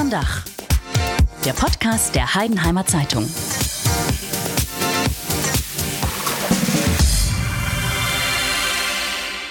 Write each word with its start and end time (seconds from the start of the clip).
Unterm 0.00 0.22
Dach. 0.22 0.44
Der 1.44 1.52
Podcast 1.52 2.14
der 2.14 2.34
Heidenheimer 2.34 2.86
Zeitung. 2.86 3.28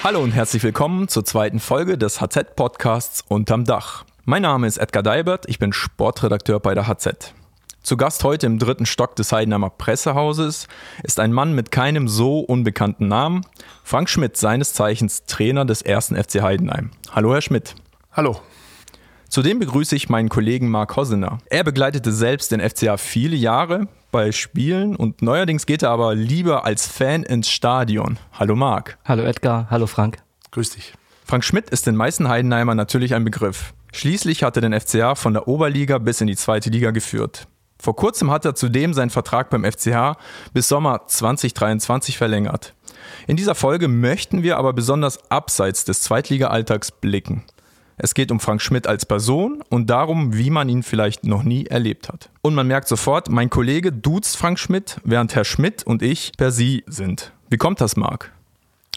Hallo 0.03 0.23
und 0.23 0.31
herzlich 0.31 0.63
willkommen 0.63 1.07
zur 1.07 1.23
zweiten 1.23 1.59
Folge 1.59 1.99
des 1.99 2.19
HZ-Podcasts 2.19 3.23
Unterm 3.27 3.63
Dach. 3.63 4.05
Mein 4.25 4.41
Name 4.41 4.65
ist 4.65 4.77
Edgar 4.79 5.03
Deibert, 5.03 5.47
ich 5.47 5.59
bin 5.59 5.71
Sportredakteur 5.71 6.59
bei 6.59 6.73
der 6.73 6.87
HZ. 6.87 7.35
Zu 7.83 7.95
Gast 7.95 8.23
heute 8.23 8.47
im 8.47 8.57
dritten 8.57 8.87
Stock 8.87 9.15
des 9.15 9.31
Heidenheimer 9.31 9.69
Pressehauses 9.69 10.67
ist 11.03 11.19
ein 11.19 11.31
Mann 11.31 11.53
mit 11.53 11.69
keinem 11.69 12.07
so 12.07 12.39
unbekannten 12.39 13.07
Namen, 13.07 13.45
Frank 13.83 14.09
Schmidt, 14.09 14.35
seines 14.35 14.73
Zeichens 14.73 15.25
Trainer 15.25 15.65
des 15.65 15.83
ersten 15.83 16.15
FC 16.15 16.41
Heidenheim. 16.41 16.89
Hallo, 17.11 17.33
Herr 17.33 17.41
Schmidt. 17.43 17.75
Hallo. 18.11 18.41
Zudem 19.29 19.59
begrüße 19.59 19.95
ich 19.95 20.09
meinen 20.09 20.27
Kollegen 20.27 20.69
Marc 20.69 20.95
Hossener. 20.95 21.37
Er 21.51 21.63
begleitete 21.63 22.11
selbst 22.11 22.51
den 22.51 22.67
FCA 22.67 22.97
viele 22.97 23.35
Jahre 23.35 23.87
bei 24.11 24.31
Spielen 24.31 24.95
und 24.95 25.21
neuerdings 25.21 25.67
geht 25.67 25.83
er 25.83 25.91
aber 25.91 26.15
lieber 26.15 26.65
als 26.65 26.87
Fan 26.87 27.21
ins 27.21 27.47
Stadion. 27.47 28.17
Hallo 28.33 28.55
Marc. 28.55 28.97
Hallo 29.05 29.21
Edgar, 29.21 29.67
hallo 29.69 29.85
Frank. 29.85 30.17
Grüß 30.49 30.71
dich. 30.71 30.93
Frank 31.25 31.43
Schmidt 31.43 31.69
ist 31.69 31.85
den 31.85 31.95
meisten 31.95 32.27
Heidenheimer 32.27 32.73
natürlich 32.73 33.13
ein 33.13 33.23
Begriff. 33.23 33.75
Schließlich 33.93 34.41
hat 34.41 34.57
er 34.57 34.63
den 34.63 34.79
FCA 34.79 35.13
von 35.13 35.33
der 35.33 35.47
Oberliga 35.47 35.99
bis 35.99 36.21
in 36.21 36.27
die 36.27 36.35
zweite 36.35 36.71
Liga 36.71 36.89
geführt. 36.89 37.47
Vor 37.79 37.95
kurzem 37.95 38.31
hat 38.31 38.45
er 38.45 38.55
zudem 38.55 38.95
seinen 38.95 39.11
Vertrag 39.11 39.51
beim 39.51 39.63
FCH 39.63 40.17
bis 40.53 40.67
Sommer 40.67 41.05
2023 41.05 42.17
verlängert. 42.17 42.73
In 43.27 43.37
dieser 43.37 43.53
Folge 43.53 43.89
möchten 43.89 44.41
wir 44.41 44.57
aber 44.57 44.73
besonders 44.73 45.29
abseits 45.29 45.85
des 45.85 46.01
Zweitliga-Alltags 46.01 46.91
blicken. 46.91 47.43
Es 48.01 48.13
geht 48.13 48.31
um 48.31 48.39
Frank 48.39 48.61
Schmidt 48.61 48.87
als 48.87 49.05
Person 49.05 49.61
und 49.69 49.89
darum, 49.89 50.33
wie 50.37 50.49
man 50.49 50.69
ihn 50.69 50.83
vielleicht 50.83 51.25
noch 51.25 51.43
nie 51.43 51.65
erlebt 51.65 52.07
hat. 52.07 52.29
Und 52.41 52.55
man 52.55 52.65
merkt 52.65 52.87
sofort, 52.87 53.29
mein 53.29 53.49
Kollege 53.49 53.91
duzt 53.91 54.37
Frank 54.37 54.57
Schmidt, 54.57 55.01
während 55.03 55.35
Herr 55.35 55.43
Schmidt 55.43 55.83
und 55.83 56.01
ich 56.01 56.31
per 56.37 56.51
Sie 56.51 56.85
sind. 56.87 57.33
Wie 57.49 57.57
kommt 57.57 57.81
das, 57.81 57.97
Marc? 57.97 58.31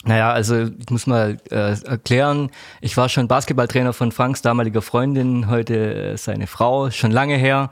Naja, 0.04 0.30
also 0.30 0.66
ich 0.78 0.90
muss 0.90 1.08
mal 1.08 1.38
äh, 1.50 1.76
erklären, 1.84 2.50
ich 2.80 2.96
war 2.96 3.08
schon 3.08 3.26
Basketballtrainer 3.26 3.92
von 3.92 4.12
Franks 4.12 4.40
damaliger 4.40 4.82
Freundin, 4.82 5.50
heute 5.50 5.94
äh, 5.94 6.16
seine 6.16 6.46
Frau, 6.46 6.90
schon 6.90 7.10
lange 7.10 7.36
her. 7.36 7.70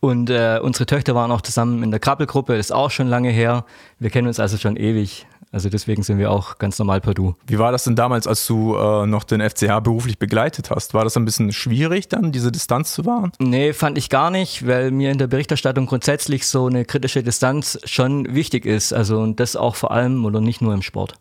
Und 0.00 0.28
äh, 0.28 0.60
unsere 0.62 0.84
Töchter 0.84 1.14
waren 1.14 1.32
auch 1.32 1.40
zusammen 1.40 1.82
in 1.82 1.90
der 1.90 1.98
Krabbelgruppe, 1.98 2.54
ist 2.56 2.72
auch 2.72 2.90
schon 2.90 3.08
lange 3.08 3.30
her. 3.30 3.64
Wir 3.98 4.10
kennen 4.10 4.28
uns 4.28 4.38
also 4.38 4.58
schon 4.58 4.76
ewig. 4.76 5.26
Also 5.50 5.70
deswegen 5.70 6.02
sind 6.02 6.18
wir 6.18 6.30
auch 6.30 6.58
ganz 6.58 6.78
normal 6.78 7.00
per 7.00 7.14
Du. 7.14 7.34
Wie 7.46 7.58
war 7.58 7.72
das 7.72 7.84
denn 7.84 7.96
damals, 7.96 8.26
als 8.26 8.46
du 8.46 8.74
äh, 8.74 9.06
noch 9.06 9.24
den 9.24 9.40
FCH 9.40 9.80
beruflich 9.82 10.18
begleitet 10.18 10.70
hast? 10.70 10.92
War 10.92 11.04
das 11.04 11.16
ein 11.16 11.24
bisschen 11.24 11.52
schwierig 11.52 12.08
dann, 12.08 12.32
diese 12.32 12.52
Distanz 12.52 12.92
zu 12.92 13.06
wahren? 13.06 13.32
Nee, 13.38 13.72
fand 13.72 13.96
ich 13.96 14.10
gar 14.10 14.30
nicht, 14.30 14.66
weil 14.66 14.90
mir 14.90 15.10
in 15.10 15.18
der 15.18 15.26
Berichterstattung 15.26 15.86
grundsätzlich 15.86 16.46
so 16.46 16.66
eine 16.66 16.84
kritische 16.84 17.22
Distanz 17.22 17.78
schon 17.84 18.34
wichtig 18.34 18.66
ist. 18.66 18.92
Also 18.92 19.18
und 19.20 19.40
das 19.40 19.56
auch 19.56 19.74
vor 19.74 19.90
allem 19.90 20.24
oder 20.24 20.40
nicht 20.40 20.60
nur 20.60 20.74
im 20.74 20.82
Sport. 20.82 21.14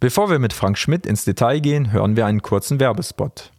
Bevor 0.00 0.30
wir 0.30 0.38
mit 0.38 0.52
Frank 0.52 0.78
Schmidt 0.78 1.06
ins 1.06 1.24
Detail 1.24 1.60
gehen, 1.60 1.92
hören 1.92 2.16
wir 2.16 2.26
einen 2.26 2.42
kurzen 2.42 2.80
Werbespot. 2.80 3.52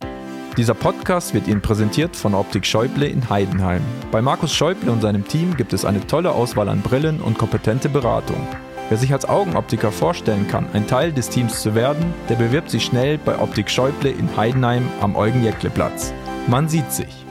Dieser 0.57 0.73
Podcast 0.73 1.35
wird 1.35 1.47
Ihnen 1.47 1.61
präsentiert 1.61 2.15
von 2.15 2.33
Optik 2.33 2.65
Schäuble 2.65 3.05
in 3.05 3.29
Heidenheim. 3.29 3.81
Bei 4.11 4.23
Markus 4.23 4.55
Schäuble 4.55 4.91
und 4.91 5.01
seinem 5.01 5.27
Team 5.27 5.55
gibt 5.55 5.71
es 5.73 5.85
eine 5.85 6.05
tolle 6.07 6.31
Auswahl 6.31 6.69
an 6.69 6.81
Brillen 6.81 7.21
und 7.21 7.37
kompetente 7.37 7.89
Beratung. 7.89 8.47
Wer 8.89 8.97
sich 8.97 9.11
als 9.11 9.27
Augenoptiker 9.27 9.91
vorstellen 9.91 10.47
kann, 10.47 10.65
ein 10.71 10.87
Teil 10.87 11.11
des 11.11 11.27
Teams 11.27 11.61
zu 11.61 11.75
werden, 11.75 12.13
der 12.29 12.35
bewirbt 12.35 12.69
sich 12.69 12.85
schnell 12.85 13.17
bei 13.17 13.37
Optik 13.37 13.69
Schäuble 13.69 14.09
in 14.09 14.37
Heidenheim 14.37 14.87
am 15.01 15.17
Eugen-Jäckle-Platz. 15.17 16.13
Man 16.47 16.69
sieht 16.69 16.89
sich. 16.93 17.25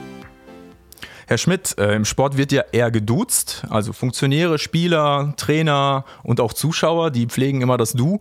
Herr 1.25 1.39
Schmidt, 1.39 1.75
äh, 1.79 1.95
im 1.95 2.05
Sport 2.05 2.37
wird 2.37 2.51
ja 2.51 2.61
eher 2.71 2.91
geduzt, 2.91 3.63
also 3.71 3.91
Funktionäre, 3.91 4.59
Spieler, 4.59 5.33
Trainer 5.35 6.05
und 6.21 6.39
auch 6.41 6.53
Zuschauer, 6.53 7.09
die 7.09 7.25
pflegen 7.25 7.61
immer 7.61 7.77
das 7.77 7.93
Du. 7.93 8.19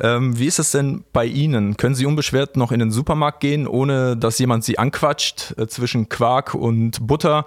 Ähm, 0.00 0.38
wie 0.38 0.46
ist 0.46 0.60
es 0.60 0.70
denn 0.70 1.02
bei 1.12 1.26
Ihnen? 1.26 1.76
Können 1.76 1.96
Sie 1.96 2.06
unbeschwert 2.06 2.56
noch 2.56 2.70
in 2.70 2.78
den 2.78 2.92
Supermarkt 2.92 3.40
gehen, 3.40 3.66
ohne 3.66 4.16
dass 4.16 4.38
jemand 4.38 4.62
Sie 4.62 4.78
anquatscht 4.78 5.54
äh, 5.58 5.66
zwischen 5.66 6.08
Quark 6.08 6.54
und 6.54 7.04
Butter? 7.04 7.46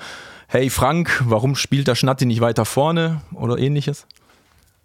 Hey 0.49 0.69
Frank, 0.69 1.23
warum 1.25 1.55
spielt 1.55 1.87
der 1.87 1.95
Schnatti 1.95 2.25
nicht 2.25 2.41
weiter 2.41 2.65
vorne 2.65 3.21
oder 3.33 3.57
ähnliches? 3.57 4.05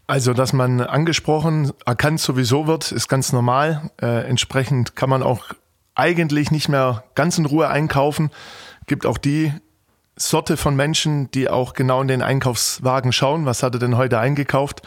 Also, 0.07 0.35
dass 0.35 0.53
man 0.53 0.81
angesprochen, 0.83 1.73
erkannt 1.87 2.21
sowieso 2.21 2.67
wird, 2.67 2.93
ist 2.93 3.09
ganz 3.09 3.33
normal. 3.33 3.91
Äh, 4.01 4.29
entsprechend 4.29 4.97
kann 4.97 5.09
man 5.09 5.23
auch 5.23 5.47
eigentlich 5.95 6.51
nicht 6.51 6.69
mehr 6.69 7.05
ganz 7.15 7.39
in 7.39 7.47
Ruhe 7.47 7.69
einkaufen. 7.69 8.31
Gibt 8.87 9.07
auch 9.07 9.17
die 9.17 9.53
Sorte 10.17 10.57
von 10.57 10.77
Menschen, 10.77 11.31
die 11.31 11.49
auch 11.49 11.73
genau 11.73 12.03
in 12.03 12.09
den 12.09 12.23
Einkaufswagen 12.23 13.13
schauen. 13.13 13.47
Was 13.47 13.63
hat 13.63 13.75
er 13.75 13.79
denn 13.79 13.97
heute 13.97 14.19
eingekauft? 14.19 14.83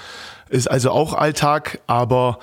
Ist 0.50 0.70
also 0.70 0.92
auch 0.92 1.14
Alltag, 1.14 1.80
aber 1.88 2.40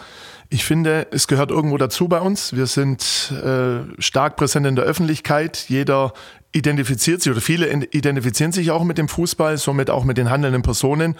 ich 0.51 0.65
finde, 0.65 1.07
es 1.11 1.27
gehört 1.27 1.51
irgendwo 1.51 1.79
dazu 1.79 2.09
bei 2.09 2.21
uns. 2.21 2.55
Wir 2.55 2.67
sind 2.67 3.33
äh, 3.33 4.01
stark 4.01 4.37
präsent 4.37 4.67
in 4.67 4.77
der 4.77 4.84
Öffentlichkeit. 4.84 5.65
Jeder 5.69 6.13
identifiziert 6.54 7.20
sich 7.20 7.32
oder 7.32 7.41
viele 7.41 7.69
identifizieren 7.91 8.53
sich 8.53 8.70
auch 8.70 8.84
mit 8.84 8.97
dem 8.97 9.09
Fußball, 9.09 9.59
somit 9.59 9.91
auch 9.91 10.04
mit 10.04 10.16
den 10.16 10.31
handelnden 10.31 10.62
Personen. 10.62 11.16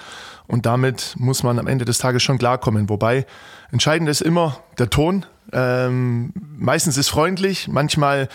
Und 0.47 0.65
damit 0.65 1.15
muss 1.19 1.43
man 1.43 1.59
am 1.59 1.67
Ende 1.67 1.85
des 1.85 1.99
Tages 1.99 2.23
schon 2.23 2.39
klarkommen. 2.39 2.89
Wobei 2.89 3.27
entscheidend 3.73 4.09
ist 4.09 4.21
immer 4.21 4.61
der 4.79 4.91
Ton. 4.91 5.27
Ähm, 5.53 6.33
meistens 6.57 6.97
ist 6.97 7.09
freundlich, 7.09 7.69
manchmal 7.69 8.29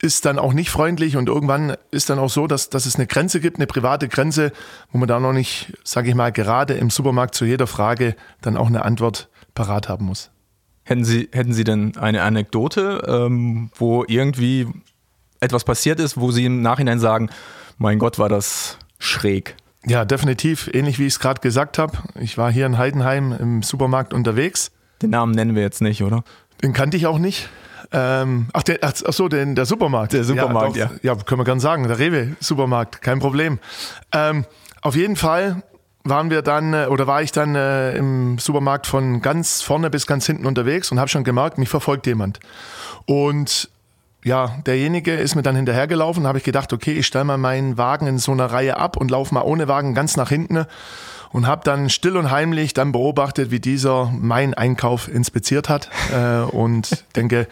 ist 0.00 0.24
dann 0.24 0.38
auch 0.38 0.52
nicht 0.52 0.70
freundlich 0.70 1.16
und 1.16 1.28
irgendwann 1.28 1.76
ist 1.90 2.10
dann 2.10 2.18
auch 2.18 2.30
so, 2.30 2.46
dass, 2.46 2.70
dass 2.70 2.86
es 2.86 2.96
eine 2.96 3.06
Grenze 3.06 3.38
gibt, 3.38 3.58
eine 3.58 3.66
private 3.66 4.08
Grenze, 4.08 4.50
wo 4.90 4.98
man 4.98 5.06
da 5.06 5.20
noch 5.20 5.32
nicht, 5.32 5.74
sage 5.84 6.08
ich 6.08 6.14
mal, 6.14 6.32
gerade 6.32 6.74
im 6.74 6.90
Supermarkt 6.90 7.34
zu 7.34 7.44
jeder 7.44 7.66
Frage 7.66 8.16
dann 8.40 8.56
auch 8.56 8.66
eine 8.66 8.84
Antwort 8.84 9.28
parat 9.54 9.88
haben 9.88 10.06
muss. 10.06 10.30
Hätten 10.82 11.04
Sie, 11.04 11.28
hätten 11.32 11.52
Sie 11.52 11.64
denn 11.64 11.96
eine 11.96 12.22
Anekdote, 12.22 13.02
ähm, 13.06 13.70
wo 13.76 14.04
irgendwie 14.06 14.66
etwas 15.40 15.64
passiert 15.64 16.00
ist, 16.00 16.18
wo 16.18 16.30
Sie 16.30 16.44
im 16.44 16.62
Nachhinein 16.62 16.98
sagen, 16.98 17.30
mein 17.78 17.98
Gott, 17.98 18.18
war 18.18 18.28
das 18.28 18.78
schräg? 18.98 19.56
Ja, 19.84 20.04
definitiv. 20.04 20.68
Ähnlich 20.72 20.98
wie 20.98 21.06
ich 21.06 21.14
es 21.14 21.20
gerade 21.20 21.40
gesagt 21.40 21.78
habe. 21.78 21.96
Ich 22.18 22.36
war 22.38 22.50
hier 22.50 22.66
in 22.66 22.76
Heidenheim 22.76 23.32
im 23.32 23.62
Supermarkt 23.62 24.12
unterwegs. 24.12 24.72
Den 25.02 25.10
Namen 25.10 25.32
nennen 25.32 25.54
wir 25.54 25.62
jetzt 25.62 25.80
nicht, 25.80 26.02
oder? 26.02 26.24
Den 26.62 26.72
kannte 26.72 26.96
ich 26.96 27.06
auch 27.06 27.18
nicht. 27.18 27.48
Ähm, 27.92 28.48
ach, 28.52 28.64
der, 28.64 28.78
ach, 28.82 28.94
so, 28.94 29.28
den, 29.28 29.54
der 29.54 29.66
Supermarkt. 29.66 30.12
Der 30.12 30.24
Supermarkt, 30.24 30.76
ja. 30.76 30.86
Doch, 30.86 31.02
ja. 31.02 31.14
ja. 31.14 31.22
können 31.22 31.40
wir 31.40 31.44
gerne 31.44 31.60
sagen. 31.60 31.86
Der 31.86 31.98
Rewe-Supermarkt, 31.98 33.00
kein 33.00 33.20
Problem. 33.20 33.58
Ähm, 34.12 34.44
auf 34.82 34.96
jeden 34.96 35.16
Fall 35.16 35.62
waren 36.02 36.30
wir 36.30 36.42
dann 36.42 36.72
äh, 36.72 36.86
oder 36.86 37.06
war 37.06 37.22
ich 37.22 37.32
dann 37.32 37.54
äh, 37.54 37.96
im 37.96 38.38
Supermarkt 38.38 38.86
von 38.86 39.22
ganz 39.22 39.62
vorne 39.62 39.90
bis 39.90 40.06
ganz 40.06 40.26
hinten 40.26 40.46
unterwegs 40.46 40.90
und 40.90 40.98
habe 40.98 41.08
schon 41.08 41.24
gemerkt, 41.24 41.58
mich 41.58 41.68
verfolgt 41.68 42.06
jemand. 42.06 42.40
Und 43.06 43.68
ja, 44.26 44.56
derjenige 44.66 45.14
ist 45.14 45.36
mir 45.36 45.42
dann 45.42 45.54
hinterhergelaufen, 45.54 46.26
habe 46.26 46.38
ich 46.38 46.42
gedacht, 46.42 46.72
okay, 46.72 46.90
ich 46.94 47.06
stelle 47.06 47.24
mal 47.24 47.38
meinen 47.38 47.78
Wagen 47.78 48.08
in 48.08 48.18
so 48.18 48.32
einer 48.32 48.46
Reihe 48.46 48.76
ab 48.76 48.96
und 48.96 49.08
laufe 49.08 49.32
mal 49.32 49.42
ohne 49.42 49.68
Wagen 49.68 49.94
ganz 49.94 50.16
nach 50.16 50.30
hinten 50.30 50.64
und 51.30 51.46
habe 51.46 51.62
dann 51.62 51.88
still 51.90 52.16
und 52.16 52.28
heimlich 52.32 52.74
dann 52.74 52.90
beobachtet, 52.90 53.52
wie 53.52 53.60
dieser 53.60 54.06
meinen 54.06 54.52
Einkauf 54.52 55.06
inspiziert 55.06 55.68
hat 55.68 55.90
äh, 56.12 56.40
und 56.40 57.04
denke, 57.14 57.46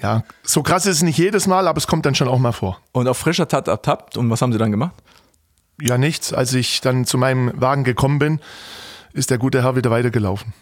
ja, 0.00 0.22
so 0.42 0.62
krass 0.62 0.86
ist 0.86 0.96
es 0.96 1.02
nicht 1.02 1.18
jedes 1.18 1.46
Mal, 1.46 1.68
aber 1.68 1.76
es 1.76 1.86
kommt 1.86 2.06
dann 2.06 2.14
schon 2.14 2.26
auch 2.26 2.38
mal 2.38 2.52
vor. 2.52 2.80
Und 2.92 3.06
auf 3.06 3.18
frischer 3.18 3.46
Tat 3.46 3.68
ertappt 3.68 4.16
und 4.16 4.30
was 4.30 4.40
haben 4.40 4.52
Sie 4.52 4.58
dann 4.58 4.70
gemacht? 4.70 4.94
Ja, 5.78 5.98
nichts. 5.98 6.32
Als 6.32 6.54
ich 6.54 6.80
dann 6.80 7.04
zu 7.04 7.18
meinem 7.18 7.52
Wagen 7.54 7.84
gekommen 7.84 8.18
bin, 8.18 8.40
ist 9.12 9.28
der 9.28 9.36
gute 9.36 9.62
Herr 9.62 9.76
wieder 9.76 9.90
weitergelaufen. 9.90 10.54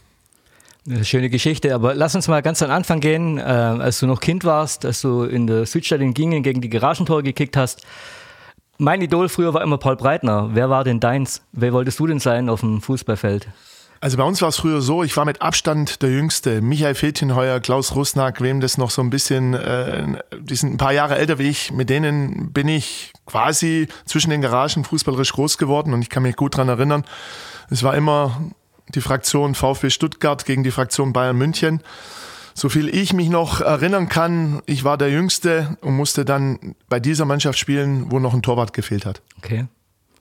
Eine 0.88 1.04
schöne 1.04 1.28
Geschichte, 1.28 1.74
aber 1.74 1.94
lass 1.94 2.14
uns 2.14 2.26
mal 2.26 2.40
ganz 2.40 2.62
an 2.62 2.70
Anfang 2.70 3.00
gehen. 3.00 3.38
Äh, 3.38 3.42
als 3.42 4.00
du 4.00 4.06
noch 4.06 4.20
Kind 4.20 4.44
warst, 4.44 4.86
als 4.86 5.02
du 5.02 5.24
in 5.24 5.46
der 5.46 5.66
Südstadt 5.66 6.00
in 6.00 6.14
Gingen 6.14 6.42
gegen 6.42 6.60
die 6.60 6.70
Garagentore 6.70 7.22
gekickt 7.22 7.56
hast. 7.56 7.82
Mein 8.78 9.02
Idol 9.02 9.28
früher 9.28 9.52
war 9.52 9.62
immer 9.62 9.76
Paul 9.76 9.96
Breitner. 9.96 10.50
Wer 10.54 10.70
war 10.70 10.84
denn 10.84 11.00
deins? 11.00 11.42
Wer 11.52 11.74
wolltest 11.74 11.98
du 11.98 12.06
denn 12.06 12.18
sein 12.18 12.48
auf 12.48 12.60
dem 12.60 12.80
Fußballfeld? 12.80 13.48
Also 14.02 14.16
bei 14.16 14.24
uns 14.24 14.40
war 14.40 14.48
es 14.48 14.56
früher 14.56 14.80
so, 14.80 15.02
ich 15.02 15.14
war 15.18 15.26
mit 15.26 15.42
Abstand 15.42 16.00
der 16.00 16.10
Jüngste. 16.10 16.62
Michael 16.62 16.94
Fetjenheuer, 16.94 17.60
Klaus 17.60 17.94
Rusnack, 17.94 18.40
wem 18.40 18.60
das 18.60 18.78
noch 18.78 18.88
so 18.88 19.02
ein 19.02 19.10
bisschen, 19.10 19.52
äh, 19.52 20.22
die 20.40 20.56
sind 20.56 20.72
ein 20.72 20.76
paar 20.78 20.94
Jahre 20.94 21.18
älter 21.18 21.38
wie 21.38 21.50
ich, 21.50 21.70
mit 21.70 21.90
denen 21.90 22.50
bin 22.54 22.66
ich 22.66 23.12
quasi 23.26 23.88
zwischen 24.06 24.30
den 24.30 24.40
Garagen 24.40 24.84
fußballerisch 24.84 25.34
groß 25.34 25.58
geworden 25.58 25.92
und 25.92 26.00
ich 26.00 26.08
kann 26.08 26.22
mich 26.22 26.36
gut 26.36 26.56
dran 26.56 26.70
erinnern. 26.70 27.04
Es 27.68 27.82
war 27.82 27.94
immer 27.94 28.40
die 28.94 29.00
Fraktion 29.00 29.54
VfB 29.54 29.90
Stuttgart 29.90 30.44
gegen 30.44 30.62
die 30.62 30.70
Fraktion 30.70 31.12
Bayern 31.12 31.36
München. 31.36 31.82
So 32.54 32.68
viel 32.68 32.88
ich 32.88 33.12
mich 33.12 33.28
noch 33.28 33.60
erinnern 33.60 34.08
kann, 34.08 34.60
ich 34.66 34.84
war 34.84 34.98
der 34.98 35.10
Jüngste 35.10 35.76
und 35.80 35.96
musste 35.96 36.24
dann 36.24 36.74
bei 36.88 37.00
dieser 37.00 37.24
Mannschaft 37.24 37.58
spielen, 37.58 38.10
wo 38.10 38.18
noch 38.18 38.34
ein 38.34 38.42
Torwart 38.42 38.72
gefehlt 38.72 39.06
hat. 39.06 39.22
Okay. 39.38 39.66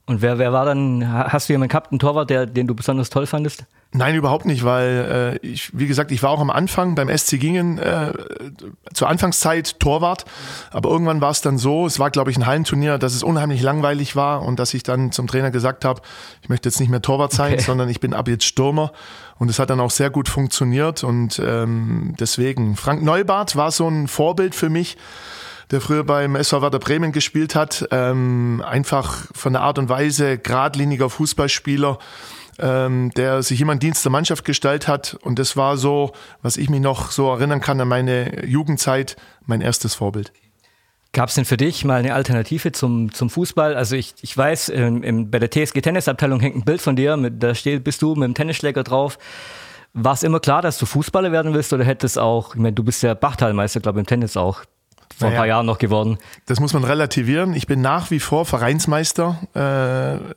Und 0.06 0.22
wer, 0.22 0.40
wer 0.40 0.54
war 0.54 0.66
dann, 0.66 1.12
hast 1.12 1.50
du 1.50 1.54
jemanden 1.54 1.70
gehabt, 1.70 1.92
einen 1.92 2.00
Torwart, 2.00 2.30
der, 2.30 2.46
den 2.46 2.68
du 2.68 2.76
besonders 2.76 3.10
toll 3.10 3.28
fandest? 3.28 3.66
Nein, 3.92 4.14
überhaupt 4.14 4.46
nicht, 4.46 4.64
weil 4.64 5.40
äh, 5.44 5.48
ich, 5.48 5.76
wie 5.78 5.88
gesagt, 5.88 6.12
ich 6.12 6.22
war 6.22 6.30
auch 6.30 6.40
am 6.40 6.52
Anfang 6.52 6.94
beim 6.94 7.10
SC 7.16 7.40
Gingen 7.40 7.80
äh, 7.80 8.14
zur 8.94 9.10
Anfangszeit 9.10 9.80
Torwart, 9.80 10.26
aber 10.70 10.92
irgendwann 10.92 11.22
war 11.22 11.32
es 11.32 11.42
dann 11.42 11.58
so, 11.58 11.88
es 11.88 11.98
war 11.98 12.12
glaube 12.12 12.30
ich 12.30 12.38
ein 12.38 12.46
Hallenturnier, 12.46 13.00
dass 13.00 13.16
es 13.16 13.24
unheimlich 13.24 13.64
langweilig 13.64 14.16
war 14.16 14.44
und 14.44 14.60
dass 14.60 14.76
ich 14.76 14.84
dann 14.84 15.12
zum 15.12 15.26
Trainer 15.26 15.50
gesagt 15.50 15.86
habe, 15.86 16.02
ich 16.44 16.50
möchte 16.50 16.70
jetzt 16.70 16.80
nicht 16.80 16.90
mehr 16.90 17.02
Torwart 17.02 17.32
sein, 17.32 17.54
okay. 17.54 17.64
sondern 17.64 17.90
ich 17.90 18.00
bin 18.00 18.14
ab 18.14 18.28
jetzt 18.28 18.46
Stürmer. 18.46 18.92
Und 19.40 19.50
es 19.50 19.58
hat 19.58 19.70
dann 19.70 19.80
auch 19.80 19.90
sehr 19.90 20.10
gut 20.10 20.28
funktioniert 20.28 21.04
und 21.06 21.42
ähm, 21.44 22.14
deswegen. 22.20 22.76
Frank 22.76 23.02
Neubart 23.02 23.56
war 23.56 23.72
so 23.72 23.88
ein 23.88 24.10
Vorbild 24.10 24.54
für 24.54 24.70
mich 24.70 24.98
der 25.72 25.82
früher 25.82 26.04
beim 26.04 26.36
SV 26.36 26.62
Werder 26.62 26.80
Bremen 26.80 27.12
gespielt 27.12 27.54
hat, 27.56 27.88
ähm, 27.92 28.64
einfach 28.68 29.26
von 29.34 29.54
der 29.54 29.62
Art 29.62 29.78
und 29.78 29.88
Weise 29.88 30.38
geradliniger 30.38 31.10
Fußballspieler, 31.10 32.00
ähm, 32.62 33.12
der 33.16 33.44
sich 33.44 33.62
immer 33.62 33.74
in 33.74 33.80
Dienst 33.80 34.04
der 34.06 34.12
Mannschaft 34.12 34.46
gestellt 34.46 34.88
hat. 34.88 35.18
Und 35.22 35.40
das 35.40 35.58
war 35.58 35.78
so, 35.78 36.12
was 36.42 36.58
ich 36.58 36.70
mich 36.70 36.82
noch 36.82 37.12
so 37.12 37.30
erinnern 37.30 37.62
kann 37.62 37.80
an 37.82 37.88
meine 37.88 38.46
Jugendzeit, 38.46 39.16
mein 39.46 39.62
erstes 39.62 39.96
Vorbild. 39.96 40.32
Gab 41.12 41.30
es 41.30 41.36
denn 41.36 41.46
für 41.46 41.58
dich 41.58 41.84
mal 41.86 42.00
eine 42.00 42.14
Alternative 42.14 42.72
zum, 42.72 43.12
zum 43.12 43.32
Fußball? 43.32 43.76
Also 43.76 43.96
ich, 43.96 44.14
ich 44.22 44.38
weiß, 44.38 44.70
in, 44.70 45.02
in, 45.02 45.32
bei 45.32 45.40
der 45.40 45.50
TSG 45.50 45.82
Tennisabteilung 45.82 46.40
hängt 46.40 46.56
ein 46.56 46.64
Bild 46.64 46.82
von 46.82 46.96
dir, 46.96 47.18
mit, 47.18 47.42
da 47.42 47.56
steht, 47.56 47.84
bist 47.84 48.02
du 48.04 48.14
mit 48.14 48.28
dem 48.28 48.36
Tennisschläger 48.36 48.84
drauf. 48.84 49.18
War 49.94 50.14
es 50.14 50.22
immer 50.22 50.40
klar, 50.40 50.62
dass 50.62 50.78
du 50.78 50.86
Fußballer 50.86 51.32
werden 51.32 51.56
willst 51.56 51.74
oder 51.74 51.84
hättest 51.84 52.20
auch, 52.20 52.54
ich 52.54 52.62
meine, 52.62 52.74
du 52.74 52.84
bist 52.84 53.02
ja 53.02 53.16
Bachtalmeister, 53.16 53.80
glaube 53.80 54.00
ich, 54.00 54.04
im 54.04 54.06
Tennis 54.06 54.38
auch 54.38 54.62
vor 55.18 55.30
naja, 55.30 55.32
ein 55.32 55.38
paar 55.38 55.48
Jahren 55.48 55.66
noch 55.66 55.80
geworden. 55.80 56.20
Das 56.46 56.60
muss 56.60 56.74
man 56.74 56.84
relativieren. 56.84 57.56
Ich 57.56 57.66
bin 57.66 57.82
nach 57.82 58.12
wie 58.12 58.20
vor 58.20 58.46
Vereinsmeister 58.46 59.40
äh, 59.56 60.34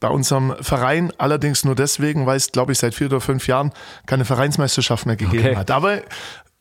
bei 0.00 0.08
unserem 0.08 0.54
Verein, 0.60 1.12
allerdings 1.18 1.64
nur 1.64 1.74
deswegen, 1.74 2.26
weil 2.26 2.36
es, 2.36 2.52
glaube 2.52 2.72
ich, 2.72 2.78
seit 2.78 2.94
vier 2.94 3.08
oder 3.08 3.20
fünf 3.20 3.46
Jahren 3.46 3.72
keine 4.06 4.24
Vereinsmeisterschaft 4.24 5.06
mehr 5.06 5.16
gegeben 5.16 5.46
okay. 5.46 5.56
hat. 5.56 5.70
Aber 5.70 6.00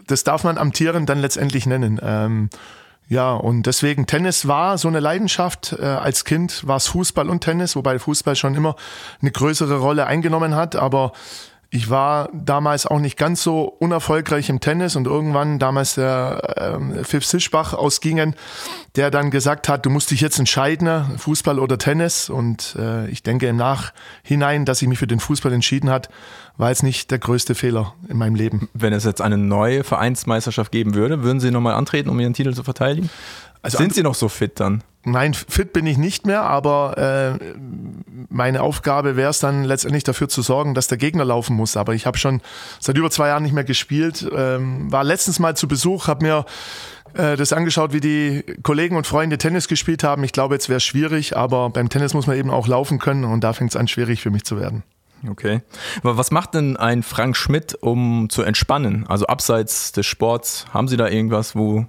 das 0.07 0.23
darf 0.23 0.43
man 0.43 0.57
amtieren 0.57 1.05
dann 1.05 1.19
letztendlich 1.19 1.65
nennen. 1.65 1.99
Ähm, 2.03 2.49
ja, 3.09 3.33
und 3.33 3.63
deswegen 3.63 4.07
Tennis 4.07 4.47
war 4.47 4.77
so 4.77 4.87
eine 4.87 4.99
Leidenschaft. 4.99 5.75
Äh, 5.79 5.85
als 5.85 6.25
Kind 6.25 6.65
war 6.67 6.77
es 6.77 6.87
Fußball 6.87 7.29
und 7.29 7.41
Tennis, 7.41 7.75
wobei 7.75 7.99
Fußball 7.99 8.35
schon 8.35 8.55
immer 8.55 8.75
eine 9.21 9.31
größere 9.31 9.77
Rolle 9.77 10.07
eingenommen 10.07 10.55
hat. 10.55 10.75
Aber 10.75 11.11
ich 11.73 11.89
war 11.89 12.29
damals 12.33 12.85
auch 12.85 12.99
nicht 12.99 13.17
ganz 13.17 13.41
so 13.41 13.63
unerfolgreich 13.63 14.47
im 14.49 14.59
Tennis 14.59 14.95
und 14.95 15.07
irgendwann 15.07 15.57
damals 15.57 15.95
der 15.95 16.53
ähm, 16.75 17.03
Pfiff 17.03 17.25
Sischbach 17.25 17.73
aus 17.73 17.99
Gingen, 17.99 18.35
der 18.95 19.09
dann 19.09 19.31
gesagt 19.31 19.67
hat, 19.67 19.83
du 19.83 19.89
musst 19.89 20.11
dich 20.11 20.21
jetzt 20.21 20.37
entscheiden, 20.37 21.17
Fußball 21.17 21.57
oder 21.57 21.79
Tennis. 21.79 22.29
Und 22.29 22.75
äh, 22.77 23.07
ich 23.09 23.23
denke 23.23 23.47
im 23.47 23.55
Nachhinein, 23.55 24.65
dass 24.65 24.83
ich 24.83 24.87
mich 24.87 24.99
für 24.99 25.07
den 25.07 25.19
Fußball 25.19 25.51
entschieden 25.51 25.89
hat, 25.89 26.09
war 26.57 26.69
jetzt 26.69 26.83
nicht 26.83 27.09
der 27.09 27.17
größte 27.17 27.55
Fehler 27.55 27.95
in 28.07 28.17
meinem 28.17 28.35
Leben. 28.35 28.69
Wenn 28.75 28.93
es 28.93 29.03
jetzt 29.03 29.21
eine 29.21 29.39
neue 29.39 29.83
Vereinsmeisterschaft 29.83 30.71
geben 30.71 30.93
würde, 30.93 31.23
würden 31.23 31.39
Sie 31.39 31.49
nochmal 31.49 31.73
antreten, 31.73 32.09
um 32.09 32.19
Ihren 32.19 32.35
Titel 32.35 32.53
zu 32.53 32.61
verteidigen? 32.61 33.09
Also 33.63 33.77
Sind 33.77 33.95
Sie 33.95 34.03
noch 34.03 34.13
so 34.13 34.29
fit 34.29 34.59
dann? 34.59 34.83
Nein, 35.05 35.33
fit 35.33 35.73
bin 35.73 35.85
ich 35.85 35.97
nicht 35.97 36.25
mehr, 36.25 36.43
aber 36.43 37.37
äh, 37.39 37.53
meine 38.29 38.61
Aufgabe 38.61 39.15
wäre 39.17 39.31
es 39.31 39.39
dann 39.39 39.63
letztendlich 39.63 40.03
dafür 40.03 40.29
zu 40.29 40.41
sorgen, 40.41 40.73
dass 40.75 40.87
der 40.87 40.97
Gegner 40.97 41.25
laufen 41.25 41.55
muss. 41.55 41.75
Aber 41.75 41.93
ich 41.93 42.05
habe 42.05 42.17
schon 42.17 42.41
seit 42.79 42.97
über 42.97 43.09
zwei 43.09 43.29
Jahren 43.29 43.43
nicht 43.43 43.53
mehr 43.53 43.65
gespielt. 43.65 44.29
Ähm, 44.33 44.91
war 44.91 45.03
letztens 45.03 45.39
mal 45.39 45.57
zu 45.57 45.67
Besuch, 45.67 46.07
habe 46.07 46.25
mir 46.25 46.45
äh, 47.15 47.35
das 47.35 47.51
angeschaut, 47.51 47.91
wie 47.91 47.99
die 47.99 48.43
Kollegen 48.63 48.95
und 48.95 49.07
Freunde 49.07 49.37
Tennis 49.37 49.67
gespielt 49.67 50.03
haben. 50.03 50.23
Ich 50.23 50.31
glaube, 50.31 50.55
jetzt 50.55 50.69
wäre 50.69 50.77
es 50.77 50.83
schwierig, 50.83 51.35
aber 51.35 51.69
beim 51.69 51.89
Tennis 51.89 52.13
muss 52.13 52.27
man 52.27 52.37
eben 52.37 52.49
auch 52.49 52.67
laufen 52.67 52.99
können 52.99 53.25
und 53.25 53.43
da 53.43 53.53
fängt 53.53 53.71
es 53.71 53.75
an, 53.75 53.87
schwierig 53.87 54.21
für 54.21 54.29
mich 54.29 54.45
zu 54.45 54.59
werden. 54.59 54.83
Okay. 55.29 55.61
Aber 56.01 56.17
was 56.17 56.31
macht 56.31 56.53
denn 56.53 56.75
ein 56.75 57.03
Frank 57.03 57.37
Schmidt, 57.37 57.75
um 57.75 58.29
zu 58.29 58.41
entspannen? 58.41 59.05
Also 59.07 59.25
abseits 59.27 59.91
des 59.93 60.05
Sports, 60.05 60.65
haben 60.73 60.87
Sie 60.87 60.97
da 60.97 61.07
irgendwas, 61.07 61.55
wo 61.55 61.85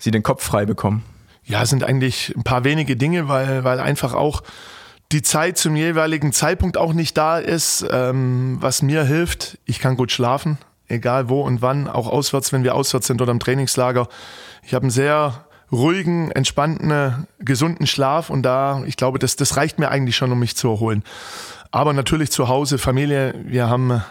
Sie 0.00 0.10
den 0.10 0.24
Kopf 0.24 0.42
frei 0.42 0.66
bekommen? 0.66 1.04
Ja, 1.44 1.64
sind 1.66 1.84
eigentlich 1.84 2.34
ein 2.36 2.42
paar 2.42 2.64
wenige 2.64 2.96
Dinge, 2.96 3.28
weil, 3.28 3.64
weil 3.64 3.78
einfach 3.78 4.14
auch 4.14 4.42
die 5.12 5.22
Zeit 5.22 5.58
zum 5.58 5.76
jeweiligen 5.76 6.32
Zeitpunkt 6.32 6.76
auch 6.76 6.92
nicht 6.92 7.16
da 7.16 7.38
ist. 7.38 7.86
Ähm, 7.90 8.58
was 8.60 8.82
mir 8.82 9.04
hilft, 9.04 9.58
ich 9.64 9.78
kann 9.78 9.96
gut 9.96 10.12
schlafen, 10.12 10.58
egal 10.88 11.28
wo 11.28 11.42
und 11.42 11.62
wann, 11.62 11.88
auch 11.88 12.08
auswärts, 12.08 12.52
wenn 12.52 12.64
wir 12.64 12.74
auswärts 12.74 13.06
sind 13.06 13.20
oder 13.20 13.32
im 13.32 13.40
Trainingslager. 13.40 14.08
Ich 14.62 14.74
habe 14.74 14.84
einen 14.84 14.90
sehr 14.90 15.44
ruhigen, 15.72 16.30
entspannten, 16.32 17.26
gesunden 17.38 17.86
Schlaf 17.86 18.30
und 18.30 18.42
da, 18.42 18.82
ich 18.86 18.96
glaube, 18.96 19.18
das, 19.18 19.36
das 19.36 19.56
reicht 19.56 19.78
mir 19.78 19.88
eigentlich 19.90 20.16
schon, 20.16 20.32
um 20.32 20.38
mich 20.38 20.56
zu 20.56 20.68
erholen. 20.68 21.04
Aber 21.70 21.92
natürlich 21.92 22.30
zu 22.32 22.48
Hause, 22.48 22.78
Familie, 22.78 23.34
wir 23.44 23.68
haben 23.68 24.02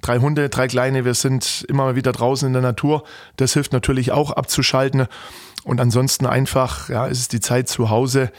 drei 0.00 0.18
Hunde, 0.18 0.48
drei 0.48 0.68
kleine, 0.68 1.04
wir 1.04 1.14
sind 1.14 1.64
immer 1.68 1.84
mal 1.84 1.96
wieder 1.96 2.12
draußen 2.12 2.46
in 2.46 2.52
der 2.52 2.62
Natur. 2.62 3.04
Das 3.36 3.54
hilft 3.54 3.72
natürlich 3.72 4.12
auch 4.12 4.30
abzuschalten. 4.30 5.06
Und 5.64 5.80
ansonsten 5.80 6.26
einfach, 6.26 6.88
ja, 6.88 7.06
ist 7.06 7.18
es 7.18 7.28
die 7.28 7.40
Zeit 7.40 7.68
zu 7.68 7.90
Hause. 7.90 8.30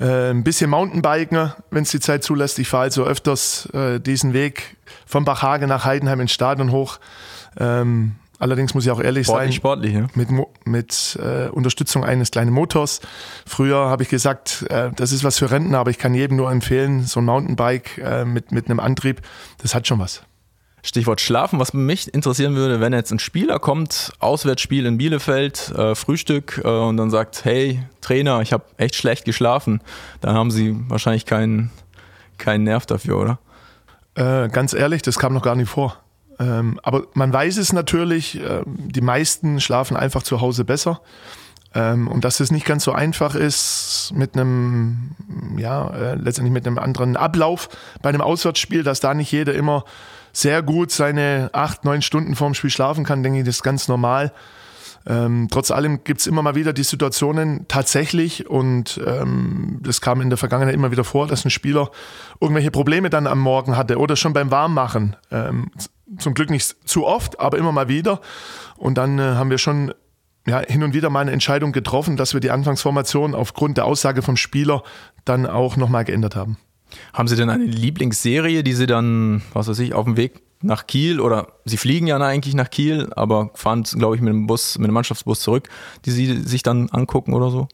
Äh, 0.00 0.30
ein 0.30 0.42
bisschen 0.42 0.70
Mountainbiken, 0.70 1.52
wenn 1.70 1.84
es 1.84 1.90
die 1.90 2.00
Zeit 2.00 2.24
zulässt. 2.24 2.58
Ich 2.58 2.68
fahre 2.68 2.84
also 2.84 3.04
öfters 3.04 3.66
äh, 3.66 4.00
diesen 4.00 4.32
Weg 4.32 4.76
von 5.06 5.24
Bachhage 5.24 5.66
nach 5.66 5.84
Heidenheim 5.84 6.20
ins 6.20 6.32
Stadion 6.32 6.72
hoch. 6.72 6.98
Ähm, 7.56 8.16
allerdings 8.40 8.74
muss 8.74 8.84
ich 8.84 8.90
auch 8.90 9.00
ehrlich 9.00 9.26
sportlich, 9.26 9.50
sein, 9.50 9.52
sportlich, 9.52 9.94
ja. 9.94 10.06
mit, 10.14 10.28
mit 10.64 11.18
äh, 11.22 11.48
Unterstützung 11.48 12.04
eines 12.04 12.32
kleinen 12.32 12.52
Motors. 12.52 13.00
Früher 13.46 13.88
habe 13.88 14.02
ich 14.02 14.08
gesagt, 14.08 14.66
äh, 14.68 14.90
das 14.96 15.12
ist 15.12 15.22
was 15.22 15.38
für 15.38 15.52
Rentner, 15.52 15.78
aber 15.78 15.90
ich 15.90 15.98
kann 15.98 16.12
jedem 16.12 16.36
nur 16.36 16.50
empfehlen, 16.50 17.04
so 17.04 17.20
ein 17.20 17.24
Mountainbike 17.24 17.98
äh, 17.98 18.24
mit, 18.24 18.50
mit 18.50 18.66
einem 18.68 18.80
Antrieb, 18.80 19.22
das 19.58 19.76
hat 19.76 19.86
schon 19.86 20.00
was. 20.00 20.22
Stichwort 20.84 21.22
Schlafen, 21.22 21.58
was 21.58 21.72
mich 21.72 22.12
interessieren 22.12 22.56
würde, 22.56 22.78
wenn 22.78 22.92
jetzt 22.92 23.10
ein 23.10 23.18
Spieler 23.18 23.58
kommt, 23.58 24.12
Auswärtsspiel 24.18 24.84
in 24.84 24.98
Bielefeld, 24.98 25.70
äh, 25.70 25.94
Frühstück 25.94 26.60
äh, 26.62 26.68
und 26.68 26.98
dann 26.98 27.10
sagt, 27.10 27.46
hey 27.46 27.82
Trainer, 28.02 28.42
ich 28.42 28.52
habe 28.52 28.64
echt 28.76 28.94
schlecht 28.94 29.24
geschlafen, 29.24 29.80
dann 30.20 30.34
haben 30.34 30.50
Sie 30.50 30.76
wahrscheinlich 30.88 31.24
keinen, 31.24 31.70
keinen 32.36 32.64
Nerv 32.64 32.84
dafür, 32.84 33.18
oder? 33.18 33.38
Äh, 34.14 34.50
ganz 34.50 34.74
ehrlich, 34.74 35.00
das 35.00 35.18
kam 35.18 35.32
noch 35.32 35.42
gar 35.42 35.56
nicht 35.56 35.70
vor. 35.70 35.96
Ähm, 36.38 36.78
aber 36.82 37.04
man 37.14 37.32
weiß 37.32 37.56
es 37.56 37.72
natürlich, 37.72 38.38
äh, 38.38 38.62
die 38.66 39.00
meisten 39.00 39.60
schlafen 39.60 39.96
einfach 39.96 40.22
zu 40.22 40.42
Hause 40.42 40.66
besser. 40.66 41.00
Ähm, 41.74 42.08
und 42.08 42.26
dass 42.26 42.40
es 42.40 42.52
nicht 42.52 42.66
ganz 42.66 42.84
so 42.84 42.92
einfach 42.92 43.34
ist 43.34 44.12
mit 44.14 44.34
einem, 44.34 45.16
ja, 45.56 45.88
äh, 45.88 46.14
letztendlich 46.16 46.52
mit 46.52 46.66
einem 46.66 46.78
anderen 46.78 47.16
Ablauf 47.16 47.70
bei 48.02 48.10
einem 48.10 48.20
Auswärtsspiel, 48.20 48.82
dass 48.82 49.00
da 49.00 49.14
nicht 49.14 49.32
jeder 49.32 49.54
immer 49.54 49.84
sehr 50.34 50.62
gut 50.62 50.90
seine 50.90 51.48
acht, 51.52 51.84
neun 51.84 52.02
Stunden 52.02 52.34
vorm 52.34 52.52
Spiel 52.52 52.70
schlafen 52.70 53.04
kann, 53.04 53.22
denke 53.22 53.38
ich, 53.38 53.44
das 53.46 53.56
ist 53.56 53.62
ganz 53.62 53.88
normal. 53.88 54.32
Ähm, 55.06 55.48
trotz 55.50 55.70
allem 55.70 56.02
gibt 56.02 56.20
es 56.20 56.26
immer 56.26 56.42
mal 56.42 56.54
wieder 56.54 56.72
die 56.72 56.82
Situationen 56.82 57.66
tatsächlich 57.68 58.48
und 58.48 59.00
ähm, 59.06 59.78
das 59.82 60.00
kam 60.00 60.20
in 60.22 60.30
der 60.30 60.38
Vergangenheit 60.38 60.74
immer 60.74 60.90
wieder 60.90 61.04
vor, 61.04 61.26
dass 61.26 61.44
ein 61.44 61.50
Spieler 61.50 61.90
irgendwelche 62.40 62.70
Probleme 62.70 63.10
dann 63.10 63.26
am 63.26 63.38
Morgen 63.38 63.76
hatte 63.76 63.98
oder 63.98 64.16
schon 64.16 64.32
beim 64.32 64.50
Warmmachen. 64.50 65.16
Ähm, 65.30 65.70
zum 66.18 66.34
Glück 66.34 66.50
nicht 66.50 66.88
zu 66.88 67.06
oft, 67.06 67.38
aber 67.38 67.58
immer 67.58 67.72
mal 67.72 67.88
wieder. 67.88 68.20
Und 68.76 68.96
dann 68.96 69.18
äh, 69.18 69.22
haben 69.22 69.50
wir 69.50 69.58
schon 69.58 69.92
ja, 70.46 70.60
hin 70.60 70.82
und 70.82 70.94
wieder 70.94 71.10
mal 71.10 71.20
eine 71.20 71.32
Entscheidung 71.32 71.72
getroffen, 71.72 72.16
dass 72.16 72.34
wir 72.34 72.40
die 72.40 72.50
Anfangsformation 72.50 73.34
aufgrund 73.34 73.76
der 73.76 73.84
Aussage 73.84 74.22
vom 74.22 74.36
Spieler 74.36 74.82
dann 75.24 75.46
auch 75.46 75.76
nochmal 75.76 76.04
geändert 76.04 76.36
haben. 76.36 76.58
Haben 77.12 77.28
Sie 77.28 77.36
denn 77.36 77.50
eine 77.50 77.64
Lieblingsserie, 77.64 78.62
die 78.62 78.72
Sie 78.72 78.86
dann, 78.86 79.42
was 79.52 79.68
weiß 79.68 79.78
ich, 79.80 79.94
auf 79.94 80.04
dem 80.04 80.16
Weg 80.16 80.42
nach 80.62 80.86
Kiel 80.86 81.20
oder 81.20 81.48
Sie 81.64 81.76
fliegen 81.76 82.06
ja 82.06 82.18
eigentlich 82.18 82.54
nach 82.54 82.70
Kiel, 82.70 83.10
aber 83.14 83.50
fahren, 83.54 83.82
glaube 83.82 84.16
ich, 84.16 84.22
mit 84.22 84.32
dem 84.32 84.46
Bus, 84.46 84.78
mit 84.78 84.88
dem 84.88 84.94
Mannschaftsbus 84.94 85.40
zurück, 85.40 85.68
die 86.04 86.10
Sie 86.10 86.42
sich 86.42 86.62
dann 86.62 86.88
angucken 86.90 87.34
oder 87.34 87.50
so? 87.50 87.68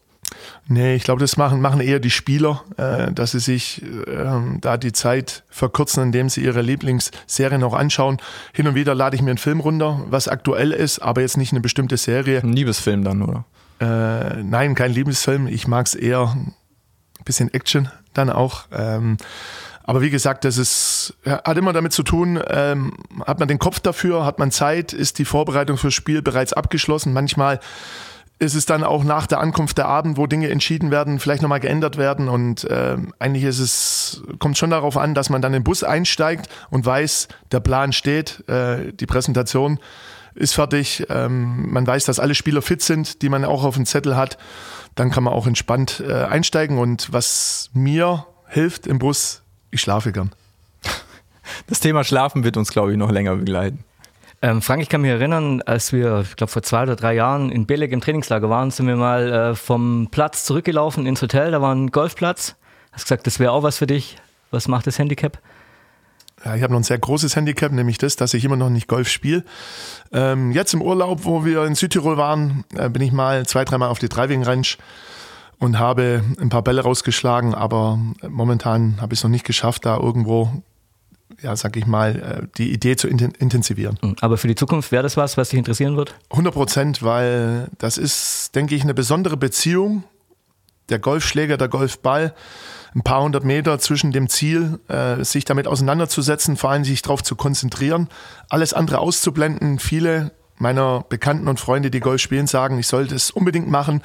Nee, 0.67 0.95
ich 0.95 1.03
glaube, 1.03 1.19
das 1.19 1.37
machen, 1.37 1.61
machen 1.61 1.81
eher 1.81 1.99
die 1.99 2.09
Spieler, 2.09 2.63
äh, 2.77 3.11
dass 3.11 3.31
sie 3.31 3.39
sich 3.39 3.81
äh, 3.81 4.39
da 4.59 4.77
die 4.77 4.93
Zeit 4.93 5.43
verkürzen, 5.49 6.03
indem 6.03 6.29
sie 6.29 6.41
ihre 6.43 6.61
Lieblingsserie 6.61 7.59
noch 7.59 7.73
anschauen. 7.73 8.17
Hin 8.53 8.67
und 8.67 8.75
wieder 8.75 8.95
lade 8.95 9.15
ich 9.15 9.21
mir 9.21 9.31
einen 9.31 9.37
Film 9.37 9.59
runter, 9.59 10.01
was 10.09 10.27
aktuell 10.27 10.71
ist, 10.71 10.99
aber 10.99 11.21
jetzt 11.21 11.37
nicht 11.37 11.51
eine 11.51 11.61
bestimmte 11.61 11.97
Serie. 11.97 12.41
Ein 12.41 12.53
Liebesfilm 12.53 13.03
dann, 13.03 13.21
oder? 13.21 13.45
Äh, 13.79 14.43
nein, 14.43 14.75
kein 14.75 14.93
Liebesfilm. 14.93 15.47
Ich 15.47 15.67
mag 15.67 15.87
es 15.87 15.95
eher 15.95 16.33
ein 16.33 16.53
bisschen 17.25 17.53
Action 17.53 17.89
dann 18.13 18.29
auch. 18.29 18.65
Ähm, 18.71 19.17
aber 19.83 20.01
wie 20.01 20.09
gesagt, 20.09 20.45
das 20.45 20.57
ist, 20.57 21.15
hat 21.25 21.57
immer 21.57 21.73
damit 21.73 21.91
zu 21.91 22.03
tun, 22.03 22.39
ähm, 22.47 22.93
hat 23.25 23.39
man 23.39 23.47
den 23.47 23.59
Kopf 23.59 23.79
dafür, 23.79 24.25
hat 24.25 24.39
man 24.39 24.51
Zeit, 24.51 24.93
ist 24.93 25.19
die 25.19 25.25
Vorbereitung 25.25 25.77
fürs 25.77 25.93
Spiel 25.93 26.21
bereits 26.21 26.53
abgeschlossen. 26.53 27.13
Manchmal 27.13 27.59
ist 28.41 28.55
es 28.55 28.65
dann 28.65 28.83
auch 28.83 29.03
nach 29.03 29.27
der 29.27 29.39
Ankunft 29.39 29.77
der 29.77 29.87
Abend, 29.87 30.17
wo 30.17 30.25
Dinge 30.25 30.49
entschieden 30.49 30.89
werden, 30.89 31.19
vielleicht 31.19 31.43
nochmal 31.43 31.59
geändert 31.59 31.97
werden. 31.97 32.27
Und 32.27 32.63
äh, 32.63 32.97
eigentlich 33.19 33.43
ist 33.43 33.59
es, 33.59 34.23
kommt 34.39 34.57
schon 34.57 34.71
darauf 34.71 34.97
an, 34.97 35.13
dass 35.13 35.29
man 35.29 35.43
dann 35.43 35.51
den 35.51 35.63
Bus 35.63 35.83
einsteigt 35.83 36.49
und 36.71 36.85
weiß, 36.85 37.27
der 37.51 37.59
Plan 37.59 37.93
steht, 37.93 38.47
äh, 38.49 38.93
die 38.93 39.05
Präsentation 39.05 39.79
ist 40.33 40.53
fertig, 40.53 41.05
ähm, 41.09 41.71
man 41.71 41.85
weiß, 41.85 42.05
dass 42.05 42.19
alle 42.19 42.33
Spieler 42.35 42.61
fit 42.61 42.81
sind, 42.81 43.21
die 43.21 43.29
man 43.29 43.45
auch 43.45 43.63
auf 43.63 43.75
dem 43.75 43.85
Zettel 43.85 44.15
hat. 44.15 44.37
Dann 44.95 45.11
kann 45.11 45.23
man 45.23 45.33
auch 45.33 45.47
entspannt 45.47 46.03
äh, 46.05 46.13
einsteigen. 46.13 46.77
Und 46.77 47.11
was 47.13 47.69
mir 47.73 48.25
hilft 48.47 48.87
im 48.87 48.99
Bus, 48.99 49.41
ich 49.71 49.81
schlafe 49.81 50.11
gern. 50.11 50.31
Das 51.67 51.79
Thema 51.79 52.03
Schlafen 52.03 52.43
wird 52.43 52.57
uns, 52.57 52.71
glaube 52.71 52.91
ich, 52.91 52.97
noch 52.97 53.11
länger 53.11 53.35
begleiten. 53.35 53.83
Ähm, 54.41 54.61
Frank, 54.61 54.81
ich 54.81 54.89
kann 54.89 55.01
mich 55.01 55.11
erinnern, 55.11 55.61
als 55.61 55.93
wir, 55.93 56.21
ich 56.21 56.35
glaube, 56.35 56.51
vor 56.51 56.63
zwei 56.63 56.83
oder 56.83 56.95
drei 56.95 57.13
Jahren 57.13 57.51
in 57.51 57.67
Beleg 57.67 57.91
im 57.91 58.01
Trainingslager 58.01 58.49
waren, 58.49 58.71
sind 58.71 58.87
wir 58.87 58.95
mal 58.95 59.31
äh, 59.31 59.55
vom 59.55 60.07
Platz 60.09 60.45
zurückgelaufen 60.45 61.05
ins 61.05 61.21
Hotel. 61.21 61.51
Da 61.51 61.61
war 61.61 61.75
ein 61.75 61.91
Golfplatz. 61.91 62.55
Hast 62.91 63.03
gesagt, 63.03 63.27
das 63.27 63.39
wäre 63.39 63.51
auch 63.51 63.63
was 63.63 63.77
für 63.77 63.87
dich. 63.87 64.17
Was 64.49 64.67
macht 64.67 64.87
das 64.87 64.97
Handicap? 64.97 65.37
Ja, 66.43 66.55
ich 66.55 66.63
habe 66.63 66.73
noch 66.73 66.79
ein 66.79 66.83
sehr 66.83 66.97
großes 66.97 67.35
Handicap, 67.35 67.71
nämlich 67.71 67.97
das, 67.97 68.15
dass 68.15 68.33
ich 68.33 68.43
immer 68.43 68.55
noch 68.55 68.69
nicht 68.69 68.87
Golf 68.87 69.09
spiele. 69.09 69.43
Ähm, 70.11 70.51
jetzt 70.51 70.73
im 70.73 70.81
Urlaub, 70.81 71.23
wo 71.23 71.45
wir 71.45 71.63
in 71.65 71.75
Südtirol 71.75 72.17
waren, 72.17 72.63
äh, 72.75 72.89
bin 72.89 73.01
ich 73.01 73.11
mal 73.11 73.45
zwei, 73.45 73.63
dreimal 73.63 73.89
auf 73.89 73.99
die 73.99 74.09
Driving 74.09 74.43
Range 74.43 74.67
und 75.59 75.77
habe 75.77 76.23
ein 76.39 76.49
paar 76.49 76.63
Bälle 76.63 76.81
rausgeschlagen, 76.81 77.53
aber 77.53 77.99
momentan 78.27 78.99
habe 78.99 79.13
ich 79.13 79.19
es 79.19 79.23
noch 79.23 79.29
nicht 79.29 79.45
geschafft, 79.45 79.85
da 79.85 79.97
irgendwo, 79.97 80.51
ja, 81.39 81.55
sag 81.55 81.77
ich 81.77 81.85
mal, 81.85 82.15
äh, 82.15 82.47
die 82.57 82.73
Idee 82.73 82.95
zu 82.95 83.07
intensivieren. 83.07 83.99
Hm, 84.01 84.15
aber 84.21 84.37
für 84.37 84.47
die 84.47 84.55
Zukunft 84.55 84.91
wäre 84.91 85.03
das 85.03 85.17
was, 85.17 85.37
was 85.37 85.49
dich 85.49 85.59
interessieren 85.59 85.95
wird? 85.95 86.15
100 86.31 86.53
Prozent, 86.53 87.03
weil 87.03 87.69
das 87.77 87.99
ist, 87.99 88.55
denke 88.55 88.73
ich, 88.73 88.81
eine 88.81 88.95
besondere 88.95 89.37
Beziehung. 89.37 90.03
Der 90.89 90.97
Golfschläger, 90.97 91.57
der 91.57 91.69
Golfball 91.69 92.33
ein 92.93 93.03
paar 93.03 93.23
hundert 93.23 93.43
Meter 93.43 93.79
zwischen 93.79 94.11
dem 94.11 94.29
Ziel, 94.29 94.79
äh, 94.87 95.23
sich 95.23 95.45
damit 95.45 95.67
auseinanderzusetzen, 95.67 96.57
vor 96.57 96.71
allem 96.71 96.83
sich 96.83 97.01
darauf 97.01 97.23
zu 97.23 97.35
konzentrieren, 97.35 98.09
alles 98.49 98.73
andere 98.73 98.99
auszublenden. 98.99 99.79
Viele 99.79 100.31
meiner 100.57 101.03
Bekannten 101.09 101.47
und 101.47 101.59
Freunde, 101.59 101.89
die 101.89 101.99
Golf 101.99 102.21
spielen, 102.21 102.47
sagen, 102.47 102.77
ich 102.77 102.87
sollte 102.87 103.15
es 103.15 103.31
unbedingt 103.31 103.69
machen, 103.69 104.01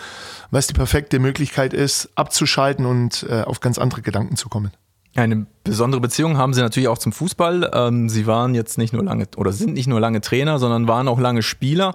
weil 0.50 0.60
es 0.60 0.66
die 0.66 0.74
perfekte 0.74 1.18
Möglichkeit 1.18 1.74
ist, 1.74 2.10
abzuschalten 2.14 2.86
und 2.86 3.26
äh, 3.28 3.42
auf 3.42 3.60
ganz 3.60 3.78
andere 3.78 4.02
Gedanken 4.02 4.36
zu 4.36 4.48
kommen. 4.48 4.72
Eine 5.16 5.46
besondere 5.64 6.02
Beziehung 6.02 6.36
haben 6.36 6.52
Sie 6.52 6.60
natürlich 6.60 6.88
auch 6.88 6.98
zum 6.98 7.10
Fußball. 7.10 7.70
Ähm, 7.72 8.10
Sie 8.10 8.26
waren 8.26 8.54
jetzt 8.54 8.76
nicht 8.76 8.92
nur 8.92 9.02
lange 9.02 9.26
oder 9.36 9.50
sind 9.50 9.72
nicht 9.72 9.86
nur 9.86 9.98
lange 9.98 10.20
Trainer, 10.20 10.58
sondern 10.58 10.88
waren 10.88 11.08
auch 11.08 11.18
lange 11.18 11.42
Spieler. 11.42 11.94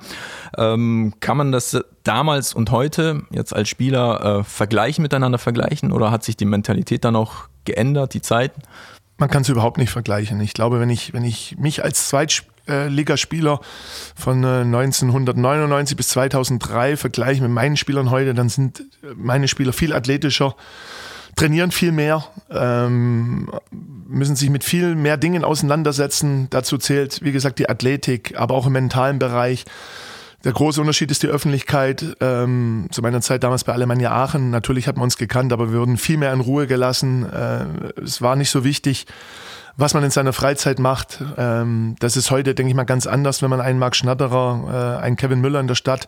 Ähm, 0.58 1.14
kann 1.20 1.38
man 1.38 1.52
das 1.52 1.78
damals 2.04 2.56
und 2.56 2.72
heute 2.72 3.22
jetzt 3.30 3.56
als 3.56 3.70
Spieler 3.70 4.40
äh, 4.40 4.44
vergleichen 4.44 5.04
miteinander 5.04 5.38
vergleichen 5.38 5.92
oder 5.92 6.10
hat 6.10 6.24
sich 6.24 6.36
die 6.36 6.46
Mentalität 6.46 7.06
dann 7.06 7.16
auch 7.16 7.48
geändert, 7.64 8.16
die 8.16 8.24
Zeit? 8.24 8.54
Man 9.18 9.30
kann 9.30 9.44
es 9.44 9.50
überhaupt 9.50 9.78
nicht 9.78 9.92
vergleichen. 9.92 10.42
Ich 10.42 10.54
glaube, 10.54 10.80
wenn 10.80 10.90
ich, 10.90 11.14
wenn 11.14 11.24
ich 11.24 11.56
mich 11.60 11.84
als 11.84 12.08
Zweitligaspieler 12.08 13.60
von 14.16 14.44
1999 14.44 15.94
äh, 15.94 15.96
bis 15.96 16.08
2003 16.10 16.98
vergleiche 16.98 17.44
mit 17.44 17.52
meinen 17.52 17.78
Spielern 17.78 18.10
heute, 18.10 18.34
dann 18.34 18.50
sind 18.50 18.82
meine 19.16 19.48
Spieler 19.48 19.74
viel 19.74 19.94
athletischer 19.94 20.56
trainieren 21.42 21.72
viel 21.72 21.92
mehr, 21.92 22.24
ähm, 22.52 23.50
müssen 24.08 24.36
sich 24.36 24.52
mit 24.52 24.64
viel 24.64 24.94
mehr 24.94 25.18
Dingen 25.18 25.44
auseinandersetzen. 25.44 26.46
Dazu 26.52 26.78
zählt, 26.78 27.24
wie 27.24 27.32
gesagt, 27.32 27.58
die 27.58 27.68
Athletik, 27.68 28.36
aber 28.38 28.54
auch 28.54 28.68
im 28.68 28.74
mentalen 28.74 29.18
Bereich. 29.18 29.66
Der 30.44 30.52
große 30.54 30.80
Unterschied 30.80 31.10
ist 31.10 31.24
die 31.24 31.28
Öffentlichkeit. 31.28 32.16
Ähm, 32.20 32.90
zu 32.92 33.02
meiner 33.02 33.22
Zeit 33.22 33.44
damals 33.44 33.64
bei 33.64 33.74
Alemannia 33.74 34.12
Aachen, 34.12 34.52
natürlich 34.52 34.88
hat 34.88 34.98
man 34.98 35.06
uns 35.06 35.18
gekannt, 35.18 35.52
aber 35.52 35.72
wir 35.72 35.80
wurden 35.80 35.98
viel 35.98 36.18
mehr 36.18 36.32
in 36.32 36.42
Ruhe 36.42 36.68
gelassen. 36.68 37.26
Äh, 37.26 37.66
es 38.04 38.22
war 38.22 38.36
nicht 38.36 38.52
so 38.52 38.64
wichtig, 38.64 39.08
was 39.78 39.96
man 39.96 40.04
in 40.04 40.12
seiner 40.12 40.34
Freizeit 40.34 40.78
macht. 40.78 41.24
Ähm, 41.38 41.96
das 42.00 42.18
ist 42.18 42.30
heute, 42.30 42.54
denke 42.54 42.70
ich 42.70 42.76
mal, 42.76 42.84
ganz 42.84 43.08
anders, 43.08 43.42
wenn 43.42 43.50
man 43.50 43.62
einen 43.62 43.80
Marc 43.80 43.96
Schnatterer, 43.96 45.00
äh, 45.00 45.04
einen 45.04 45.16
Kevin 45.16 45.42
Müller 45.42 45.60
in 45.60 45.68
der 45.68 45.76
Stadt 45.76 46.06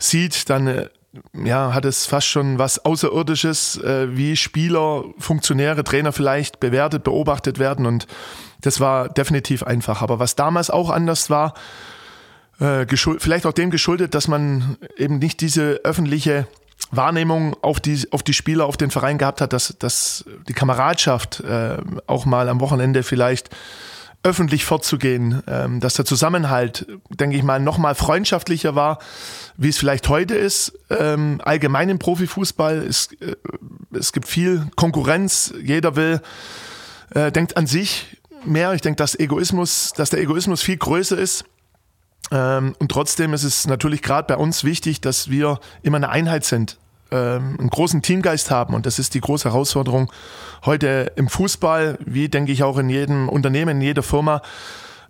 sieht, 0.00 0.50
dann 0.50 0.66
äh, 0.66 0.88
ja, 1.32 1.74
hat 1.74 1.84
es 1.84 2.06
fast 2.06 2.26
schon 2.26 2.58
was 2.58 2.84
Außerirdisches, 2.84 3.78
äh, 3.82 4.16
wie 4.16 4.36
Spieler, 4.36 5.04
Funktionäre, 5.18 5.84
Trainer 5.84 6.12
vielleicht 6.12 6.60
bewertet, 6.60 7.04
beobachtet 7.04 7.58
werden. 7.58 7.86
Und 7.86 8.06
das 8.60 8.80
war 8.80 9.08
definitiv 9.08 9.62
einfach. 9.62 10.02
Aber 10.02 10.18
was 10.18 10.36
damals 10.36 10.70
auch 10.70 10.90
anders 10.90 11.30
war, 11.30 11.54
äh, 12.60 12.86
vielleicht 13.18 13.46
auch 13.46 13.52
dem 13.52 13.70
geschuldet, 13.70 14.14
dass 14.14 14.28
man 14.28 14.76
eben 14.96 15.18
nicht 15.18 15.40
diese 15.40 15.80
öffentliche 15.84 16.46
Wahrnehmung 16.90 17.56
auf 17.62 17.80
die, 17.80 18.06
auf 18.12 18.22
die 18.22 18.34
Spieler, 18.34 18.66
auf 18.66 18.76
den 18.76 18.90
Verein 18.90 19.18
gehabt 19.18 19.40
hat, 19.40 19.52
dass, 19.52 19.76
dass 19.78 20.24
die 20.48 20.52
Kameradschaft 20.52 21.40
äh, 21.40 21.78
auch 22.06 22.26
mal 22.26 22.48
am 22.48 22.60
Wochenende 22.60 23.02
vielleicht 23.02 23.50
öffentlich 24.26 24.64
vorzugehen, 24.64 25.42
ähm, 25.46 25.78
dass 25.78 25.94
der 25.94 26.04
Zusammenhalt, 26.04 26.86
denke 27.10 27.36
ich 27.36 27.44
mal, 27.44 27.60
nochmal 27.60 27.94
freundschaftlicher 27.94 28.74
war, 28.74 28.98
wie 29.56 29.68
es 29.68 29.78
vielleicht 29.78 30.08
heute 30.08 30.34
ist. 30.34 30.76
Ähm, 30.90 31.40
allgemein 31.44 31.88
im 31.88 32.00
Profifußball, 32.00 32.78
es, 32.78 33.10
äh, 33.20 33.36
es 33.92 34.12
gibt 34.12 34.26
viel 34.26 34.66
Konkurrenz, 34.74 35.54
jeder 35.62 35.94
will, 35.94 36.20
äh, 37.14 37.30
denkt 37.30 37.56
an 37.56 37.68
sich 37.68 38.18
mehr. 38.44 38.74
Ich 38.74 38.80
denke, 38.80 38.96
dass 38.96 39.18
Egoismus, 39.18 39.92
dass 39.96 40.10
der 40.10 40.20
Egoismus 40.20 40.60
viel 40.60 40.76
größer 40.76 41.16
ist. 41.16 41.44
Ähm, 42.32 42.74
und 42.80 42.90
trotzdem 42.90 43.32
ist 43.32 43.44
es 43.44 43.68
natürlich 43.68 44.02
gerade 44.02 44.26
bei 44.26 44.36
uns 44.36 44.64
wichtig, 44.64 45.00
dass 45.00 45.30
wir 45.30 45.60
immer 45.82 45.98
eine 45.98 46.08
Einheit 46.08 46.44
sind 46.44 46.78
ähm, 47.10 47.56
einen 47.58 47.70
großen 47.70 48.02
Teamgeist 48.02 48.50
haben. 48.50 48.74
Und 48.74 48.86
das 48.86 48.98
ist 48.98 49.14
die 49.14 49.20
große 49.20 49.48
Herausforderung 49.48 50.12
heute 50.64 51.12
im 51.16 51.28
Fußball, 51.28 51.98
wie 52.04 52.28
denke 52.28 52.52
ich 52.52 52.62
auch 52.62 52.78
in 52.78 52.88
jedem 52.88 53.28
Unternehmen, 53.28 53.76
in 53.76 53.82
jeder 53.82 54.02
Firma, 54.02 54.42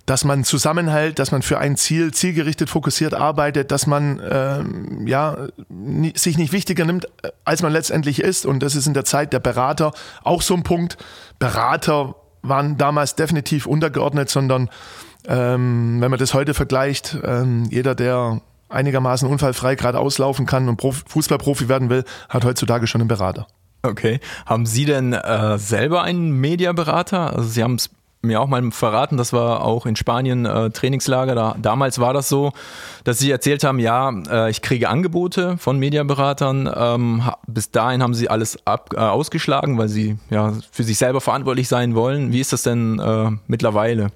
dass 0.07 0.25
man 0.25 0.45
zusammenhält, 0.45 1.19
dass 1.19 1.33
man 1.33 1.43
für 1.43 1.59
ein 1.59 1.77
Ziel 1.77 2.15
zielgerichtet 2.15 2.71
fokussiert 2.71 3.13
arbeitet, 3.13 3.73
dass 3.73 3.89
man 3.89 4.23
ähm, 4.31 5.07
ja 5.07 5.49
sich 6.15 6.39
nicht 6.39 6.53
wichtiger 6.53 6.85
nimmt, 6.85 7.09
als 7.45 7.63
man 7.63 7.73
letztendlich 7.73 8.21
ist. 8.21 8.47
Und 8.47 8.63
das 8.63 8.77
ist 8.77 8.87
in 8.87 8.95
der 8.95 9.05
Zeit 9.05 9.33
der 9.33 9.41
Berater 9.41 9.93
auch 10.23 10.43
so 10.43 10.55
ein 10.55 10.63
Punkt. 10.63 10.97
Berater 11.41 12.15
waren 12.43 12.79
damals 12.79 13.17
definitiv 13.17 13.67
untergeordnet, 13.67 14.31
sondern 14.31 14.71
ähm, 15.27 16.01
wenn 16.01 16.11
man 16.11 16.21
das 16.21 16.35
heute 16.35 16.55
vergleicht, 16.55 17.19
ähm, 17.25 17.65
jeder, 17.71 17.97
der 17.97 18.41
einigermaßen 18.69 19.29
unfallfrei 19.29 19.75
gerade 19.75 19.99
auslaufen 19.99 20.47
kann 20.47 20.69
und 20.69 20.77
Profi, 20.77 21.03
Fußballprofi 21.07 21.69
werden 21.69 21.91
will, 21.91 22.05
hat 22.29 22.45
heutzutage 22.45 22.87
schon 22.87 23.01
einen 23.01 23.09
Berater. 23.09 23.47
Okay. 23.83 24.21
Haben 24.47 24.67
Sie 24.67 24.85
denn 24.85 25.13
äh, 25.13 25.59
selber 25.59 26.03
einen 26.03 26.33
Mediaberater? 26.33 27.35
Also 27.37 27.49
Sie 27.49 27.63
haben 27.63 27.77
es 27.77 27.91
mir 28.27 28.41
auch 28.41 28.49
mal 28.49 28.71
verraten, 28.73 29.17
das 29.17 29.33
war 29.33 29.65
auch 29.65 29.87
in 29.87 29.97
Spanien 29.97 30.45
äh, 30.45 30.71
Trainingslager. 30.71 31.35
Da, 31.35 31.57
damals 31.61 31.99
war 31.99 32.13
das 32.13 32.29
so, 32.29 32.53
dass 33.05 33.19
sie 33.19 33.31
erzählt 33.31 33.65
haben, 33.65 33.79
ja, 33.79 34.13
äh, 34.29 34.51
ich 34.51 34.63
kriege 34.63 34.89
Angebote 34.89 35.57
von 35.59 35.79
Mediaberatern. 35.79 36.69
Ähm, 36.75 37.23
bis 37.47 37.71
dahin 37.71 38.03
haben 38.03 38.15
sie 38.15 38.29
alles 38.29 38.59
ab, 38.67 38.91
äh, 38.95 38.99
ausgeschlagen, 38.99 39.79
weil 39.79 39.89
sie 39.89 40.19
ja 40.29 40.53
für 40.71 40.83
sich 40.83 40.99
selber 40.99 41.21
verantwortlich 41.21 41.69
sein 41.69 41.95
wollen. 41.95 42.33
Wie 42.33 42.41
ist 42.41 42.53
das 42.53 42.63
denn 42.63 42.99
äh, 42.99 43.31
mittlerweile? 43.47 44.09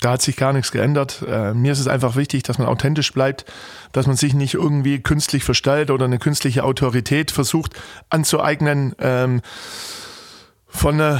Da 0.00 0.12
hat 0.12 0.22
sich 0.22 0.36
gar 0.36 0.52
nichts 0.52 0.70
geändert. 0.70 1.24
Äh, 1.28 1.54
mir 1.54 1.72
ist 1.72 1.80
es 1.80 1.88
einfach 1.88 2.14
wichtig, 2.14 2.44
dass 2.44 2.58
man 2.58 2.68
authentisch 2.68 3.12
bleibt, 3.12 3.44
dass 3.92 4.06
man 4.06 4.16
sich 4.16 4.32
nicht 4.32 4.54
irgendwie 4.54 5.00
künstlich 5.00 5.42
verstellt 5.42 5.90
oder 5.90 6.04
eine 6.04 6.18
künstliche 6.18 6.62
Autorität 6.62 7.30
versucht 7.32 7.72
anzueignen. 8.08 8.94
Ähm, 9.00 9.40
von 10.68 11.00
äh, 11.00 11.18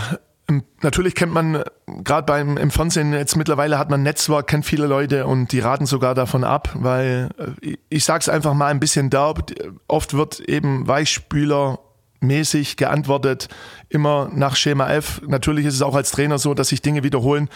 Natürlich 0.80 1.14
kennt 1.14 1.32
man 1.32 1.62
gerade 1.86 2.24
beim 2.24 2.56
im 2.56 2.70
Fernsehen 2.70 3.12
jetzt 3.12 3.36
mittlerweile 3.36 3.78
hat 3.78 3.90
man 3.90 4.02
Netzwerk, 4.02 4.46
kennt 4.46 4.64
viele 4.64 4.86
Leute 4.86 5.26
und 5.26 5.52
die 5.52 5.60
raten 5.60 5.84
sogar 5.84 6.14
davon 6.14 6.42
ab, 6.42 6.70
weil 6.74 7.28
äh, 7.60 7.76
ich 7.90 8.04
sag's 8.04 8.30
einfach 8.30 8.54
mal 8.54 8.68
ein 8.68 8.80
bisschen 8.80 9.10
derb. 9.10 9.52
Oft 9.88 10.14
wird 10.14 10.40
eben 10.40 10.88
Weichspüler 10.88 11.80
mäßig 12.20 12.76
geantwortet, 12.76 13.48
immer 13.88 14.30
nach 14.32 14.56
Schema 14.56 14.90
F. 14.90 15.20
Natürlich 15.26 15.66
ist 15.66 15.74
es 15.74 15.82
auch 15.82 15.94
als 15.94 16.10
Trainer 16.10 16.38
so, 16.38 16.54
dass 16.54 16.68
sich 16.68 16.82
Dinge 16.82 17.02
wiederholen, 17.02 17.48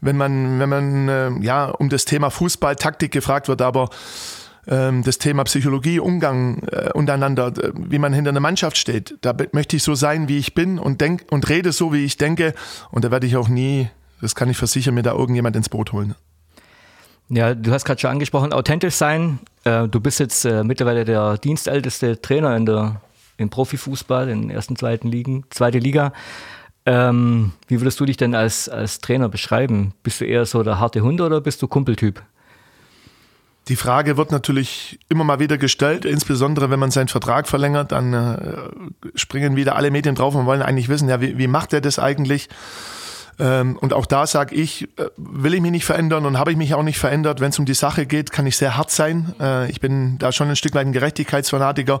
wenn 0.00 0.16
man, 0.16 0.58
wenn 0.58 0.68
man 0.68 1.08
äh, 1.08 1.30
ja 1.40 1.66
um 1.66 1.88
das 1.88 2.04
Thema 2.04 2.30
Fußball, 2.30 2.76
Taktik 2.76 3.12
gefragt 3.12 3.48
wird, 3.48 3.62
aber 3.62 3.90
ähm, 4.66 5.02
das 5.02 5.18
Thema 5.18 5.44
Psychologie, 5.44 5.98
Umgang 5.98 6.62
äh, 6.70 6.90
untereinander, 6.92 7.52
wie 7.74 7.98
man 7.98 8.12
hinter 8.12 8.30
einer 8.30 8.40
Mannschaft 8.40 8.76
steht, 8.76 9.16
da 9.22 9.34
möchte 9.52 9.76
ich 9.76 9.82
so 9.82 9.94
sein, 9.94 10.28
wie 10.28 10.38
ich 10.38 10.54
bin 10.54 10.78
und 10.78 11.00
denk 11.00 11.24
und 11.30 11.48
rede 11.48 11.72
so, 11.72 11.92
wie 11.92 12.04
ich 12.04 12.16
denke. 12.16 12.54
Und 12.90 13.04
da 13.04 13.10
werde 13.10 13.26
ich 13.26 13.36
auch 13.36 13.48
nie, 13.48 13.88
das 14.20 14.34
kann 14.34 14.50
ich 14.50 14.56
versichern, 14.56 14.94
mir 14.94 15.02
da 15.02 15.12
irgendjemand 15.12 15.56
ins 15.56 15.68
Boot 15.68 15.92
holen. 15.92 16.14
Ja, 17.30 17.54
du 17.54 17.72
hast 17.72 17.84
gerade 17.84 18.00
schon 18.00 18.10
angesprochen, 18.10 18.52
authentisch 18.52 18.94
sein. 18.94 19.38
Äh, 19.64 19.88
du 19.88 20.00
bist 20.00 20.18
jetzt 20.18 20.44
äh, 20.44 20.64
mittlerweile 20.64 21.04
der 21.04 21.36
dienstälteste 21.38 22.20
Trainer 22.20 22.56
in 22.56 22.66
der 22.66 23.00
im 23.38 23.48
Profifußball, 23.48 24.28
in 24.28 24.42
den 24.42 24.50
ersten, 24.50 24.76
zweiten 24.76 25.08
Ligen, 25.08 25.44
zweite 25.48 25.78
Liga. 25.78 26.12
Ähm, 26.84 27.52
wie 27.68 27.80
würdest 27.80 27.98
du 28.00 28.04
dich 28.04 28.16
denn 28.16 28.34
als, 28.34 28.68
als 28.68 29.00
Trainer 29.00 29.28
beschreiben? 29.28 29.94
Bist 30.02 30.20
du 30.20 30.26
eher 30.26 30.44
so 30.44 30.62
der 30.62 30.78
harte 30.78 31.00
Hund 31.00 31.20
oder 31.20 31.40
bist 31.40 31.62
du 31.62 31.68
Kumpeltyp? 31.68 32.22
Die 33.68 33.76
Frage 33.76 34.16
wird 34.16 34.32
natürlich 34.32 34.98
immer 35.10 35.24
mal 35.24 35.40
wieder 35.40 35.58
gestellt, 35.58 36.06
insbesondere 36.06 36.70
wenn 36.70 36.80
man 36.80 36.90
seinen 36.90 37.08
Vertrag 37.08 37.46
verlängert, 37.46 37.92
dann 37.92 38.14
äh, 38.14 38.38
springen 39.14 39.56
wieder 39.56 39.76
alle 39.76 39.90
Medien 39.90 40.14
drauf 40.14 40.34
und 40.34 40.46
wollen 40.46 40.62
eigentlich 40.62 40.88
wissen, 40.88 41.08
ja, 41.08 41.20
wie, 41.20 41.36
wie 41.36 41.46
macht 41.48 41.74
er 41.74 41.82
das 41.82 41.98
eigentlich? 41.98 42.48
Ähm, 43.38 43.76
und 43.76 43.92
auch 43.92 44.06
da 44.06 44.26
sage 44.26 44.54
ich, 44.54 44.84
äh, 44.98 45.10
will 45.18 45.52
ich 45.52 45.60
mich 45.60 45.70
nicht 45.70 45.84
verändern 45.84 46.24
und 46.24 46.38
habe 46.38 46.50
ich 46.50 46.56
mich 46.56 46.74
auch 46.74 46.82
nicht 46.82 46.98
verändert. 46.98 47.40
Wenn 47.40 47.50
es 47.50 47.58
um 47.58 47.66
die 47.66 47.74
Sache 47.74 48.06
geht, 48.06 48.32
kann 48.32 48.46
ich 48.46 48.56
sehr 48.56 48.76
hart 48.76 48.90
sein. 48.90 49.34
Äh, 49.38 49.70
ich 49.70 49.80
bin 49.80 50.18
da 50.18 50.32
schon 50.32 50.48
ein 50.48 50.56
Stück 50.56 50.74
weit 50.74 50.86
ein 50.86 50.92
Gerechtigkeitsfanatiker 50.92 52.00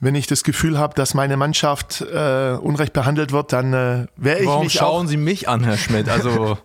wenn 0.00 0.14
ich 0.14 0.26
das 0.26 0.44
Gefühl 0.44 0.78
habe, 0.78 0.94
dass 0.94 1.14
meine 1.14 1.36
Mannschaft 1.36 2.00
äh, 2.00 2.56
unrecht 2.60 2.92
behandelt 2.92 3.32
wird, 3.32 3.52
dann 3.52 3.72
äh, 3.72 4.06
wäre 4.16 4.40
ich 4.40 4.46
Warum 4.46 4.64
mich 4.64 4.72
schauen 4.72 5.06
auch, 5.06 5.08
Sie 5.08 5.16
mich 5.16 5.48
an, 5.48 5.64
Herr 5.64 5.76
Schmidt? 5.76 6.08
Also 6.08 6.58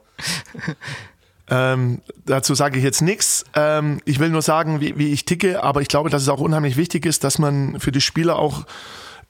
ähm, 1.50 2.02
dazu 2.26 2.54
sage 2.54 2.78
ich 2.78 2.84
jetzt 2.84 3.02
nichts. 3.02 3.46
Ähm, 3.56 4.00
ich 4.06 4.20
will 4.20 4.30
nur 4.30 4.42
sagen, 4.42 4.82
wie, 4.82 4.98
wie 4.98 5.12
ich 5.12 5.26
ticke, 5.26 5.64
aber 5.64 5.82
ich 5.82 5.88
glaube, 5.88 6.10
dass 6.10 6.22
es 6.22 6.30
auch 6.30 6.40
unheimlich 6.40 6.78
wichtig 6.78 7.06
ist, 7.06 7.24
dass 7.24 7.40
man 7.40 7.80
für 7.80 7.92
die 7.92 8.02
Spieler 8.02 8.38
auch 8.38 8.66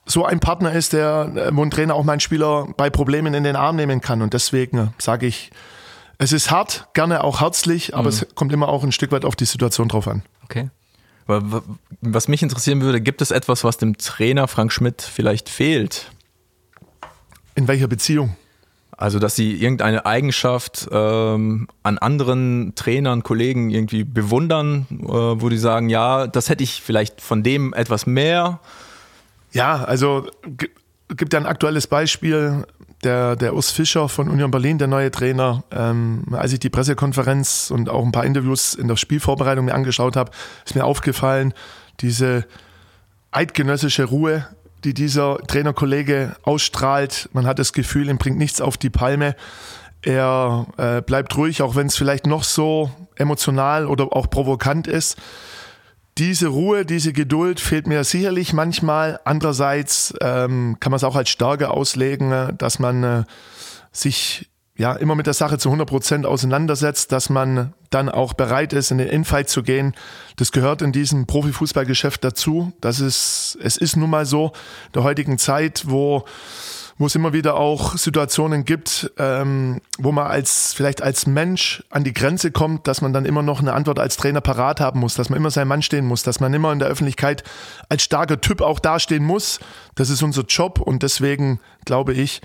so 0.06 0.24
ein 0.24 0.40
Partner 0.40 0.72
ist, 0.72 0.92
der, 0.92 1.32
äh, 1.34 1.56
wo 1.56 1.62
ein 1.62 1.70
Trainer 1.70 1.94
auch 1.94 2.04
meinen 2.04 2.20
Spieler 2.20 2.68
bei 2.76 2.90
Problemen 2.90 3.32
in 3.32 3.44
den 3.44 3.56
Arm 3.56 3.76
nehmen 3.76 4.00
kann. 4.00 4.20
Und 4.20 4.34
deswegen 4.34 4.92
sage 4.98 5.26
ich, 5.26 5.50
es 6.18 6.32
ist 6.32 6.50
hart, 6.50 6.88
gerne 6.94 7.24
auch 7.24 7.40
herzlich, 7.40 7.96
aber 7.96 8.08
es 8.08 8.26
kommt 8.34 8.52
immer 8.52 8.68
auch 8.68 8.84
ein 8.84 8.92
Stück 8.92 9.10
weit 9.12 9.24
auf 9.24 9.34
die 9.34 9.46
Situation 9.46 9.88
drauf 9.88 10.06
an. 10.06 10.22
Okay. 10.44 10.70
Wa- 11.26 11.40
wa- 11.42 11.62
was 12.00 12.28
mich 12.28 12.42
interessieren 12.42 12.80
würde, 12.82 13.00
gibt 13.00 13.22
es 13.22 13.30
etwas, 13.30 13.64
was 13.64 13.76
dem 13.78 13.96
Trainer 13.98 14.48
Frank 14.48 14.72
Schmidt 14.72 15.02
vielleicht 15.02 15.48
fehlt? 15.48 16.10
In 17.54 17.68
welcher 17.68 17.88
Beziehung? 17.88 18.36
Also, 18.96 19.18
dass 19.18 19.34
sie 19.34 19.54
irgendeine 19.54 20.06
Eigenschaft 20.06 20.88
ähm, 20.92 21.66
an 21.82 21.98
anderen 21.98 22.74
Trainern, 22.76 23.24
Kollegen 23.24 23.70
irgendwie 23.70 24.04
bewundern, 24.04 24.86
äh, 24.90 25.04
wo 25.06 25.48
die 25.48 25.58
sagen, 25.58 25.88
ja, 25.88 26.28
das 26.28 26.48
hätte 26.48 26.62
ich 26.62 26.80
vielleicht 26.80 27.20
von 27.20 27.42
dem 27.42 27.72
etwas 27.74 28.06
mehr. 28.06 28.60
Ja, 29.52 29.82
also 29.84 30.28
gibt 31.08 31.32
ja 31.32 31.40
ein 31.40 31.46
aktuelles 31.46 31.86
Beispiel. 31.88 32.66
Der, 33.04 33.36
der 33.36 33.54
Urs 33.54 33.70
Fischer 33.70 34.08
von 34.08 34.30
Union 34.30 34.50
Berlin, 34.50 34.78
der 34.78 34.88
neue 34.88 35.10
Trainer, 35.10 35.62
ähm, 35.70 36.24
als 36.32 36.54
ich 36.54 36.58
die 36.58 36.70
Pressekonferenz 36.70 37.70
und 37.70 37.90
auch 37.90 38.02
ein 38.02 38.12
paar 38.12 38.24
Interviews 38.24 38.74
in 38.74 38.88
der 38.88 38.96
Spielvorbereitung 38.96 39.66
mir 39.66 39.74
angeschaut 39.74 40.16
habe, 40.16 40.30
ist 40.64 40.74
mir 40.74 40.84
aufgefallen, 40.84 41.52
diese 42.00 42.46
eidgenössische 43.30 44.04
Ruhe, 44.04 44.46
die 44.84 44.94
dieser 44.94 45.38
Trainerkollege 45.46 46.34
ausstrahlt. 46.42 47.28
Man 47.34 47.46
hat 47.46 47.58
das 47.58 47.74
Gefühl, 47.74 48.08
ihm 48.08 48.16
bringt 48.16 48.38
nichts 48.38 48.62
auf 48.62 48.78
die 48.78 48.90
Palme. 48.90 49.36
Er 50.00 50.66
äh, 50.78 51.02
bleibt 51.02 51.36
ruhig, 51.36 51.60
auch 51.60 51.76
wenn 51.76 51.88
es 51.88 51.96
vielleicht 51.96 52.26
noch 52.26 52.42
so 52.42 52.90
emotional 53.16 53.86
oder 53.86 54.16
auch 54.16 54.30
provokant 54.30 54.86
ist 54.86 55.18
diese 56.18 56.48
Ruhe, 56.48 56.84
diese 56.84 57.12
Geduld 57.12 57.60
fehlt 57.60 57.86
mir 57.86 58.04
sicherlich 58.04 58.52
manchmal. 58.52 59.20
Andererseits 59.24 60.14
ähm, 60.20 60.76
kann 60.78 60.90
man 60.90 60.96
es 60.96 61.04
auch 61.04 61.16
als 61.16 61.28
Stärke 61.28 61.70
auslegen, 61.70 62.54
dass 62.56 62.78
man 62.78 63.02
äh, 63.02 63.24
sich 63.90 64.48
ja 64.76 64.92
immer 64.94 65.14
mit 65.14 65.26
der 65.26 65.34
Sache 65.34 65.58
zu 65.58 65.68
100 65.68 65.88
Prozent 65.88 66.26
auseinandersetzt, 66.26 67.12
dass 67.12 67.30
man 67.30 67.74
dann 67.90 68.08
auch 68.08 68.34
bereit 68.34 68.72
ist, 68.72 68.90
in 68.90 68.98
den 68.98 69.08
Infight 69.08 69.48
zu 69.48 69.62
gehen. 69.62 69.94
Das 70.36 70.50
gehört 70.50 70.82
in 70.82 70.92
diesem 70.92 71.26
Profifußballgeschäft 71.26 72.24
dazu. 72.24 72.72
Das 72.80 73.00
ist, 73.00 73.56
es 73.62 73.76
ist 73.76 73.96
nun 73.96 74.10
mal 74.10 74.26
so 74.26 74.52
der 74.94 75.04
heutigen 75.04 75.38
Zeit, 75.38 75.84
wo 75.86 76.24
wo 76.98 77.06
es 77.06 77.14
immer 77.14 77.32
wieder 77.32 77.56
auch 77.56 77.96
Situationen 77.96 78.64
gibt, 78.64 79.10
ähm, 79.18 79.80
wo 79.98 80.12
man 80.12 80.26
als 80.26 80.74
vielleicht 80.74 81.02
als 81.02 81.26
Mensch 81.26 81.82
an 81.90 82.04
die 82.04 82.12
Grenze 82.12 82.52
kommt, 82.52 82.86
dass 82.86 83.00
man 83.00 83.12
dann 83.12 83.24
immer 83.24 83.42
noch 83.42 83.60
eine 83.60 83.72
Antwort 83.72 83.98
als 83.98 84.16
Trainer 84.16 84.40
parat 84.40 84.80
haben 84.80 85.00
muss, 85.00 85.14
dass 85.14 85.28
man 85.28 85.36
immer 85.38 85.50
sein 85.50 85.68
Mann 85.68 85.82
stehen 85.82 86.06
muss, 86.06 86.22
dass 86.22 86.40
man 86.40 86.54
immer 86.54 86.72
in 86.72 86.78
der 86.78 86.88
Öffentlichkeit 86.88 87.42
als 87.88 88.04
starker 88.04 88.40
Typ 88.40 88.60
auch 88.60 88.78
dastehen 88.78 89.24
muss. 89.24 89.60
Das 89.96 90.10
ist 90.10 90.22
unser 90.22 90.42
Job 90.42 90.80
und 90.80 91.02
deswegen 91.02 91.60
glaube 91.84 92.14
ich, 92.14 92.40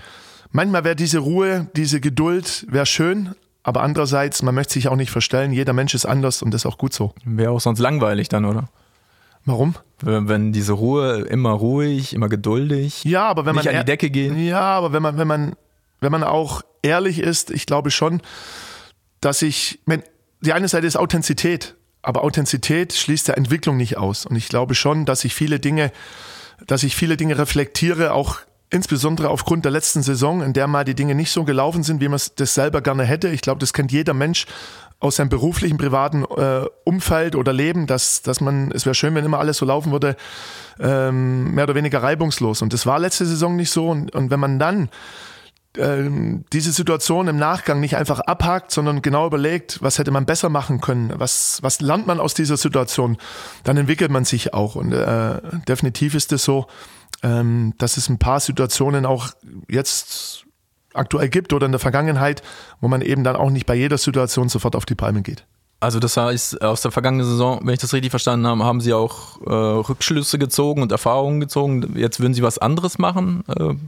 manchmal 0.50 0.84
wäre 0.84 0.96
diese 0.96 1.18
Ruhe, 1.18 1.68
diese 1.76 2.00
Geduld 2.00 2.66
wäre 2.68 2.86
schön, 2.86 3.34
aber 3.62 3.82
andererseits, 3.82 4.42
man 4.42 4.54
möchte 4.54 4.74
sich 4.74 4.88
auch 4.88 4.96
nicht 4.96 5.10
verstellen. 5.10 5.52
Jeder 5.52 5.72
Mensch 5.72 5.94
ist 5.94 6.06
anders 6.06 6.42
und 6.42 6.52
das 6.52 6.62
ist 6.62 6.66
auch 6.66 6.78
gut 6.78 6.92
so. 6.92 7.12
Wäre 7.24 7.52
auch 7.52 7.60
sonst 7.60 7.78
langweilig 7.78 8.28
dann, 8.28 8.44
oder? 8.44 8.68
Warum? 9.44 9.74
Wenn 10.02 10.52
diese 10.52 10.72
Ruhe 10.72 11.22
immer 11.22 11.50
ruhig, 11.50 12.14
immer 12.14 12.28
geduldig, 12.28 13.04
Ja, 13.04 13.26
aber 13.28 13.44
wenn 13.44 13.54
nicht 13.54 13.64
man 13.64 13.74
an 13.74 13.80
die 13.82 13.86
Decke 13.90 14.10
gehen. 14.10 14.38
Ja, 14.38 14.60
aber 14.60 14.92
wenn 14.92 15.02
man, 15.02 15.18
wenn 15.18 15.28
man, 15.28 15.56
wenn 16.00 16.12
man 16.12 16.24
auch 16.24 16.62
ehrlich 16.82 17.18
ist, 17.18 17.50
ich 17.50 17.66
glaube 17.66 17.90
schon, 17.90 18.22
dass 19.20 19.42
ich, 19.42 19.80
wenn, 19.86 20.02
die 20.40 20.52
eine 20.52 20.68
Seite 20.68 20.86
ist 20.86 20.96
Authentizität, 20.96 21.74
aber 22.02 22.24
Authentizität 22.24 22.94
schließt 22.94 23.28
der 23.28 23.36
Entwicklung 23.36 23.76
nicht 23.76 23.98
aus. 23.98 24.24
Und 24.24 24.36
ich 24.36 24.48
glaube 24.48 24.74
schon, 24.74 25.04
dass 25.04 25.24
ich 25.24 25.34
viele 25.34 25.60
Dinge, 25.60 25.92
dass 26.66 26.82
ich 26.82 26.96
viele 26.96 27.16
Dinge 27.16 27.36
reflektiere, 27.36 28.12
auch 28.14 28.38
insbesondere 28.70 29.28
aufgrund 29.28 29.64
der 29.64 29.72
letzten 29.72 30.02
Saison, 30.02 30.42
in 30.42 30.52
der 30.52 30.66
mal 30.66 30.84
die 30.84 30.94
Dinge 30.94 31.14
nicht 31.14 31.32
so 31.32 31.44
gelaufen 31.44 31.82
sind, 31.82 32.00
wie 32.00 32.08
man 32.08 32.16
es 32.16 32.34
das 32.34 32.54
selber 32.54 32.80
gerne 32.80 33.04
hätte. 33.04 33.28
Ich 33.28 33.42
glaube, 33.42 33.58
das 33.58 33.72
kennt 33.72 33.92
jeder 33.92 34.14
Mensch 34.14 34.46
aus 35.00 35.16
seinem 35.16 35.30
beruflichen, 35.30 35.78
privaten 35.78 36.24
äh, 36.24 36.66
Umfeld 36.84 37.34
oder 37.34 37.52
Leben, 37.52 37.86
dass, 37.86 38.22
dass 38.22 38.40
man, 38.40 38.70
es 38.72 38.84
wäre 38.84 38.94
schön, 38.94 39.14
wenn 39.14 39.24
immer 39.24 39.38
alles 39.38 39.56
so 39.56 39.66
laufen 39.66 39.92
würde, 39.92 40.14
ähm, 40.78 41.54
mehr 41.54 41.64
oder 41.64 41.74
weniger 41.74 42.02
reibungslos. 42.02 42.60
Und 42.62 42.72
das 42.72 42.86
war 42.86 42.98
letzte 42.98 43.24
Saison 43.24 43.56
nicht 43.56 43.70
so. 43.70 43.88
Und, 43.88 44.14
und 44.14 44.30
wenn 44.30 44.40
man 44.40 44.58
dann 44.58 44.90
ähm, 45.78 46.44
diese 46.52 46.72
Situation 46.72 47.28
im 47.28 47.36
Nachgang 47.36 47.80
nicht 47.80 47.96
einfach 47.96 48.20
abhakt, 48.20 48.72
sondern 48.72 49.02
genau 49.02 49.26
überlegt, 49.26 49.78
was 49.82 49.98
hätte 49.98 50.10
man 50.10 50.26
besser 50.26 50.48
machen 50.48 50.80
können, 50.80 51.12
was, 51.16 51.60
was 51.62 51.80
lernt 51.80 52.06
man 52.06 52.20
aus 52.20 52.34
dieser 52.34 52.56
Situation, 52.56 53.16
dann 53.64 53.78
entwickelt 53.78 54.10
man 54.10 54.24
sich 54.24 54.52
auch. 54.52 54.74
Und 54.74 54.92
äh, 54.92 55.40
definitiv 55.66 56.14
ist 56.14 56.32
es 56.32 56.44
so, 56.44 56.66
ähm, 57.22 57.74
dass 57.78 57.96
es 57.96 58.08
ein 58.08 58.18
paar 58.18 58.40
Situationen 58.40 59.06
auch 59.06 59.28
jetzt 59.68 60.44
aktuell 60.94 61.28
gibt 61.28 61.52
oder 61.52 61.66
in 61.66 61.72
der 61.72 61.78
Vergangenheit, 61.78 62.42
wo 62.80 62.88
man 62.88 63.02
eben 63.02 63.24
dann 63.24 63.36
auch 63.36 63.50
nicht 63.50 63.66
bei 63.66 63.74
jeder 63.74 63.98
Situation 63.98 64.48
sofort 64.48 64.76
auf 64.76 64.86
die 64.86 64.94
Palme 64.94 65.22
geht. 65.22 65.44
Also 65.82 65.98
das 65.98 66.18
heißt, 66.18 66.60
aus 66.60 66.82
der 66.82 66.90
vergangenen 66.90 67.24
Saison, 67.24 67.60
wenn 67.62 67.72
ich 67.72 67.80
das 67.80 67.94
richtig 67.94 68.10
verstanden 68.10 68.46
habe, 68.46 68.62
haben 68.64 68.82
Sie 68.82 68.92
auch 68.92 69.40
äh, 69.46 69.50
Rückschlüsse 69.50 70.38
gezogen 70.38 70.82
und 70.82 70.92
Erfahrungen 70.92 71.40
gezogen. 71.40 71.94
Jetzt 71.96 72.20
würden 72.20 72.34
Sie 72.34 72.42
was 72.42 72.58
anderes 72.58 72.98
machen 72.98 73.44
äh, 73.48 73.70
in 73.70 73.78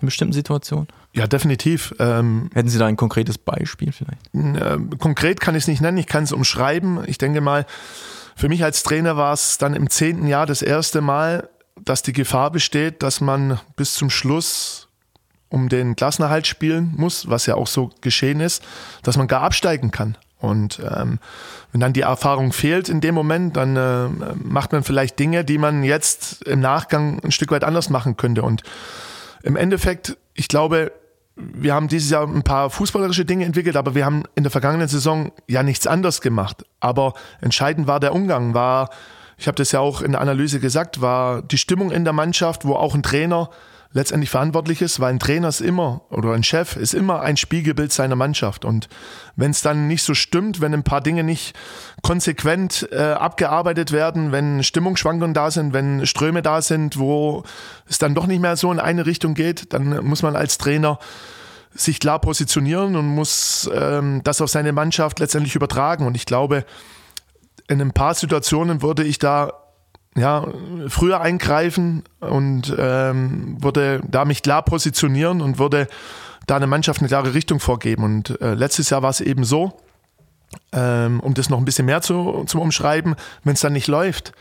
bestimmten 0.00 0.32
Situationen? 0.32 0.88
Ja, 1.12 1.26
definitiv. 1.26 1.94
Ähm, 1.98 2.48
Hätten 2.54 2.70
Sie 2.70 2.78
da 2.78 2.86
ein 2.86 2.96
konkretes 2.96 3.36
Beispiel 3.36 3.92
vielleicht? 3.92 4.34
Äh, 4.34 4.78
konkret 4.98 5.40
kann 5.40 5.54
ich 5.54 5.64
es 5.64 5.68
nicht 5.68 5.82
nennen, 5.82 5.98
ich 5.98 6.06
kann 6.06 6.24
es 6.24 6.32
umschreiben. 6.32 7.00
Ich 7.06 7.18
denke 7.18 7.42
mal, 7.42 7.66
für 8.34 8.48
mich 8.48 8.64
als 8.64 8.82
Trainer 8.82 9.18
war 9.18 9.34
es 9.34 9.58
dann 9.58 9.74
im 9.74 9.90
zehnten 9.90 10.26
Jahr 10.26 10.46
das 10.46 10.62
erste 10.62 11.02
Mal, 11.02 11.50
dass 11.78 12.00
die 12.02 12.14
Gefahr 12.14 12.50
besteht, 12.50 13.02
dass 13.02 13.20
man 13.20 13.60
bis 13.76 13.92
zum 13.92 14.08
Schluss 14.08 14.88
um 15.52 15.68
den 15.68 15.96
Klassenerhalt 15.96 16.46
spielen 16.46 16.94
muss, 16.96 17.28
was 17.28 17.46
ja 17.46 17.54
auch 17.54 17.66
so 17.66 17.90
geschehen 18.00 18.40
ist, 18.40 18.64
dass 19.02 19.16
man 19.16 19.28
gar 19.28 19.42
absteigen 19.42 19.90
kann. 19.90 20.16
Und 20.38 20.80
ähm, 20.80 21.20
wenn 21.70 21.80
dann 21.80 21.92
die 21.92 22.00
Erfahrung 22.00 22.52
fehlt 22.52 22.88
in 22.88 23.00
dem 23.00 23.14
Moment, 23.14 23.56
dann 23.56 23.76
äh, 23.76 24.08
macht 24.42 24.72
man 24.72 24.82
vielleicht 24.82 25.18
Dinge, 25.18 25.44
die 25.44 25.58
man 25.58 25.84
jetzt 25.84 26.42
im 26.42 26.60
Nachgang 26.60 27.20
ein 27.22 27.30
Stück 27.30 27.52
weit 27.52 27.62
anders 27.62 27.90
machen 27.90 28.16
könnte. 28.16 28.42
Und 28.42 28.62
im 29.44 29.54
Endeffekt, 29.54 30.16
ich 30.34 30.48
glaube, 30.48 30.90
wir 31.36 31.74
haben 31.74 31.88
dieses 31.88 32.10
Jahr 32.10 32.26
ein 32.26 32.42
paar 32.42 32.70
fußballerische 32.70 33.24
Dinge 33.24 33.44
entwickelt, 33.44 33.76
aber 33.76 33.94
wir 33.94 34.04
haben 34.04 34.24
in 34.34 34.42
der 34.42 34.50
vergangenen 34.50 34.88
Saison 34.88 35.32
ja 35.46 35.62
nichts 35.62 35.86
anders 35.86 36.20
gemacht. 36.20 36.64
Aber 36.80 37.14
entscheidend 37.40 37.86
war 37.86 38.00
der 38.00 38.14
Umgang, 38.14 38.52
war, 38.52 38.90
ich 39.38 39.46
habe 39.46 39.56
das 39.56 39.70
ja 39.70 39.80
auch 39.80 40.02
in 40.02 40.12
der 40.12 40.20
Analyse 40.20 40.60
gesagt, 40.60 41.00
war 41.00 41.40
die 41.40 41.58
Stimmung 41.58 41.90
in 41.90 42.04
der 42.04 42.12
Mannschaft, 42.12 42.64
wo 42.64 42.74
auch 42.74 42.94
ein 42.94 43.02
Trainer 43.02 43.48
letztendlich 43.92 44.30
verantwortlich 44.30 44.80
ist, 44.80 45.00
weil 45.00 45.12
ein 45.12 45.18
Trainer 45.18 45.48
ist 45.48 45.60
immer 45.60 46.02
oder 46.10 46.32
ein 46.32 46.42
Chef 46.42 46.76
ist 46.76 46.94
immer 46.94 47.20
ein 47.20 47.36
Spiegelbild 47.36 47.92
seiner 47.92 48.16
Mannschaft. 48.16 48.64
Und 48.64 48.88
wenn 49.36 49.50
es 49.50 49.62
dann 49.62 49.86
nicht 49.86 50.02
so 50.02 50.14
stimmt, 50.14 50.60
wenn 50.60 50.72
ein 50.72 50.82
paar 50.82 51.00
Dinge 51.00 51.24
nicht 51.24 51.54
konsequent 52.02 52.88
äh, 52.90 53.12
abgearbeitet 53.12 53.92
werden, 53.92 54.32
wenn 54.32 54.62
Stimmungsschwankungen 54.62 55.34
da 55.34 55.50
sind, 55.50 55.72
wenn 55.72 56.06
Ströme 56.06 56.42
da 56.42 56.62
sind, 56.62 56.98
wo 56.98 57.44
es 57.88 57.98
dann 57.98 58.14
doch 58.14 58.26
nicht 58.26 58.40
mehr 58.40 58.56
so 58.56 58.72
in 58.72 58.80
eine 58.80 59.06
Richtung 59.06 59.34
geht, 59.34 59.72
dann 59.72 60.04
muss 60.04 60.22
man 60.22 60.36
als 60.36 60.58
Trainer 60.58 60.98
sich 61.74 62.00
klar 62.00 62.18
positionieren 62.20 62.96
und 62.96 63.06
muss 63.06 63.70
ähm, 63.74 64.20
das 64.24 64.40
auf 64.40 64.50
seine 64.50 64.72
Mannschaft 64.72 65.20
letztendlich 65.20 65.54
übertragen. 65.54 66.06
Und 66.06 66.16
ich 66.16 66.26
glaube, 66.26 66.64
in 67.68 67.80
ein 67.80 67.92
paar 67.92 68.14
Situationen 68.14 68.82
würde 68.82 69.04
ich 69.04 69.18
da 69.18 69.61
ja, 70.16 70.46
früher 70.88 71.20
eingreifen 71.20 72.02
und 72.20 72.74
ähm, 72.78 73.56
würde 73.62 74.02
da 74.06 74.24
mich 74.24 74.42
klar 74.42 74.62
positionieren 74.62 75.40
und 75.40 75.58
würde 75.58 75.88
da 76.46 76.56
eine 76.56 76.66
Mannschaft 76.66 77.00
eine 77.00 77.08
klare 77.08 77.34
Richtung 77.34 77.60
vorgeben. 77.60 78.04
Und 78.04 78.40
äh, 78.40 78.54
letztes 78.54 78.90
Jahr 78.90 79.02
war 79.02 79.10
es 79.10 79.20
eben 79.20 79.44
so, 79.44 79.80
ähm, 80.72 81.20
um 81.20 81.34
das 81.34 81.48
noch 81.48 81.58
ein 81.58 81.64
bisschen 81.64 81.86
mehr 81.86 82.02
zu, 82.02 82.44
zum 82.46 82.60
Umschreiben, 82.60 83.14
wenn 83.44 83.54
es 83.54 83.60
dann 83.60 83.72
nicht 83.72 83.88
läuft, 83.88 84.32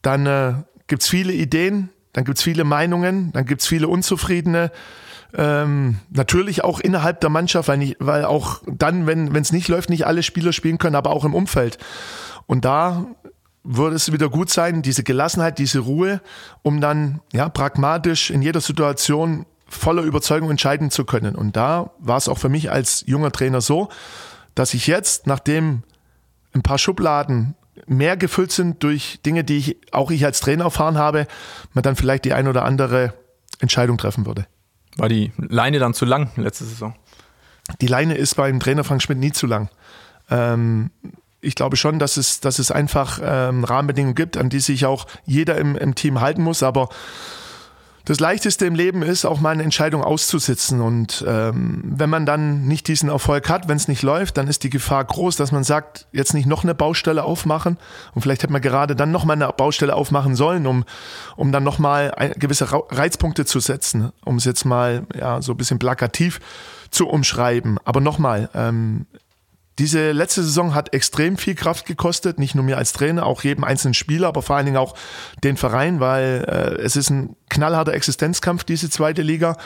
dann 0.00 0.26
äh, 0.26 0.54
gibt 0.86 1.02
es 1.02 1.08
viele 1.08 1.32
Ideen, 1.32 1.90
dann 2.12 2.24
gibt 2.24 2.38
es 2.38 2.44
viele 2.44 2.64
Meinungen, 2.64 3.32
dann 3.32 3.44
gibt 3.44 3.60
es 3.60 3.66
viele 3.66 3.88
Unzufriedene. 3.88 4.70
Ähm, 5.34 5.98
natürlich 6.10 6.62
auch 6.62 6.80
innerhalb 6.80 7.20
der 7.20 7.30
Mannschaft, 7.30 7.68
weil, 7.68 7.78
nicht, 7.78 7.96
weil 8.00 8.24
auch 8.24 8.62
dann, 8.66 9.06
wenn 9.06 9.34
es 9.34 9.52
nicht 9.52 9.68
läuft, 9.68 9.88
nicht 9.88 10.06
alle 10.06 10.22
Spieler 10.22 10.52
spielen 10.52 10.78
können, 10.78 10.96
aber 10.96 11.10
auch 11.10 11.24
im 11.24 11.34
Umfeld. 11.34 11.78
Und 12.46 12.64
da 12.66 13.06
würde 13.64 13.96
es 13.96 14.12
wieder 14.12 14.28
gut 14.28 14.50
sein, 14.50 14.82
diese 14.82 15.04
Gelassenheit, 15.04 15.58
diese 15.58 15.80
Ruhe, 15.80 16.20
um 16.62 16.80
dann 16.80 17.20
ja 17.32 17.48
pragmatisch 17.48 18.30
in 18.30 18.42
jeder 18.42 18.60
Situation 18.60 19.46
voller 19.66 20.02
Überzeugung 20.02 20.50
entscheiden 20.50 20.90
zu 20.90 21.04
können. 21.04 21.34
Und 21.34 21.56
da 21.56 21.90
war 21.98 22.16
es 22.16 22.28
auch 22.28 22.38
für 22.38 22.48
mich 22.48 22.70
als 22.70 23.04
junger 23.06 23.32
Trainer 23.32 23.60
so, 23.60 23.88
dass 24.54 24.74
ich 24.74 24.86
jetzt, 24.86 25.26
nachdem 25.26 25.82
ein 26.52 26.62
paar 26.62 26.78
Schubladen 26.78 27.54
mehr 27.86 28.16
gefüllt 28.16 28.52
sind 28.52 28.82
durch 28.82 29.20
Dinge, 29.24 29.44
die 29.44 29.56
ich 29.56 29.76
auch 29.92 30.10
ich 30.10 30.24
als 30.24 30.40
Trainer 30.40 30.64
erfahren 30.64 30.98
habe, 30.98 31.26
man 31.72 31.82
dann 31.82 31.96
vielleicht 31.96 32.24
die 32.24 32.34
ein 32.34 32.48
oder 32.48 32.64
andere 32.64 33.14
Entscheidung 33.60 33.96
treffen 33.96 34.26
würde. 34.26 34.46
War 34.96 35.08
die 35.08 35.32
Leine 35.38 35.78
dann 35.78 35.94
zu 35.94 36.04
lang 36.04 36.30
letzte 36.36 36.64
Saison? 36.64 36.94
Die 37.80 37.86
Leine 37.86 38.14
ist 38.14 38.34
beim 38.34 38.60
Trainer 38.60 38.84
Frank 38.84 39.02
Schmidt 39.02 39.18
nie 39.18 39.32
zu 39.32 39.46
lang. 39.46 39.70
Ähm, 40.30 40.90
ich 41.42 41.56
glaube 41.56 41.76
schon, 41.76 41.98
dass 41.98 42.16
es, 42.16 42.40
dass 42.40 42.58
es 42.58 42.70
einfach 42.70 43.20
ähm, 43.22 43.64
Rahmenbedingungen 43.64 44.14
gibt, 44.14 44.36
an 44.36 44.48
die 44.48 44.60
sich 44.60 44.86
auch 44.86 45.06
jeder 45.26 45.58
im, 45.58 45.76
im 45.76 45.94
Team 45.94 46.20
halten 46.20 46.42
muss. 46.42 46.62
Aber 46.62 46.88
das 48.04 48.18
Leichteste 48.18 48.66
im 48.66 48.74
Leben 48.74 49.02
ist, 49.02 49.24
auch 49.24 49.40
mal 49.40 49.50
eine 49.50 49.62
Entscheidung 49.64 50.02
auszusitzen. 50.02 50.80
Und 50.80 51.24
ähm, 51.26 51.82
wenn 51.84 52.10
man 52.10 52.26
dann 52.26 52.66
nicht 52.66 52.86
diesen 52.88 53.08
Erfolg 53.08 53.48
hat, 53.48 53.68
wenn 53.68 53.76
es 53.76 53.88
nicht 53.88 54.02
läuft, 54.02 54.36
dann 54.36 54.48
ist 54.48 54.62
die 54.62 54.70
Gefahr 54.70 55.04
groß, 55.04 55.36
dass 55.36 55.52
man 55.52 55.64
sagt, 55.64 56.06
jetzt 56.12 56.32
nicht 56.32 56.46
noch 56.46 56.62
eine 56.62 56.74
Baustelle 56.74 57.24
aufmachen. 57.24 57.76
Und 58.14 58.22
vielleicht 58.22 58.42
hätte 58.42 58.52
man 58.52 58.62
gerade 58.62 58.94
dann 58.96 59.10
noch 59.10 59.24
mal 59.24 59.34
eine 59.34 59.48
Baustelle 59.48 59.94
aufmachen 59.94 60.36
sollen, 60.36 60.66
um, 60.66 60.84
um 61.36 61.52
dann 61.52 61.64
noch 61.64 61.78
mal 61.78 62.32
gewisse 62.36 62.68
Reizpunkte 62.70 63.44
zu 63.44 63.60
setzen, 63.60 64.12
um 64.24 64.36
es 64.36 64.44
jetzt 64.44 64.64
mal 64.64 65.06
ja, 65.16 65.42
so 65.42 65.52
ein 65.52 65.56
bisschen 65.56 65.78
plakativ 65.78 66.40
zu 66.90 67.08
umschreiben. 67.08 67.78
Aber 67.84 68.00
nochmal, 68.00 68.48
ähm, 68.54 69.06
diese 69.78 70.12
letzte 70.12 70.42
Saison 70.42 70.74
hat 70.74 70.92
extrem 70.92 71.36
viel 71.36 71.54
Kraft 71.54 71.86
gekostet, 71.86 72.38
nicht 72.38 72.54
nur 72.54 72.64
mir 72.64 72.76
als 72.76 72.92
Trainer, 72.92 73.24
auch 73.26 73.42
jedem 73.42 73.64
einzelnen 73.64 73.94
Spieler, 73.94 74.28
aber 74.28 74.42
vor 74.42 74.56
allen 74.56 74.66
Dingen 74.66 74.76
auch 74.76 74.94
den 75.42 75.56
Verein, 75.56 76.00
weil 76.00 76.44
äh, 76.46 76.82
es 76.82 76.96
ist 76.96 77.10
ein 77.10 77.36
knallharter 77.48 77.94
Existenzkampf, 77.94 78.64
diese 78.64 78.90
zweite 78.90 79.22
Liga. 79.22 79.56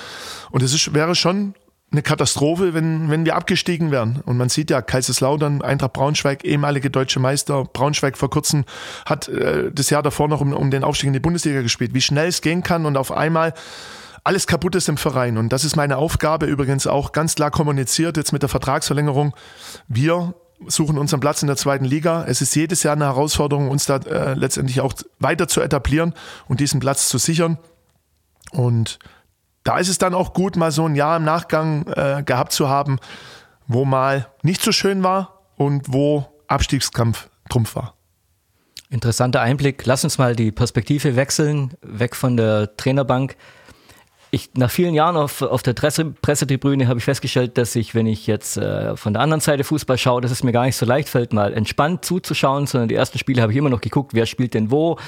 Und 0.50 0.62
es 0.62 0.72
ist, 0.72 0.94
wäre 0.94 1.14
schon 1.14 1.54
eine 1.92 2.02
Katastrophe, 2.02 2.74
wenn, 2.74 3.10
wenn 3.10 3.24
wir 3.24 3.36
abgestiegen 3.36 3.90
wären. 3.90 4.20
Und 4.24 4.36
man 4.36 4.48
sieht 4.48 4.70
ja, 4.70 4.82
Kaiserslautern, 4.82 5.62
Eintracht 5.62 5.92
Braunschweig, 5.92 6.44
ehemalige 6.44 6.90
deutsche 6.90 7.20
Meister, 7.20 7.64
Braunschweig 7.64 8.18
vor 8.18 8.30
kurzem 8.30 8.64
hat 9.06 9.28
äh, 9.28 9.70
das 9.72 9.90
Jahr 9.90 10.02
davor 10.02 10.28
noch 10.28 10.40
um, 10.40 10.52
um 10.52 10.70
den 10.70 10.84
Aufstieg 10.84 11.08
in 11.08 11.12
die 11.12 11.20
Bundesliga 11.20 11.62
gespielt. 11.62 11.94
Wie 11.94 12.00
schnell 12.00 12.28
es 12.28 12.42
gehen 12.42 12.62
kann 12.62 12.86
und 12.86 12.96
auf 12.96 13.12
einmal 13.12 13.54
alles 14.26 14.48
kaputt 14.48 14.74
ist 14.74 14.88
im 14.88 14.96
Verein. 14.96 15.38
Und 15.38 15.50
das 15.50 15.64
ist 15.64 15.76
meine 15.76 15.98
Aufgabe, 15.98 16.46
übrigens 16.46 16.88
auch 16.88 17.12
ganz 17.12 17.36
klar 17.36 17.52
kommuniziert, 17.52 18.16
jetzt 18.16 18.32
mit 18.32 18.42
der 18.42 18.48
Vertragsverlängerung. 18.48 19.36
Wir 19.86 20.34
suchen 20.66 20.98
unseren 20.98 21.20
Platz 21.20 21.42
in 21.42 21.46
der 21.46 21.56
zweiten 21.56 21.84
Liga. 21.84 22.24
Es 22.26 22.42
ist 22.42 22.54
jedes 22.56 22.82
Jahr 22.82 22.96
eine 22.96 23.04
Herausforderung, 23.04 23.70
uns 23.70 23.86
da 23.86 23.98
äh, 23.98 24.34
letztendlich 24.34 24.80
auch 24.80 24.94
weiter 25.20 25.46
zu 25.46 25.60
etablieren 25.60 26.12
und 26.48 26.58
diesen 26.58 26.80
Platz 26.80 27.08
zu 27.08 27.18
sichern. 27.18 27.58
Und 28.50 28.98
da 29.62 29.78
ist 29.78 29.88
es 29.88 29.98
dann 29.98 30.12
auch 30.12 30.32
gut, 30.32 30.56
mal 30.56 30.72
so 30.72 30.86
ein 30.86 30.96
Jahr 30.96 31.18
im 31.18 31.24
Nachgang 31.24 31.86
äh, 31.86 32.24
gehabt 32.24 32.50
zu 32.50 32.68
haben, 32.68 32.98
wo 33.68 33.84
mal 33.84 34.26
nicht 34.42 34.60
so 34.60 34.72
schön 34.72 35.04
war 35.04 35.42
und 35.54 35.92
wo 35.92 36.26
Abstiegskampf 36.48 37.28
Trumpf 37.48 37.76
war. 37.76 37.94
Interessanter 38.90 39.40
Einblick. 39.40 39.86
Lass 39.86 40.02
uns 40.02 40.18
mal 40.18 40.34
die 40.34 40.50
Perspektive 40.50 41.14
wechseln, 41.14 41.74
weg 41.82 42.16
von 42.16 42.36
der 42.36 42.76
Trainerbank 42.76 43.36
ich, 44.36 44.50
nach 44.54 44.70
vielen 44.70 44.94
Jahren 44.94 45.16
auf, 45.16 45.42
auf 45.42 45.62
der 45.62 45.72
Presse, 45.72 46.04
Pressetribüne 46.04 46.88
habe 46.88 46.98
ich 46.98 47.04
festgestellt, 47.04 47.58
dass 47.58 47.74
ich, 47.74 47.94
wenn 47.94 48.06
ich 48.06 48.26
jetzt 48.26 48.56
äh, 48.56 48.96
von 48.96 49.12
der 49.12 49.22
anderen 49.22 49.40
Seite 49.40 49.64
Fußball 49.64 49.98
schaue, 49.98 50.20
dass 50.20 50.30
es 50.30 50.42
mir 50.42 50.52
gar 50.52 50.64
nicht 50.64 50.76
so 50.76 50.86
leicht 50.86 51.08
fällt, 51.08 51.32
mal 51.32 51.52
entspannt 51.52 52.04
zuzuschauen, 52.04 52.66
sondern 52.66 52.88
die 52.88 52.94
ersten 52.94 53.18
Spiele 53.18 53.42
habe 53.42 53.52
ich 53.52 53.58
immer 53.58 53.70
noch 53.70 53.80
geguckt, 53.80 54.14
wer 54.14 54.26
spielt 54.26 54.54
denn 54.54 54.70
wo, 54.70 54.98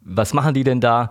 was 0.00 0.32
machen 0.32 0.54
die 0.54 0.64
denn 0.64 0.80
da, 0.80 1.10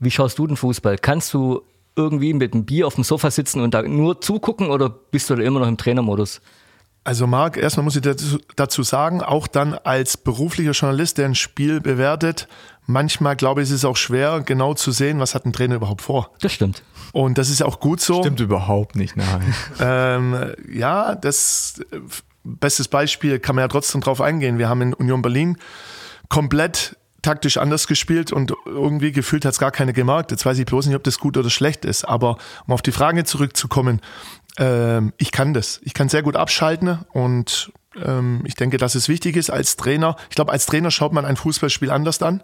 wie 0.00 0.10
schaust 0.10 0.38
du 0.38 0.46
den 0.46 0.56
Fußball? 0.56 0.98
Kannst 0.98 1.32
du 1.32 1.62
irgendwie 1.94 2.32
mit 2.32 2.54
einem 2.54 2.64
Bier 2.64 2.86
auf 2.86 2.96
dem 2.96 3.04
Sofa 3.04 3.30
sitzen 3.30 3.60
und 3.60 3.74
da 3.74 3.82
nur 3.82 4.20
zugucken 4.20 4.70
oder 4.70 4.88
bist 4.88 5.30
du 5.30 5.36
da 5.36 5.42
immer 5.42 5.60
noch 5.60 5.68
im 5.68 5.76
Trainermodus? 5.76 6.40
Also 7.04 7.26
Marc, 7.26 7.56
erstmal 7.56 7.82
muss 7.82 7.96
ich 7.96 8.02
dazu 8.02 8.82
sagen, 8.84 9.22
auch 9.22 9.48
dann 9.48 9.74
als 9.74 10.16
beruflicher 10.16 10.70
Journalist, 10.70 11.18
der 11.18 11.26
ein 11.26 11.34
Spiel 11.34 11.80
bewertet, 11.80 12.46
manchmal 12.86 13.34
glaube 13.34 13.62
ich, 13.62 13.68
ist 13.68 13.74
es 13.74 13.84
auch 13.84 13.96
schwer, 13.96 14.40
genau 14.40 14.74
zu 14.74 14.92
sehen, 14.92 15.18
was 15.18 15.34
hat 15.34 15.44
ein 15.44 15.52
Trainer 15.52 15.76
überhaupt 15.76 16.02
vor. 16.02 16.30
Das 16.40 16.52
stimmt. 16.52 16.82
Und 17.12 17.38
das 17.38 17.50
ist 17.50 17.62
auch 17.62 17.80
gut 17.80 18.00
so. 18.00 18.20
Stimmt 18.20 18.40
überhaupt 18.40 18.94
nicht, 18.94 19.16
nein. 19.16 19.54
ähm, 19.80 20.54
ja, 20.72 21.16
das 21.16 21.80
bestes 22.44 22.86
Beispiel 22.86 23.40
kann 23.40 23.56
man 23.56 23.64
ja 23.64 23.68
trotzdem 23.68 24.00
drauf 24.00 24.20
eingehen. 24.20 24.58
Wir 24.58 24.68
haben 24.68 24.82
in 24.82 24.94
Union 24.94 25.22
Berlin 25.22 25.58
komplett 26.28 26.96
taktisch 27.22 27.56
anders 27.56 27.86
gespielt 27.86 28.32
und 28.32 28.52
irgendwie 28.66 29.12
gefühlt 29.12 29.44
hat 29.44 29.52
es 29.52 29.58
gar 29.60 29.70
keine 29.70 29.92
gemerkt. 29.92 30.32
Jetzt 30.32 30.44
weiß 30.44 30.58
ich 30.58 30.66
bloß 30.66 30.86
nicht, 30.86 30.96
ob 30.96 31.04
das 31.04 31.18
gut 31.18 31.36
oder 31.36 31.50
schlecht 31.50 31.84
ist. 31.84 32.04
Aber 32.04 32.36
um 32.66 32.74
auf 32.74 32.82
die 32.82 32.90
Frage 32.90 33.24
zurückzukommen, 33.24 34.00
ähm, 34.58 35.12
ich 35.18 35.32
kann 35.32 35.54
das. 35.54 35.80
Ich 35.82 35.94
kann 35.94 36.08
sehr 36.08 36.22
gut 36.22 36.36
abschalten 36.36 36.98
und 37.12 37.72
ähm, 38.02 38.42
ich 38.44 38.54
denke, 38.54 38.76
dass 38.76 38.94
es 38.94 39.08
wichtig 39.08 39.36
ist 39.36 39.50
als 39.50 39.76
Trainer. 39.76 40.16
Ich 40.30 40.36
glaube, 40.36 40.52
als 40.52 40.66
Trainer 40.66 40.90
schaut 40.90 41.12
man 41.12 41.24
ein 41.24 41.36
Fußballspiel 41.36 41.90
anders 41.90 42.22
an. 42.22 42.42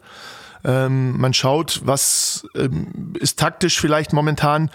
Ähm, 0.65 1.19
man 1.19 1.35
schaut, 1.35 1.83
was 1.85 2.47
ähm, 2.57 3.15
ist 3.19 3.39
taktisch 3.39 3.81
vielleicht 3.81 4.13
momentan 4.13 4.71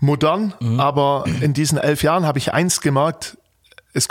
modern, 0.00 0.54
mhm. 0.60 0.80
aber 0.80 1.24
in 1.40 1.52
diesen 1.52 1.76
elf 1.76 2.02
Jahren 2.02 2.24
habe 2.24 2.38
ich 2.38 2.54
eins 2.54 2.80
gemerkt, 2.80 3.36
es, 3.92 4.08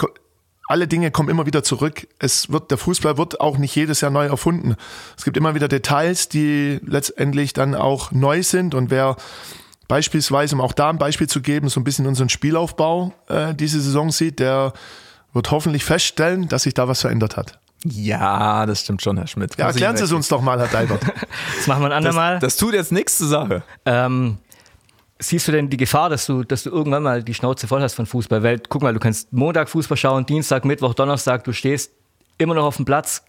alle 0.68 0.88
Dinge 0.88 1.12
kommen 1.12 1.30
immer 1.30 1.46
wieder 1.46 1.64
zurück. 1.64 2.08
Es 2.20 2.52
wird, 2.52 2.72
der 2.72 2.78
Fußball 2.78 3.18
wird 3.18 3.40
auch 3.40 3.58
nicht 3.58 3.74
jedes 3.74 4.02
Jahr 4.02 4.12
neu 4.12 4.26
erfunden. 4.26 4.76
Es 5.18 5.24
gibt 5.24 5.38
immer 5.38 5.56
wieder 5.56 5.68
Details, 5.68 6.30
die 6.30 6.80
letztendlich 6.86 7.54
dann 7.54 7.74
auch 7.74 8.12
neu 8.12 8.44
sind 8.44 8.76
und 8.76 8.92
wer 8.92 9.16
beispielsweise, 9.88 10.56
um 10.56 10.62
auch 10.62 10.74
da 10.74 10.90
ein 10.90 10.98
Beispiel 10.98 11.28
zu 11.28 11.42
geben, 11.42 11.70
so 11.70 11.80
ein 11.80 11.84
bisschen 11.84 12.08
unseren 12.08 12.30
Spielaufbau 12.30 13.14
äh, 13.28 13.54
diese 13.54 13.82
Saison 13.82 14.12
sieht, 14.12 14.40
der 14.40 14.74
wird 15.34 15.52
hoffentlich 15.52 15.84
feststellen, 15.84 16.48
dass 16.48 16.64
sich 16.64 16.74
da 16.74 16.88
was 16.88 17.02
verändert 17.02 17.38
hat. 17.38 17.60
Ja, 17.84 18.66
das 18.66 18.82
stimmt 18.82 19.02
schon, 19.02 19.18
Herr 19.18 19.28
Schmidt. 19.28 19.56
Ja, 19.58 19.68
erklären 19.68 19.96
Sie 19.96 20.04
es 20.04 20.12
uns 20.12 20.28
doch 20.28 20.42
mal, 20.42 20.60
Herr 20.60 20.68
Deibert. 20.68 21.02
das 21.56 21.68
machen 21.68 21.82
wir 21.82 21.88
ein 21.88 21.92
andermal. 21.94 22.36
Das, 22.36 22.56
das 22.56 22.58
tut 22.58 22.74
jetzt 22.74 22.92
nichts 22.92 23.18
zur 23.20 23.28
Sache. 23.28 23.64
Ähm, 23.86 24.40
siehst 25.20 25.48
du 25.48 25.52
denn 25.52 25.70
die 25.70 25.78
Gefahr, 25.78 26.10
dass 26.10 26.26
du, 26.26 26.44
dass 26.44 26.64
du 26.64 26.72
irgendwann 26.72 27.04
mal 27.04 27.24
die 27.24 27.34
Schnauze 27.34 27.68
voll 27.68 27.82
hast 27.82 27.94
von 27.94 28.06
Fußball? 28.06 28.42
Weil, 28.42 28.60
guck 28.68 28.82
mal, 28.82 28.94
du 28.94 29.00
kannst 29.00 29.32
Montag 29.32 29.70
Fußball 29.70 29.98
schauen, 29.98 30.26
Dienstag, 30.26 30.66
Mittwoch, 30.66 30.96
Donnerstag, 30.96 31.44
du 31.44 31.54
stehst 31.54 31.92
immer 32.40 32.56
noch 32.56 32.66
auf 32.66 32.78
dem 32.78 32.86
Platz. 32.86 33.24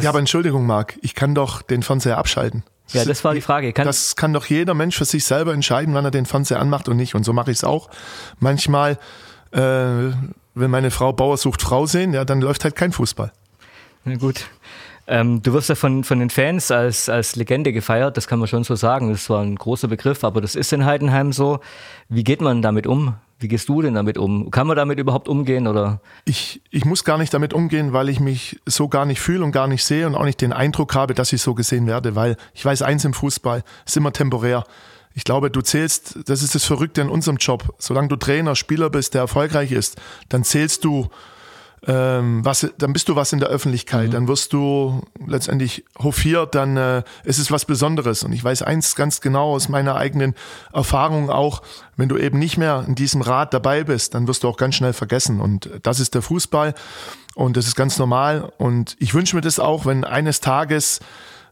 ja, 0.00 0.08
aber 0.08 0.18
Entschuldigung, 0.18 0.66
Marc, 0.66 0.98
ich 1.02 1.14
kann 1.14 1.34
doch 1.34 1.62
den 1.62 1.82
Fernseher 1.82 2.18
abschalten. 2.18 2.62
Ja, 2.92 3.04
das 3.04 3.24
war 3.24 3.34
die 3.34 3.40
Frage. 3.40 3.72
Kann 3.72 3.86
das 3.86 4.14
kann 4.14 4.32
doch 4.32 4.46
jeder 4.46 4.74
Mensch 4.74 4.96
für 4.96 5.04
sich 5.04 5.24
selber 5.24 5.54
entscheiden, 5.54 5.94
wann 5.94 6.04
er 6.04 6.10
den 6.10 6.26
Fernseher 6.26 6.60
anmacht 6.60 6.88
und 6.88 6.96
nicht. 6.96 7.14
Und 7.14 7.24
so 7.24 7.32
mache 7.32 7.50
ich 7.50 7.58
es 7.58 7.64
auch. 7.64 7.88
Manchmal, 8.40 8.98
äh, 9.52 9.58
wenn 9.58 10.70
meine 10.70 10.90
Frau 10.90 11.12
Bauer 11.12 11.36
sucht 11.36 11.62
Frau 11.62 11.86
sehen, 11.86 12.12
ja, 12.12 12.24
dann 12.24 12.40
läuft 12.40 12.64
halt 12.64 12.76
kein 12.76 12.92
Fußball. 12.92 13.32
Na 14.04 14.16
gut. 14.16 14.46
Ähm, 15.06 15.42
du 15.42 15.52
wirst 15.52 15.68
ja 15.68 15.74
von, 15.74 16.02
von 16.02 16.18
den 16.18 16.30
Fans 16.30 16.70
als, 16.70 17.08
als 17.08 17.36
Legende 17.36 17.72
gefeiert, 17.72 18.16
das 18.16 18.26
kann 18.26 18.38
man 18.38 18.48
schon 18.48 18.64
so 18.64 18.74
sagen. 18.74 19.10
Das 19.10 19.28
war 19.28 19.42
ein 19.42 19.56
großer 19.56 19.88
Begriff, 19.88 20.24
aber 20.24 20.40
das 20.40 20.54
ist 20.54 20.72
in 20.72 20.84
Heidenheim 20.84 21.32
so. 21.32 21.60
Wie 22.08 22.24
geht 22.24 22.40
man 22.40 22.62
damit 22.62 22.86
um? 22.86 23.14
Wie 23.38 23.48
gehst 23.48 23.68
du 23.68 23.82
denn 23.82 23.94
damit 23.94 24.16
um? 24.16 24.50
Kann 24.50 24.66
man 24.66 24.76
damit 24.76 24.98
überhaupt 24.98 25.28
umgehen 25.28 25.66
oder? 25.66 26.00
Ich, 26.24 26.62
ich 26.70 26.84
muss 26.84 27.04
gar 27.04 27.18
nicht 27.18 27.34
damit 27.34 27.52
umgehen, 27.52 27.92
weil 27.92 28.08
ich 28.08 28.20
mich 28.20 28.60
so 28.64 28.88
gar 28.88 29.04
nicht 29.04 29.20
fühle 29.20 29.44
und 29.44 29.52
gar 29.52 29.66
nicht 29.66 29.84
sehe 29.84 30.06
und 30.06 30.14
auch 30.14 30.24
nicht 30.24 30.40
den 30.40 30.52
Eindruck 30.52 30.94
habe, 30.94 31.14
dass 31.14 31.32
ich 31.32 31.42
so 31.42 31.54
gesehen 31.54 31.86
werde, 31.86 32.14
weil 32.14 32.36
ich 32.54 32.64
weiß 32.64 32.82
eins 32.82 33.04
im 33.04 33.12
Fußball, 33.12 33.62
ist 33.84 33.96
immer 33.96 34.12
temporär. 34.12 34.64
Ich 35.14 35.24
glaube, 35.24 35.50
du 35.50 35.60
zählst, 35.60 36.18
das 36.28 36.42
ist 36.42 36.54
das 36.54 36.64
Verrückte 36.64 37.00
in 37.00 37.08
unserem 37.08 37.36
Job. 37.36 37.74
Solange 37.78 38.08
du 38.08 38.16
Trainer, 38.16 38.56
Spieler 38.56 38.90
bist, 38.90 39.14
der 39.14 39.22
erfolgreich 39.22 39.72
ist, 39.72 40.00
dann 40.28 40.42
zählst 40.42 40.84
du 40.84 41.08
ähm, 41.86 42.44
was, 42.44 42.66
dann 42.78 42.92
bist 42.92 43.08
du 43.08 43.16
was 43.16 43.32
in 43.32 43.40
der 43.40 43.48
Öffentlichkeit, 43.48 44.08
mhm. 44.08 44.12
dann 44.12 44.28
wirst 44.28 44.52
du 44.52 45.02
letztendlich 45.26 45.84
hofiert, 45.98 46.54
dann 46.54 46.76
äh, 46.76 47.02
ist 47.24 47.38
es 47.38 47.50
was 47.50 47.64
Besonderes. 47.64 48.22
Und 48.22 48.32
ich 48.32 48.42
weiß 48.42 48.62
eins 48.62 48.94
ganz 48.94 49.20
genau 49.20 49.52
aus 49.52 49.68
meiner 49.68 49.96
eigenen 49.96 50.34
Erfahrung 50.72 51.30
auch, 51.30 51.62
wenn 51.96 52.08
du 52.08 52.16
eben 52.16 52.38
nicht 52.38 52.56
mehr 52.56 52.84
in 52.86 52.94
diesem 52.94 53.20
Rad 53.20 53.52
dabei 53.52 53.84
bist, 53.84 54.14
dann 54.14 54.26
wirst 54.26 54.44
du 54.44 54.48
auch 54.48 54.56
ganz 54.56 54.76
schnell 54.76 54.92
vergessen. 54.92 55.40
Und 55.40 55.68
das 55.82 56.00
ist 56.00 56.14
der 56.14 56.22
Fußball 56.22 56.74
und 57.34 57.56
das 57.56 57.66
ist 57.66 57.76
ganz 57.76 57.98
normal. 57.98 58.52
Und 58.56 58.96
ich 58.98 59.14
wünsche 59.14 59.36
mir 59.36 59.42
das 59.42 59.58
auch, 59.58 59.84
wenn 59.84 60.04
eines 60.04 60.40
Tages 60.40 61.00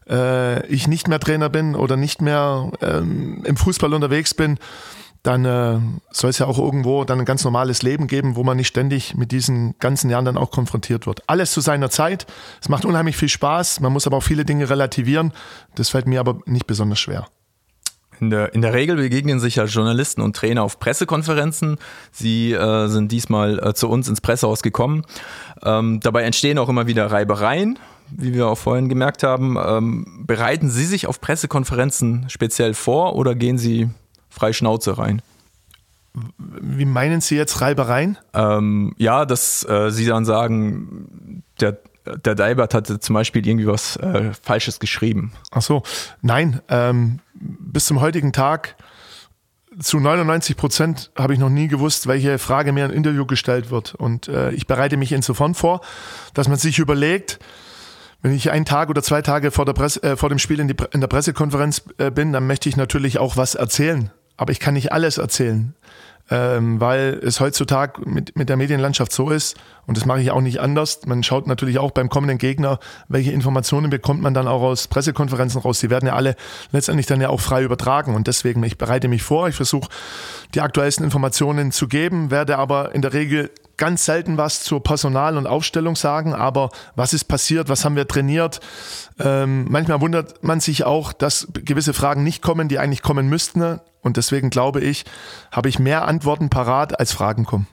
äh, 0.09 0.65
ich 0.67 0.87
nicht 0.87 1.07
mehr 1.07 1.19
Trainer 1.19 1.49
bin 1.49 1.75
oder 1.75 1.95
nicht 1.95 2.21
mehr 2.21 2.71
ähm, 2.81 3.43
im 3.45 3.57
Fußball 3.57 3.93
unterwegs 3.93 4.33
bin, 4.33 4.57
dann 5.23 5.45
äh, 5.45 5.79
soll 6.11 6.29
es 6.29 6.39
ja 6.39 6.47
auch 6.47 6.59
irgendwo 6.59 7.05
dann 7.05 7.19
ein 7.19 7.25
ganz 7.25 7.45
normales 7.45 7.81
Leben 7.81 8.07
geben, 8.07 8.35
wo 8.35 8.43
man 8.43 8.57
nicht 8.57 8.67
ständig 8.67 9.15
mit 9.15 9.31
diesen 9.31 9.75
ganzen 9.79 10.09
Jahren 10.09 10.25
dann 10.25 10.37
auch 10.37 10.51
konfrontiert 10.51 11.07
wird. 11.07 11.23
Alles 11.27 11.51
zu 11.53 11.61
seiner 11.61 11.89
Zeit. 11.89 12.27
Es 12.61 12.67
macht 12.67 12.83
unheimlich 12.83 13.15
viel 13.15 13.29
Spaß. 13.29 13.79
Man 13.79 13.93
muss 13.93 14.05
aber 14.05 14.17
auch 14.17 14.23
viele 14.23 14.43
Dinge 14.43 14.69
relativieren. 14.69 15.31
Das 15.75 15.89
fällt 15.89 16.07
mir 16.07 16.19
aber 16.19 16.39
nicht 16.45 16.67
besonders 16.67 16.99
schwer. 16.99 17.27
In 18.19 18.29
der, 18.29 18.53
in 18.53 18.61
der 18.61 18.73
Regel 18.73 18.97
begegnen 18.97 19.39
sich 19.39 19.55
ja 19.55 19.63
Journalisten 19.63 20.21
und 20.21 20.35
Trainer 20.35 20.63
auf 20.63 20.79
Pressekonferenzen. 20.79 21.77
Sie 22.11 22.51
äh, 22.51 22.87
sind 22.87 23.11
diesmal 23.11 23.59
äh, 23.59 23.73
zu 23.73 23.89
uns 23.89 24.09
ins 24.09 24.19
Pressehaus 24.19 24.61
gekommen. 24.61 25.03
Ähm, 25.63 26.01
dabei 26.01 26.23
entstehen 26.23 26.57
auch 26.57 26.69
immer 26.69 26.85
wieder 26.85 27.09
Reibereien, 27.11 27.79
wie 28.11 28.33
wir 28.33 28.47
auch 28.47 28.57
vorhin 28.57 28.89
gemerkt 28.89 29.23
haben. 29.23 29.57
Ähm, 29.57 30.25
bereiten 30.27 30.69
Sie 30.69 30.85
sich 30.85 31.07
auf 31.07 31.21
Pressekonferenzen 31.21 32.25
speziell 32.29 32.73
vor 32.73 33.15
oder 33.15 33.35
gehen 33.35 33.57
Sie 33.57 33.89
frei 34.33 34.53
Schnauze 34.53 34.97
rein. 34.97 35.21
Wie 36.37 36.85
meinen 36.85 37.21
Sie 37.21 37.35
jetzt 37.35 37.61
Reibereien? 37.61 38.17
Ähm, 38.33 38.93
ja, 38.97 39.25
dass 39.25 39.67
äh, 39.67 39.89
Sie 39.89 40.05
dann 40.05 40.25
sagen, 40.25 41.43
der 41.59 41.79
der 42.05 42.35
Deibert 42.35 42.73
hatte 42.73 42.99
zum 42.99 43.13
Beispiel 43.13 43.47
irgendwie 43.47 43.67
was 43.67 43.95
äh, 43.97 44.31
Falsches 44.41 44.79
geschrieben. 44.79 45.31
Ach 45.51 45.61
so, 45.61 45.83
nein, 46.21 46.61
ähm, 46.67 47.19
bis 47.33 47.85
zum 47.85 48.01
heutigen 48.01 48.33
Tag 48.33 48.75
zu 49.79 49.99
99 49.99 50.55
Prozent 50.55 51.11
habe 51.15 51.33
ich 51.33 51.39
noch 51.39 51.49
nie 51.49 51.67
gewusst, 51.67 52.07
welche 52.07 52.37
Frage 52.37 52.73
mir 52.73 52.85
im 52.85 52.91
Interview 52.91 53.25
gestellt 53.25 53.71
wird. 53.71 53.95
Und 53.95 54.27
äh, 54.27 54.51
ich 54.51 54.67
bereite 54.67 54.97
mich 54.97 55.11
insofern 55.11 55.55
vor, 55.55 55.81
dass 56.33 56.47
man 56.47 56.57
sich 56.57 56.79
überlegt, 56.79 57.39
wenn 58.21 58.33
ich 58.33 58.51
einen 58.51 58.65
Tag 58.65 58.89
oder 58.89 59.01
zwei 59.01 59.21
Tage 59.21 59.51
vor, 59.51 59.65
der 59.65 59.73
Presse, 59.73 60.03
äh, 60.03 60.15
vor 60.15 60.29
dem 60.29 60.39
Spiel 60.39 60.59
in, 60.59 60.67
die, 60.67 60.75
in 60.91 61.01
der 61.01 61.07
Pressekonferenz 61.07 61.83
äh, 61.97 62.11
bin, 62.11 62.33
dann 62.33 62.45
möchte 62.45 62.69
ich 62.69 62.77
natürlich 62.77 63.17
auch 63.17 63.35
was 63.35 63.55
erzählen. 63.55 64.11
Aber 64.37 64.51
ich 64.51 64.59
kann 64.59 64.73
nicht 64.73 64.91
alles 64.91 65.17
erzählen 65.17 65.73
ähm, 66.29 66.79
weil 66.79 67.19
es 67.23 67.39
heutzutage 67.39 68.01
mit, 68.09 68.35
mit 68.35 68.49
der 68.49 68.57
Medienlandschaft 68.57 69.11
so 69.11 69.29
ist, 69.29 69.57
und 69.85 69.97
das 69.97 70.05
mache 70.05 70.21
ich 70.21 70.31
auch 70.31 70.39
nicht 70.39 70.61
anders. 70.61 71.05
Man 71.05 71.23
schaut 71.23 71.45
natürlich 71.45 71.77
auch 71.77 71.91
beim 71.91 72.07
kommenden 72.07 72.37
Gegner, 72.37 72.79
welche 73.09 73.31
Informationen 73.31 73.89
bekommt 73.89 74.21
man 74.21 74.33
dann 74.33 74.47
auch 74.47 74.61
aus 74.61 74.87
Pressekonferenzen 74.87 75.59
raus. 75.59 75.81
Die 75.81 75.89
werden 75.89 76.07
ja 76.07 76.15
alle 76.15 76.37
letztendlich 76.71 77.05
dann 77.05 77.19
ja 77.19 77.27
auch 77.27 77.41
frei 77.41 77.63
übertragen. 77.63 78.15
Und 78.15 78.27
deswegen, 78.27 78.63
ich 78.63 78.77
bereite 78.77 79.09
mich 79.09 79.23
vor, 79.23 79.49
ich 79.49 79.55
versuche 79.55 79.89
die 80.55 80.61
aktuellsten 80.61 81.03
Informationen 81.03 81.73
zu 81.73 81.89
geben, 81.89 82.31
werde 82.31 82.57
aber 82.57 82.95
in 82.95 83.01
der 83.01 83.11
Regel 83.11 83.51
ganz 83.77 84.05
selten 84.05 84.37
was 84.37 84.63
zur 84.63 84.83
Personal- 84.83 85.37
und 85.37 85.47
Aufstellung 85.47 85.95
sagen, 85.95 86.33
aber 86.33 86.69
was 86.95 87.13
ist 87.13 87.25
passiert, 87.25 87.69
was 87.69 87.85
haben 87.85 87.95
wir 87.95 88.07
trainiert? 88.07 88.59
Ähm, 89.19 89.65
manchmal 89.69 90.01
wundert 90.01 90.43
man 90.43 90.59
sich 90.59 90.83
auch, 90.83 91.13
dass 91.13 91.47
gewisse 91.53 91.93
Fragen 91.93 92.23
nicht 92.23 92.41
kommen, 92.41 92.67
die 92.67 92.79
eigentlich 92.79 93.01
kommen 93.01 93.27
müssten. 93.27 93.79
Und 94.01 94.17
deswegen 94.17 94.49
glaube 94.49 94.81
ich, 94.81 95.05
habe 95.51 95.69
ich 95.69 95.79
mehr 95.79 96.07
Antworten 96.07 96.49
parat, 96.49 96.99
als 96.99 97.13
Fragen 97.13 97.45
kommen. 97.45 97.67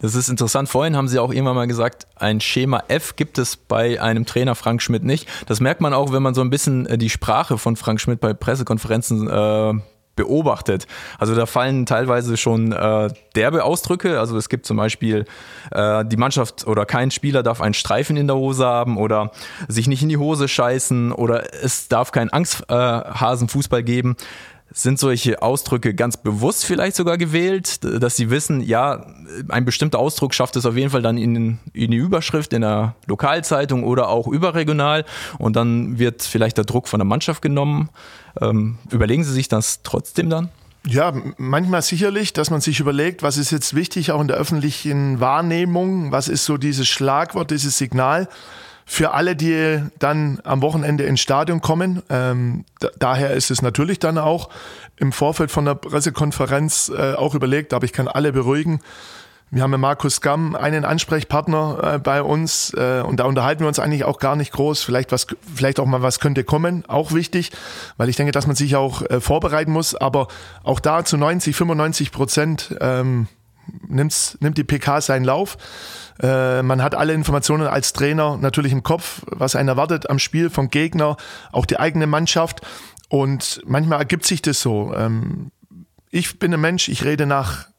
Das 0.00 0.14
ist 0.14 0.28
interessant. 0.28 0.68
Vorhin 0.68 0.96
haben 0.96 1.08
Sie 1.08 1.18
auch 1.18 1.30
irgendwann 1.30 1.56
mal 1.56 1.66
gesagt, 1.66 2.06
ein 2.16 2.40
Schema 2.40 2.84
F 2.88 3.16
gibt 3.16 3.36
es 3.36 3.56
bei 3.56 4.00
einem 4.00 4.24
Trainer 4.24 4.54
Frank 4.54 4.80
Schmidt 4.80 5.04
nicht. 5.04 5.28
Das 5.46 5.60
merkt 5.60 5.82
man 5.82 5.92
auch, 5.92 6.12
wenn 6.12 6.22
man 6.22 6.34
so 6.34 6.40
ein 6.40 6.50
bisschen 6.50 6.86
äh, 6.86 6.96
die 6.96 7.10
Sprache 7.10 7.58
von 7.58 7.76
Frank 7.76 8.00
Schmidt 8.00 8.20
bei 8.20 8.32
Pressekonferenzen 8.32 9.28
äh, 9.28 9.74
beobachtet. 10.20 10.86
Also 11.18 11.34
da 11.34 11.46
fallen 11.46 11.86
teilweise 11.86 12.36
schon 12.36 12.72
äh, 12.72 13.08
derbe 13.34 13.64
Ausdrücke. 13.64 14.20
Also 14.20 14.36
es 14.36 14.50
gibt 14.50 14.66
zum 14.66 14.76
Beispiel 14.76 15.24
äh, 15.70 16.04
die 16.04 16.18
Mannschaft 16.18 16.66
oder 16.66 16.84
kein 16.84 17.10
Spieler 17.10 17.42
darf 17.42 17.62
einen 17.62 17.72
Streifen 17.72 18.18
in 18.18 18.26
der 18.26 18.36
Hose 18.36 18.66
haben 18.66 18.98
oder 18.98 19.32
sich 19.68 19.88
nicht 19.88 20.02
in 20.02 20.10
die 20.10 20.18
Hose 20.18 20.46
scheißen 20.46 21.12
oder 21.12 21.54
es 21.64 21.88
darf 21.88 22.12
keinen 22.12 22.28
Angsthasenfußball 22.30 23.80
äh, 23.80 23.84
geben. 23.84 24.16
Sind 24.72 24.98
solche 25.00 25.42
Ausdrücke 25.42 25.94
ganz 25.94 26.16
bewusst 26.16 26.64
vielleicht 26.64 26.94
sogar 26.94 27.18
gewählt, 27.18 27.82
dass 27.82 28.16
sie 28.16 28.30
wissen, 28.30 28.60
ja, 28.60 29.04
ein 29.48 29.64
bestimmter 29.64 29.98
Ausdruck 29.98 30.32
schafft 30.32 30.54
es 30.56 30.64
auf 30.64 30.76
jeden 30.76 30.90
Fall 30.90 31.02
dann 31.02 31.18
in, 31.18 31.58
in 31.72 31.90
die 31.90 31.96
Überschrift 31.96 32.52
in 32.52 32.62
der 32.62 32.94
Lokalzeitung 33.06 33.82
oder 33.82 34.08
auch 34.08 34.28
überregional 34.28 35.04
und 35.38 35.56
dann 35.56 35.98
wird 35.98 36.22
vielleicht 36.22 36.56
der 36.56 36.64
Druck 36.64 36.86
von 36.86 37.00
der 37.00 37.04
Mannschaft 37.04 37.42
genommen. 37.42 37.90
Ähm, 38.40 38.78
überlegen 38.90 39.24
Sie 39.24 39.32
sich 39.32 39.48
das 39.48 39.82
trotzdem 39.82 40.30
dann? 40.30 40.50
Ja, 40.86 41.12
manchmal 41.36 41.82
sicherlich, 41.82 42.32
dass 42.32 42.50
man 42.50 42.62
sich 42.62 42.80
überlegt, 42.80 43.22
was 43.22 43.36
ist 43.36 43.50
jetzt 43.50 43.74
wichtig 43.74 44.12
auch 44.12 44.20
in 44.20 44.28
der 44.28 44.38
öffentlichen 44.38 45.20
Wahrnehmung, 45.20 46.10
was 46.10 46.28
ist 46.28 46.46
so 46.46 46.56
dieses 46.56 46.88
Schlagwort, 46.88 47.50
dieses 47.50 47.76
Signal 47.76 48.28
für 48.90 49.12
alle, 49.12 49.36
die 49.36 49.84
dann 50.00 50.40
am 50.42 50.62
Wochenende 50.62 51.04
ins 51.04 51.20
Stadion 51.20 51.60
kommen. 51.60 52.02
Ähm, 52.10 52.64
daher 52.98 53.30
ist 53.34 53.52
es 53.52 53.62
natürlich 53.62 54.00
dann 54.00 54.18
auch 54.18 54.48
im 54.96 55.12
Vorfeld 55.12 55.52
von 55.52 55.64
der 55.64 55.76
Pressekonferenz 55.76 56.90
äh, 56.92 57.14
auch 57.14 57.36
überlegt, 57.36 57.72
aber 57.72 57.84
ich 57.84 57.92
kann 57.92 58.08
alle 58.08 58.32
beruhigen. 58.32 58.80
Wir 59.52 59.62
haben 59.62 59.70
mit 59.70 59.78
Markus 59.78 60.20
Gamm 60.20 60.56
einen 60.56 60.84
Ansprechpartner 60.84 61.94
äh, 61.94 61.98
bei 62.00 62.20
uns 62.20 62.74
äh, 62.74 63.02
und 63.06 63.20
da 63.20 63.26
unterhalten 63.26 63.60
wir 63.60 63.68
uns 63.68 63.78
eigentlich 63.78 64.02
auch 64.02 64.18
gar 64.18 64.34
nicht 64.34 64.50
groß. 64.50 64.82
Vielleicht 64.82 65.12
was, 65.12 65.28
vielleicht 65.54 65.78
auch 65.78 65.86
mal 65.86 66.02
was 66.02 66.18
könnte 66.18 66.42
kommen, 66.42 66.84
auch 66.88 67.12
wichtig, 67.12 67.52
weil 67.96 68.08
ich 68.08 68.16
denke, 68.16 68.32
dass 68.32 68.48
man 68.48 68.56
sich 68.56 68.74
auch 68.74 69.02
äh, 69.02 69.20
vorbereiten 69.20 69.70
muss. 69.70 69.94
Aber 69.94 70.26
auch 70.64 70.80
da 70.80 71.04
zu 71.04 71.16
90, 71.16 71.54
95 71.54 72.10
Prozent 72.10 72.76
ähm, 72.80 73.28
nimmt's, 73.88 74.36
nimmt 74.40 74.58
die 74.58 74.64
PK 74.64 75.00
seinen 75.00 75.24
Lauf. 75.24 75.56
Äh, 76.22 76.62
man 76.62 76.82
hat 76.82 76.94
alle 76.94 77.12
Informationen 77.12 77.66
als 77.66 77.92
Trainer 77.92 78.36
natürlich 78.36 78.72
im 78.72 78.82
Kopf, 78.82 79.22
was 79.26 79.56
einen 79.56 79.68
erwartet 79.68 80.08
am 80.10 80.18
Spiel 80.18 80.50
vom 80.50 80.68
Gegner, 80.68 81.16
auch 81.52 81.66
die 81.66 81.78
eigene 81.78 82.06
Mannschaft. 82.06 82.60
Und 83.08 83.60
manchmal 83.66 83.98
ergibt 83.98 84.26
sich 84.26 84.42
das 84.42 84.60
so. 84.60 84.94
Ähm, 84.94 85.50
ich 86.10 86.38
bin 86.38 86.52
ein 86.52 86.60
Mensch, 86.60 86.88
ich 86.88 87.04
rede 87.04 87.26
nach 87.26 87.70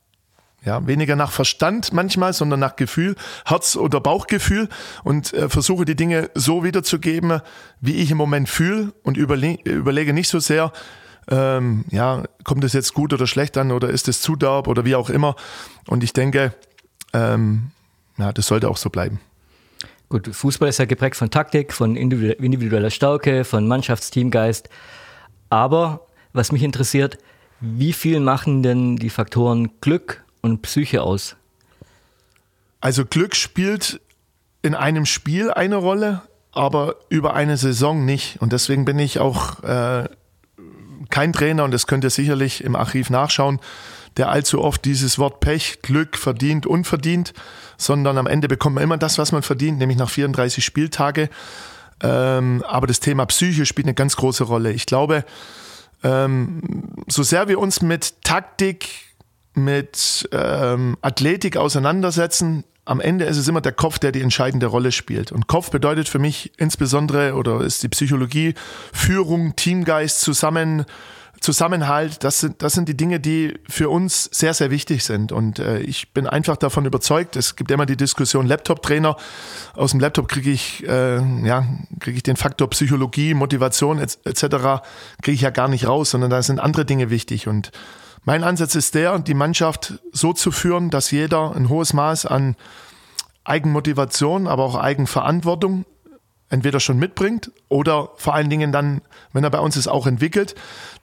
ja, 0.64 0.86
weniger 0.86 1.16
nach 1.16 1.32
Verstand 1.32 1.92
manchmal, 1.92 2.34
sondern 2.34 2.60
nach 2.60 2.76
Gefühl, 2.76 3.16
Herz- 3.46 3.76
oder 3.76 4.00
Bauchgefühl 4.00 4.70
und 5.04 5.34
äh, 5.34 5.50
versuche 5.50 5.86
die 5.86 5.96
Dinge 5.96 6.30
so 6.36 6.64
wiederzugeben, 6.64 7.42
wie 7.80 7.96
ich 7.96 8.12
im 8.12 8.18
Moment 8.18 8.48
fühle 8.48 8.94
und 9.04 9.18
überle 9.18 9.58
überlege 9.64 10.14
nicht 10.14 10.30
so 10.30 10.40
sehr, 10.40 10.72
ähm, 11.30 11.86
ja, 11.92 12.24
kommt 12.44 12.64
es 12.64 12.74
jetzt 12.74 12.94
gut 12.94 13.14
oder 13.14 13.28
schlecht 13.28 13.58
an 13.58 13.72
oder 13.72 13.90
ist 13.90 14.08
es 14.08 14.22
zu 14.22 14.36
derb 14.36 14.68
oder 14.68 14.86
wie 14.86 14.96
auch 14.96 15.10
immer. 15.10 15.36
Und 15.88 16.04
ich 16.04 16.14
denke, 16.14 16.54
ähm, 17.14 17.72
ja, 18.18 18.32
das 18.32 18.48
sollte 18.48 18.70
auch 18.70 18.78
so 18.78 18.90
bleiben. 18.90 19.20
Gut, 20.10 20.28
Fußball 20.28 20.68
ist 20.68 20.80
ja 20.80 20.86
geprägt 20.86 21.16
von 21.16 21.30
Taktik, 21.30 21.72
von 21.72 21.96
individueller 21.96 22.90
Stärke, 22.90 23.46
von 23.46 23.68
Mannschaftsteamgeist. 23.68 24.70
Aber 25.50 26.06
was 26.34 26.52
mich 26.52 26.64
interessiert, 26.64 27.18
wie 27.62 27.94
viel 27.94 28.20
machen 28.20 28.64
denn 28.64 28.98
die 28.98 29.10
Faktoren 29.10 29.72
Glück 29.80 30.24
und 30.42 30.62
Psyche 30.64 31.04
aus? 31.04 31.36
Also 32.82 33.06
Glück 33.06 33.36
spielt 33.36 34.02
in 34.64 34.76
einem 34.76 35.06
Spiel 35.06 35.52
eine 35.52 35.78
Rolle, 35.78 36.24
aber 36.52 36.96
über 37.10 37.34
eine 37.34 37.56
Saison 37.58 38.04
nicht. 38.04 38.42
Und 38.42 38.52
deswegen 38.52 38.86
bin 38.86 39.00
ich 39.00 39.20
auch 39.20 39.64
äh, 39.64 40.10
kein 41.12 41.34
Trainer, 41.34 41.64
und 41.64 41.72
das 41.72 41.86
könnt 41.86 42.04
ihr 42.04 42.10
sicherlich 42.10 42.64
im 42.64 42.76
Archiv 42.76 43.10
nachschauen, 43.12 43.60
der 44.18 44.30
allzu 44.30 44.62
oft 44.62 44.84
dieses 44.84 45.20
Wort 45.20 45.40
Pech, 45.40 45.82
Glück, 45.82 46.18
verdient, 46.18 46.66
unverdient, 46.66 47.34
sondern 47.78 48.18
am 48.18 48.28
Ende 48.28 48.48
bekommt 48.48 48.76
man 48.76 48.84
immer 48.84 48.98
das, 48.98 49.18
was 49.18 49.32
man 49.32 49.44
verdient, 49.44 49.78
nämlich 49.78 49.98
nach 49.98 50.10
34 50.10 50.64
Spieltage. 50.66 51.30
Ähm, 52.04 52.64
aber 52.68 52.88
das 52.88 53.00
Thema 53.00 53.26
Psyche 53.26 53.66
spielt 53.66 53.86
eine 53.86 53.94
ganz 53.94 54.16
große 54.16 54.44
Rolle. 54.44 54.72
Ich 54.72 54.86
glaube, 54.86 55.24
ähm, 56.04 56.62
so 57.08 57.24
sehr 57.24 57.48
wir 57.48 57.60
uns 57.60 57.82
mit 57.82 58.24
Taktik, 58.24 58.90
mit 59.54 60.28
ähm, 60.32 60.98
Athletik 61.02 61.58
auseinandersetzen, 61.58 62.64
am 62.86 63.00
Ende 63.00 63.26
ist 63.26 63.38
es 63.38 63.48
immer 63.48 63.62
der 63.62 63.72
Kopf, 63.72 64.00
der 64.00 64.12
die 64.12 64.22
entscheidende 64.22 64.66
Rolle 64.68 64.92
spielt. 64.92 65.32
Und 65.32 65.48
Kopf 65.48 65.70
bedeutet 65.70 66.10
für 66.10 66.20
mich 66.20 66.52
insbesondere, 66.58 67.36
oder 67.36 67.62
ist 67.62 67.84
die 67.84 67.90
Psychologie, 67.90 68.56
Führung, 68.92 69.56
Teamgeist, 69.56 70.22
zusammen 70.22 70.86
Zusammenhalt, 71.42 72.24
das 72.24 72.40
sind, 72.40 72.62
das 72.62 72.74
sind 72.74 72.88
die 72.88 72.96
Dinge, 72.96 73.20
die 73.20 73.56
für 73.68 73.90
uns 73.90 74.26
sehr, 74.32 74.54
sehr 74.54 74.70
wichtig 74.70 75.04
sind. 75.04 75.32
Und 75.32 75.58
äh, 75.58 75.80
ich 75.80 76.14
bin 76.14 76.28
einfach 76.28 76.56
davon 76.56 76.86
überzeugt, 76.86 77.36
es 77.36 77.56
gibt 77.56 77.72
immer 77.72 77.88
die 77.88 77.98
Diskussion 77.98 78.46
Laptop-Trainer. 78.46 79.18
Aus 79.74 79.90
dem 79.90 80.00
Laptop 80.00 80.28
kriege 80.28 80.52
ich, 80.52 80.88
äh, 80.88 81.16
ja, 81.44 81.66
kriege 82.00 82.18
ich 82.18 82.22
den 82.22 82.36
Faktor 82.36 82.70
Psychologie, 82.70 83.34
Motivation 83.34 83.98
etc. 83.98 84.84
kriege 85.24 85.34
ich 85.34 85.42
ja 85.42 85.50
gar 85.50 85.68
nicht 85.68 85.88
raus, 85.88 86.12
sondern 86.12 86.30
da 86.30 86.44
sind 86.44 86.60
andere 86.60 86.86
Dinge 86.86 87.10
wichtig. 87.10 87.48
Und 87.48 87.72
mein 88.24 88.44
Ansatz 88.44 88.76
ist 88.76 88.96
der, 88.96 89.18
die 89.20 89.34
Mannschaft 89.34 90.00
so 90.12 90.34
zu 90.34 90.52
führen, 90.52 90.90
dass 90.90 91.12
jeder 91.12 91.56
ein 91.56 91.70
hohes 91.70 91.94
Maß 91.94 92.26
an 92.26 92.56
Eigenmotivation, 93.44 94.48
aber 94.48 94.64
auch 94.64 94.76
Eigenverantwortung 94.76 95.86
entweder 96.52 96.80
schon 96.80 97.00
mitbringt 97.00 97.52
oder 97.70 98.10
vor 98.18 98.36
allen 98.36 98.50
Dingen 98.50 98.72
dann, 98.72 99.02
wenn 99.32 99.44
er 99.44 99.50
bei 99.50 99.60
uns 99.60 99.78
ist, 99.78 99.88
auch 99.88 100.06
entwickelt, 100.06 100.54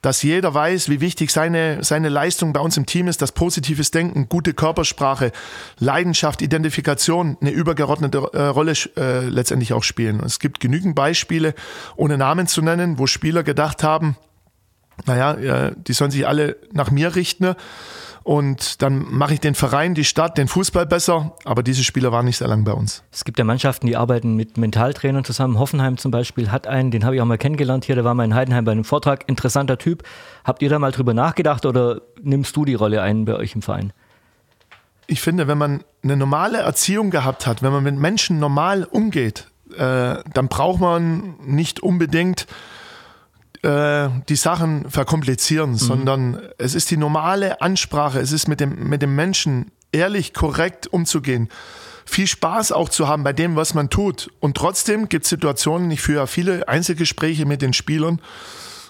dass 0.01 0.21
jeder 0.21 0.53
weiß, 0.53 0.89
wie 0.89 1.01
wichtig 1.01 1.31
seine, 1.31 1.83
seine 1.83 2.07
Leistung 2.07 2.53
bei 2.53 2.59
uns 2.59 2.77
im 2.77 2.85
Team 2.85 3.07
ist, 3.07 3.21
dass 3.21 3.31
positives 3.31 3.89
Denken, 3.91 4.29
gute 4.29 4.53
Körpersprache, 4.53 5.31
Leidenschaft, 5.79 6.43
Identifikation 6.43 7.35
eine 7.41 7.49
übergeordnete 7.49 8.29
äh, 8.31 8.43
Rolle 8.43 8.73
äh, 8.95 9.25
letztendlich 9.25 9.73
auch 9.73 9.83
spielen. 9.83 10.21
Es 10.23 10.39
gibt 10.39 10.59
genügend 10.59 10.95
Beispiele, 10.95 11.55
ohne 11.95 12.17
Namen 12.17 12.45
zu 12.45 12.61
nennen, 12.61 12.99
wo 12.99 13.07
Spieler 13.07 13.41
gedacht 13.41 13.83
haben, 13.83 14.15
naja, 15.05 15.71
die 15.71 15.93
sollen 15.93 16.11
sich 16.11 16.27
alle 16.27 16.57
nach 16.71 16.91
mir 16.91 17.15
richten 17.15 17.55
und 18.29 18.83
dann 18.83 19.05
mache 19.09 19.33
ich 19.33 19.39
den 19.39 19.55
Verein, 19.55 19.95
die 19.95 20.03
Stadt, 20.03 20.37
den 20.37 20.47
Fußball 20.47 20.85
besser. 20.85 21.33
Aber 21.45 21.63
diese 21.63 21.83
Spieler 21.83 22.11
waren 22.11 22.25
nicht 22.25 22.37
sehr 22.37 22.47
lang 22.47 22.63
bei 22.63 22.73
uns. 22.73 23.01
Es 23.11 23.23
gibt 23.23 23.39
ja 23.39 23.45
Mannschaften, 23.45 23.87
die 23.87 23.97
arbeiten 23.97 24.35
mit 24.35 24.57
Mentaltrainern 24.57 25.23
zusammen. 25.23 25.57
Hoffenheim 25.57 25.97
zum 25.97 26.11
Beispiel 26.11 26.51
hat 26.51 26.67
einen, 26.67 26.91
den 26.91 27.05
habe 27.05 27.15
ich 27.15 27.21
auch 27.21 27.25
mal 27.25 27.39
kennengelernt 27.39 27.85
hier, 27.85 27.95
der 27.95 28.03
war 28.03 28.13
mal 28.13 28.25
in 28.25 28.35
Heidenheim 28.35 28.65
bei 28.65 28.71
einem 28.71 28.83
Vortrag. 28.83 29.27
Interessanter 29.27 29.79
Typ. 29.79 30.03
Habt 30.43 30.61
ihr 30.61 30.69
da 30.69 30.79
mal 30.79 30.91
drüber 30.91 31.15
nachgedacht 31.15 31.65
oder 31.65 32.01
nimmst 32.21 32.55
du 32.55 32.65
die 32.65 32.75
Rolle 32.75 33.01
ein 33.01 33.25
bei 33.25 33.35
euch 33.35 33.55
im 33.55 33.61
Verein? 33.61 33.93
Ich 35.07 35.21
finde, 35.21 35.47
wenn 35.47 35.57
man 35.57 35.83
eine 36.03 36.15
normale 36.15 36.59
Erziehung 36.59 37.09
gehabt 37.09 37.47
hat, 37.47 37.63
wenn 37.63 37.71
man 37.71 37.83
mit 37.83 37.97
Menschen 37.97 38.37
normal 38.37 38.83
umgeht, 38.83 39.47
äh, 39.75 40.17
dann 40.33 40.47
braucht 40.49 40.79
man 40.79 41.35
nicht 41.43 41.79
unbedingt 41.79 42.45
äh, 43.61 44.09
die 44.29 44.35
Sachen 44.35 44.89
verkomplizieren, 44.89 45.71
mhm. 45.71 45.77
sondern 45.77 46.41
es 46.57 46.75
ist 46.75 46.91
die 46.91 46.97
normale 46.97 47.61
Ansprache, 47.61 48.19
es 48.19 48.31
ist 48.31 48.47
mit 48.47 48.59
dem, 48.59 48.89
mit 48.89 49.01
dem 49.01 49.15
Menschen 49.15 49.71
ehrlich, 49.91 50.33
korrekt 50.33 50.87
umzugehen. 50.87 51.49
viel 52.05 52.27
Spaß 52.27 52.71
auch 52.71 52.89
zu 52.89 53.07
haben 53.07 53.23
bei 53.23 53.33
dem, 53.33 53.55
was 53.55 53.73
man 53.73 53.89
tut. 53.89 54.31
Und 54.39 54.57
trotzdem 54.57 55.09
gibt 55.09 55.25
es 55.25 55.29
Situationen, 55.29 55.91
ich 55.91 56.01
führe 56.01 56.25
viele 56.27 56.67
Einzelgespräche 56.67 57.45
mit 57.45 57.61
den 57.61 57.73
Spielern, 57.73 58.21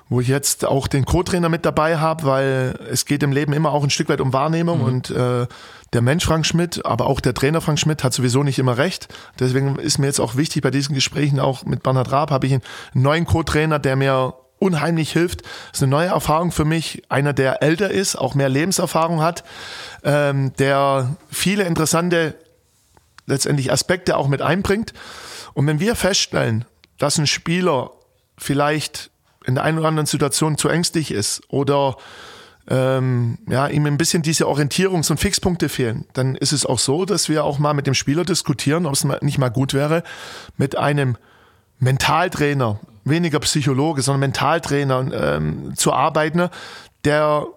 wo 0.08 0.22
ich 0.22 0.28
jetzt 0.28 0.66
auch 0.66 0.88
den 0.88 1.06
Co-Trainer 1.06 1.50
mit 1.50 1.66
dabei 1.66 1.98
habe, 1.98 2.24
weil 2.26 2.80
es 2.92 3.06
geht 3.06 3.24
im 3.24 3.32
Leben 3.32 3.54
immer 3.54 3.72
auch 3.72 3.84
ein 3.84 3.90
Stück 3.90 4.10
weit 4.10 4.22
um 4.22 4.34
Wahrnehmung 4.34 4.80
mhm. 4.80 4.86
und 4.86 5.10
äh, 5.10 5.48
der 5.94 6.02
Mensch 6.02 6.26
Frank 6.26 6.46
Schmidt, 6.46 6.86
aber 6.86 7.08
auch 7.08 7.20
der 7.20 7.34
Trainer 7.34 7.62
Frank 7.62 7.80
Schmidt 7.80 8.04
hat 8.04 8.14
sowieso 8.14 8.44
nicht 8.44 8.60
immer 8.60 8.78
recht. 8.78 9.08
Deswegen 9.40 9.78
ist 9.78 9.98
mir 9.98 10.06
jetzt 10.06 10.20
auch 10.20 10.36
wichtig 10.36 10.62
bei 10.62 10.72
diesen 10.72 10.94
Gesprächen 10.94 11.40
auch 11.40 11.66
mit 11.66 11.84
Bernhard 11.84 12.12
Raab 12.12 12.32
habe 12.32 12.46
ich 12.46 12.54
einen 12.54 12.64
neuen 12.94 13.26
Co-Trainer, 13.26 13.80
der 13.80 13.96
mir 13.96 14.34
unheimlich 14.60 15.12
hilft. 15.12 15.42
Das 15.42 15.80
ist 15.80 15.84
eine 15.84 15.92
neue 15.92 16.08
Erfahrung 16.08 16.52
für 16.52 16.66
mich. 16.66 17.04
Einer, 17.10 17.34
der 17.34 17.64
älter 17.64 17.90
ist, 17.90 18.16
auch 18.16 18.36
mehr 18.36 18.50
Lebenserfahrung 18.50 19.22
hat, 19.22 19.44
ähm, 20.04 20.54
der 20.58 21.16
viele 21.32 21.64
interessante 21.64 22.36
letztendlich 23.26 23.72
Aspekte 23.72 24.18
auch 24.18 24.28
mit 24.28 24.42
einbringt. 24.42 24.94
Und 25.54 25.68
wenn 25.68 25.80
wir 25.80 25.96
feststellen, 25.96 26.66
dass 26.98 27.18
ein 27.18 27.28
Spieler 27.28 27.92
vielleicht 28.38 29.12
in 29.46 29.56
der 29.56 29.64
einen 29.64 29.80
oder 29.80 29.88
anderen 29.88 30.06
Situation 30.06 30.58
zu 30.58 30.70
ängstlich 30.70 31.12
ist 31.12 31.42
oder 31.48 31.98
ähm, 32.70 33.40
ja, 33.50 33.68
ihm 33.68 33.86
ein 33.86 33.98
bisschen 33.98 34.22
diese 34.22 34.46
Orientierungs- 34.46 35.10
und 35.10 35.20
Fixpunkte 35.20 35.70
fehlen, 35.70 36.06
dann 36.14 36.36
ist 36.36 36.52
es 36.52 36.66
auch 36.66 36.80
so, 36.80 37.06
dass 37.06 37.30
wir 37.30 37.44
auch 37.44 37.58
mal 37.58 37.74
mit 37.74 37.88
dem 37.88 37.96
Spieler 37.96 38.26
diskutieren, 38.26 38.86
ob 38.86 38.94
es 38.94 39.04
nicht 39.22 39.38
mal 39.38 39.50
gut 39.50 39.74
wäre, 39.74 40.04
mit 40.58 40.78
einem 40.78 41.18
Mentaltrainer, 41.80 42.80
weniger 43.06 43.40
Psychologe, 43.40 44.02
sondern 44.02 44.22
Mentaltrainer 44.22 45.12
ähm, 45.14 45.74
zu 45.76 45.94
arbeiten, 45.94 46.50
der 47.04 47.48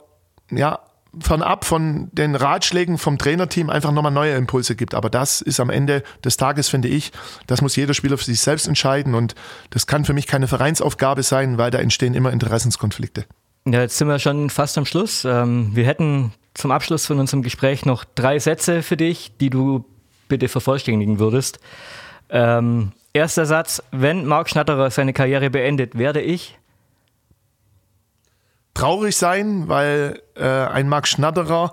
ja 0.50 0.78
fernab 1.20 1.64
von 1.64 2.08
den 2.12 2.34
Ratschlägen 2.34 2.96
vom 2.96 3.18
Trainerteam 3.18 3.68
einfach 3.68 3.92
nochmal 3.92 4.12
neue 4.12 4.34
Impulse 4.34 4.76
gibt. 4.76 4.94
Aber 4.94 5.10
das 5.10 5.42
ist 5.42 5.60
am 5.60 5.68
Ende 5.68 6.02
des 6.24 6.36
Tages, 6.36 6.68
finde 6.68 6.88
ich, 6.88 7.12
das 7.46 7.60
muss 7.60 7.76
jeder 7.76 7.94
Spieler 7.94 8.16
für 8.16 8.24
sich 8.24 8.40
selbst 8.40 8.66
entscheiden 8.66 9.14
und 9.14 9.34
das 9.70 9.86
kann 9.86 10.04
für 10.04 10.14
mich 10.14 10.26
keine 10.26 10.48
Vereinsaufgabe 10.48 11.22
sein, 11.22 11.58
weil 11.58 11.70
da 11.70 11.78
entstehen 11.78 12.14
immer 12.14 12.32
Interessenskonflikte. 12.32 13.26
Ja, 13.66 13.82
jetzt 13.82 13.98
sind 13.98 14.08
wir 14.08 14.18
schon 14.18 14.50
fast 14.50 14.78
am 14.78 14.86
Schluss. 14.86 15.24
Ähm, 15.24 15.70
wir 15.74 15.86
hätten 15.86 16.32
zum 16.54 16.70
Abschluss 16.70 17.06
von 17.06 17.18
unserem 17.18 17.42
Gespräch 17.42 17.84
noch 17.84 18.04
drei 18.04 18.38
Sätze 18.38 18.82
für 18.82 18.96
dich, 18.96 19.36
die 19.38 19.50
du 19.50 19.84
bitte 20.28 20.48
vervollständigen 20.48 21.18
würdest. 21.18 21.60
Ähm, 22.30 22.92
erster 23.12 23.46
Satz, 23.46 23.82
wenn 23.90 24.26
Marc 24.26 24.48
Schnatterer 24.48 24.90
seine 24.90 25.12
Karriere 25.12 25.50
beendet, 25.50 25.98
werde 25.98 26.20
ich 26.20 26.58
traurig 28.74 29.16
sein, 29.16 29.68
weil 29.68 30.22
äh, 30.34 30.46
ein 30.46 30.88
Marc 30.88 31.06
Schnatterer 31.06 31.72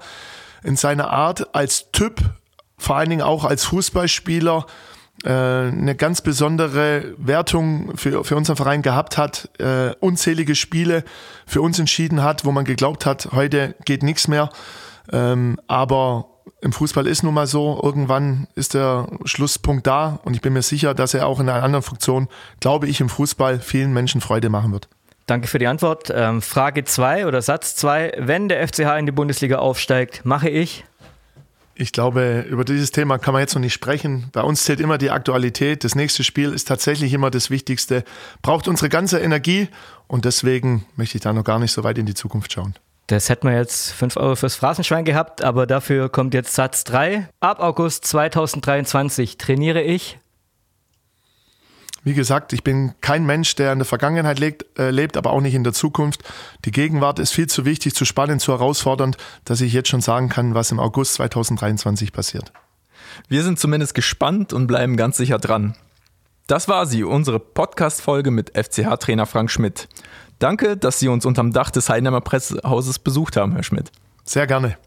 in 0.64 0.76
seiner 0.76 1.10
Art 1.10 1.56
als 1.56 1.92
Typ, 1.92 2.20
vor 2.78 2.98
allen 2.98 3.10
Dingen 3.10 3.22
auch 3.22 3.46
als 3.46 3.66
Fußballspieler, 3.66 4.66
äh, 5.24 5.30
eine 5.30 5.96
ganz 5.96 6.22
besondere 6.22 7.14
Wertung 7.18 7.96
für, 7.98 8.24
für 8.24 8.36
unseren 8.36 8.58
Verein 8.58 8.82
gehabt 8.82 9.18
hat, 9.18 9.50
äh, 9.60 9.94
unzählige 10.00 10.56
Spiele 10.56 11.04
für 11.46 11.62
uns 11.62 11.80
entschieden 11.80 12.24
hat, 12.24 12.46
wo 12.46 12.52
man 12.52 12.66
geglaubt 12.66 13.06
hat, 13.06 13.30
heute 13.32 13.76
geht 13.86 14.04
nichts 14.04 14.28
mehr. 14.28 14.50
Ähm, 15.12 15.60
aber 15.68 16.39
im 16.62 16.74
Fußball 16.74 17.08
ist 17.08 17.24
nun 17.24 17.34
mal 17.34 17.48
so, 17.48 17.80
irgendwann 17.82 18.48
ist 18.56 18.74
der 18.74 19.08
Schlusspunkt 19.26 19.88
da 19.88 20.20
und 20.24 20.36
ich 20.36 20.42
bin 20.42 20.54
mir 20.54 20.62
sicher, 20.62 20.94
dass 20.94 21.14
er 21.14 21.28
auch 21.28 21.40
in 21.40 21.50
einer 21.50 21.64
anderen 21.64 21.84
Funktion, 21.84 22.28
glaube 22.60 22.88
ich, 22.88 23.00
im 23.02 23.10
Fußball 23.10 23.60
vielen 23.60 23.94
Menschen 23.94 24.22
Freude 24.22 24.50
machen 24.50 24.72
wird. 24.72 24.90
Danke 25.26 25.48
für 25.48 25.60
die 25.60 25.68
Antwort. 25.68 26.12
Ähm, 26.14 26.42
Frage 26.42 26.84
2 26.84 27.28
oder 27.28 27.42
Satz 27.42 27.76
2. 27.76 28.14
Wenn 28.18 28.50
der 28.50 28.68
FCH 28.68 28.98
in 28.98 29.06
die 29.06 29.12
Bundesliga 29.12 29.60
aufsteigt, 29.60 30.26
mache 30.26 30.50
ich? 30.50 30.86
Ich 31.76 31.94
glaube, 31.94 32.46
über 32.50 32.66
dieses 32.66 32.92
Thema 32.92 33.20
kann 33.20 33.34
man 33.34 33.42
jetzt 33.42 33.54
noch 33.54 33.62
nicht 33.62 33.74
sprechen. 33.74 34.28
Bei 34.34 34.42
uns 34.42 34.66
zählt 34.66 34.82
immer 34.82 34.98
die 34.98 35.12
Aktualität. 35.12 35.84
Das 35.84 35.96
nächste 35.96 36.26
Spiel 36.26 36.52
ist 36.52 36.68
tatsächlich 36.68 37.14
immer 37.14 37.32
das 37.32 37.52
Wichtigste. 37.52 38.04
Braucht 38.42 38.68
unsere 38.68 38.90
ganze 38.90 39.20
Energie 39.20 39.70
und 40.08 40.26
deswegen 40.26 40.86
möchte 40.98 41.18
ich 41.18 41.22
da 41.22 41.32
noch 41.32 41.46
gar 41.46 41.60
nicht 41.60 41.72
so 41.72 41.84
weit 41.86 41.98
in 41.98 42.06
die 42.06 42.16
Zukunft 42.16 42.52
schauen. 42.52 42.74
Das 43.10 43.28
hätten 43.28 43.48
wir 43.48 43.56
jetzt 43.56 43.92
5 43.94 44.18
Euro 44.18 44.36
fürs 44.36 44.56
Phrasenschwein 44.56 45.04
gehabt, 45.04 45.44
aber 45.44 45.66
dafür 45.66 46.10
kommt 46.10 46.36
jetzt 46.36 46.54
Satz 46.54 46.84
3. 46.84 47.28
Ab 47.40 47.60
August 47.60 48.06
2023 48.06 49.40
trainiere 49.40 49.82
ich 49.82 50.20
wie 52.04 52.14
gesagt, 52.14 52.54
ich 52.54 52.64
bin 52.64 52.94
kein 53.02 53.26
Mensch, 53.26 53.56
der 53.56 53.74
in 53.74 53.80
der 53.80 53.86
Vergangenheit 53.86 54.40
lebt, 54.40 54.80
äh, 54.80 54.90
lebt, 54.90 55.18
aber 55.18 55.32
auch 55.32 55.42
nicht 55.42 55.54
in 55.54 55.66
der 55.66 55.74
Zukunft. 55.74 56.24
Die 56.64 56.72
Gegenwart 56.72 57.20
ist 57.20 57.34
viel 57.34 57.48
zu 57.48 57.66
wichtig, 57.66 57.94
zu 57.94 58.06
spannend, 58.06 58.42
zu 58.42 58.54
herausfordernd, 58.54 59.18
dass 59.44 59.60
ich 59.60 59.74
jetzt 59.74 59.90
schon 59.90 60.00
sagen 60.00 60.30
kann, 60.30 60.56
was 60.56 60.72
im 60.72 60.80
August 60.80 61.16
2023 61.16 62.14
passiert. 62.14 62.54
Wir 63.28 63.44
sind 63.44 63.60
zumindest 63.60 63.96
gespannt 63.96 64.54
und 64.54 64.68
bleiben 64.68 64.96
ganz 64.96 65.18
sicher 65.18 65.40
dran. 65.40 65.76
Das 66.48 66.68
war 66.68 66.86
sie, 66.86 67.04
unsere 67.04 67.40
Podcast-Folge 67.40 68.32
mit 68.32 68.58
FCH-Trainer 68.58 69.26
Frank 69.26 69.52
Schmidt. 69.52 69.90
Danke, 70.40 70.78
dass 70.78 71.00
Sie 71.00 71.10
uns 71.10 71.26
unterm 71.26 71.52
Dach 71.52 71.70
des 71.70 71.90
Heidenheimer 71.90 72.22
Pressehauses 72.22 73.00
besucht 73.00 73.36
haben, 73.36 73.54
Herr 73.54 73.64
Schmidt. 73.64 73.92
Sehr 74.24 74.48
gerne. 74.48 74.78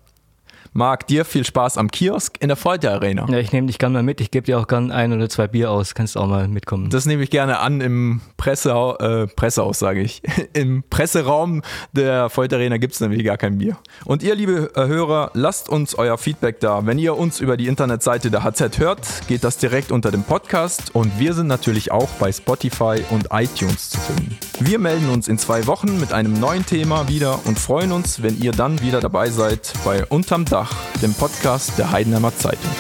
Marc, 0.75 1.07
dir 1.07 1.27
viel 1.27 1.45
Spaß 1.45 1.77
am 1.77 1.91
Kiosk 1.91 2.39
in 2.41 2.49
der 2.49 2.57
Folter 2.57 2.93
Arena. 2.93 3.27
Ja, 3.29 3.37
ich 3.37 3.53
nehme 3.53 3.67
dich 3.67 3.79
gerne 3.79 3.93
mal 3.93 4.03
mit. 4.03 4.23
Ich 4.23 4.31
gebe 4.31 4.47
dir 4.47 4.59
auch 4.59 4.67
gerne 4.67 4.95
ein 4.95 5.13
oder 5.13 5.29
zwei 5.29 5.47
Bier 5.47 5.71
aus. 5.71 5.95
Kannst 5.95 6.17
auch 6.17 6.27
mal 6.27 6.49
mitkommen. 6.49 6.89
Das 6.89 7.05
nehme 7.05 7.23
ich 7.23 7.29
gerne 7.29 7.59
an 7.59 7.83
im 7.83 8.23
Presse, 8.39 8.71
äh, 8.71 9.27
Pressehaus, 9.27 9.79
sage 9.79 10.01
ich. 10.01 10.23
Im 10.55 10.83
Presseraum 10.89 11.61
der 11.93 12.31
Folter 12.31 12.57
Arena 12.57 12.79
gibt 12.79 12.95
es 12.95 13.01
nämlich 13.01 13.23
gar 13.23 13.37
kein 13.37 13.59
Bier. 13.59 13.77
Und 14.07 14.23
ihr, 14.23 14.35
liebe 14.35 14.71
äh, 14.75 14.87
Hörer, 14.87 15.31
lasst 15.35 15.69
uns 15.69 15.95
euer 15.95 16.17
Feedback 16.17 16.61
da. 16.61 16.87
Wenn 16.87 16.99
ihr 16.99 17.19
uns 17.19 17.41
über 17.41 17.59
die 17.59 17.67
Internetseite 17.67 18.31
der 18.31 18.43
HZ 18.43 18.79
hört, 18.79 19.01
geht 19.29 19.45
das 19.45 19.59
direkt 19.59 19.93
unter 19.93 20.11
dem 20.11 20.23
Podcast. 20.23 20.95
Und 20.95 21.19
wir 21.19 21.35
sind 21.35 21.49
natürlich 21.49 21.93
auch 21.93 22.09
bei 22.19 22.33
Spotify 22.33 23.05
und 23.11 23.29
iTunes 23.31 23.91
zu 23.91 24.01
finden. 24.01 24.39
Wir 24.59 24.79
melden 24.79 25.11
uns 25.11 25.29
in 25.29 25.37
zwei 25.37 25.67
Wochen 25.67 26.01
mit 26.01 26.15
einem 26.15 26.39
neuen 26.41 26.65
Thema 26.65 27.09
wieder 27.09 27.41
und 27.45 27.59
freuen 27.59 27.93
uns, 27.93 28.23
wenn 28.23 28.41
ihr 28.41 28.53
dann 28.53 28.81
wieder 28.81 29.01
dabei 29.01 29.29
seid 29.29 29.73
bei 29.85 30.07
Unterm 30.07 30.47
Dach, 30.47 30.62
dem 31.03 31.15
Podcast 31.15 31.73
der 31.79 31.91
Heidenheimer 31.91 32.37
Zeitung. 32.37 32.71